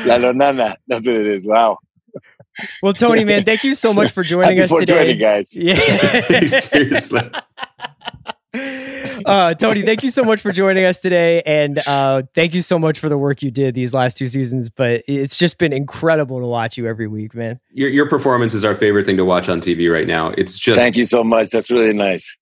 Lalo 0.06 0.32
Nana. 0.32 0.76
That's 0.88 1.06
what 1.08 1.16
it 1.16 1.28
is. 1.28 1.46
Wow. 1.48 1.78
Well, 2.82 2.94
Tony, 2.94 3.24
man, 3.24 3.44
thank 3.44 3.64
you 3.64 3.76
so 3.76 3.94
much 3.94 4.12
for 4.12 4.24
joining 4.24 4.58
Happy 4.58 4.64
us 4.64 4.70
420, 4.70 5.14
today. 5.14 5.20
guys. 5.20 5.56
Yeah. 5.56 6.46
Seriously. 6.60 7.22
uh, 9.26 9.54
Tony, 9.56 9.82
thank 9.84 10.04
you 10.04 10.10
so 10.10 10.24
much 10.24 10.42
for 10.42 10.52
joining 10.52 10.84
us 10.86 11.00
today, 11.02 11.42
and 11.46 11.80
uh, 11.88 12.24
thank 12.34 12.56
you 12.56 12.62
so 12.62 12.80
much 12.80 12.98
for 12.98 13.10
the 13.10 13.18
work 13.18 13.44
you 13.44 13.52
did 13.52 13.76
these 13.76 13.94
last 13.94 14.18
two 14.18 14.28
seasons. 14.28 14.70
But 14.70 15.04
it's 15.08 15.38
just 15.38 15.58
been 15.60 15.74
incredible 15.74 16.40
to 16.40 16.48
watch 16.48 16.78
you 16.78 16.88
every 16.88 17.08
week, 17.08 17.36
man. 17.36 17.60
Your 17.72 17.90
your 17.90 18.10
performance 18.10 18.54
is 18.54 18.64
our 18.66 18.74
favorite 18.76 19.06
thing 19.06 19.18
to 19.18 19.26
watch 19.26 19.50
on 19.50 19.62
TV 19.62 19.92
right 19.92 20.08
now. 20.08 20.30
It's 20.30 20.58
just 20.58 20.80
Thank 20.80 20.98
you 20.98 21.04
so 21.06 21.24
much. 21.24 21.50
That's 21.50 21.70
really 21.70 21.94
nice. 21.94 22.36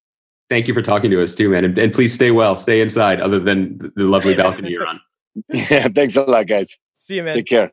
thank 0.50 0.68
you 0.68 0.74
for 0.74 0.82
talking 0.82 1.12
to 1.12 1.22
us 1.22 1.34
too, 1.36 1.50
man. 1.50 1.66
And, 1.66 1.78
and 1.78 1.92
please 1.94 2.14
stay 2.14 2.32
well, 2.32 2.56
stay 2.56 2.80
inside, 2.80 3.20
other 3.20 3.40
than 3.40 3.78
the- 3.80 3.92
the 3.96 4.06
lovely 4.08 4.36
balcony 4.36 4.70
you're 4.72 4.88
on. 4.88 5.02
Yeah, 5.54 5.88
thanks 5.88 6.16
a 6.16 6.24
lot, 6.24 6.48
guys. 6.48 6.78
See 7.00 7.16
you, 7.16 7.24
man. 7.24 7.34
Take 7.34 7.48
care. 7.48 7.72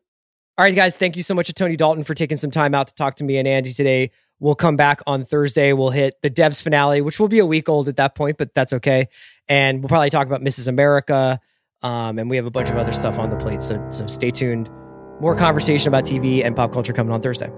All 0.58 0.64
right, 0.64 0.74
guys, 0.74 0.96
thank 0.96 1.16
you 1.16 1.22
so 1.22 1.34
much 1.34 1.46
to 1.46 1.52
Tony 1.52 1.76
Dalton 1.76 2.04
for 2.04 2.14
taking 2.14 2.36
some 2.36 2.50
time 2.50 2.74
out 2.74 2.88
to 2.88 2.94
talk 2.94 3.16
to 3.16 3.24
me 3.24 3.38
and 3.38 3.48
Andy 3.48 3.72
today. 3.72 4.10
We'll 4.38 4.54
come 4.54 4.76
back 4.76 5.00
on 5.06 5.24
Thursday. 5.24 5.72
We'll 5.72 5.90
hit 5.90 6.20
the 6.20 6.30
Devs 6.30 6.62
finale, 6.62 7.00
which 7.00 7.18
will 7.18 7.28
be 7.28 7.38
a 7.38 7.46
week 7.46 7.68
old 7.68 7.88
at 7.88 7.96
that 7.96 8.14
point, 8.14 8.36
but 8.36 8.52
that's 8.54 8.72
okay. 8.74 9.08
And 9.48 9.80
we'll 9.80 9.88
probably 9.88 10.10
talk 10.10 10.26
about 10.26 10.42
Mrs. 10.42 10.68
America. 10.68 11.40
Um, 11.82 12.18
and 12.18 12.28
we 12.28 12.36
have 12.36 12.46
a 12.46 12.50
bunch 12.50 12.68
of 12.68 12.76
other 12.76 12.92
stuff 12.92 13.18
on 13.18 13.30
the 13.30 13.36
plate. 13.36 13.62
So, 13.62 13.84
so 13.90 14.06
stay 14.06 14.30
tuned. 14.30 14.68
More 15.20 15.36
conversation 15.36 15.88
about 15.88 16.04
TV 16.04 16.44
and 16.44 16.54
pop 16.54 16.72
culture 16.72 16.92
coming 16.92 17.12
on 17.12 17.22
Thursday. 17.22 17.50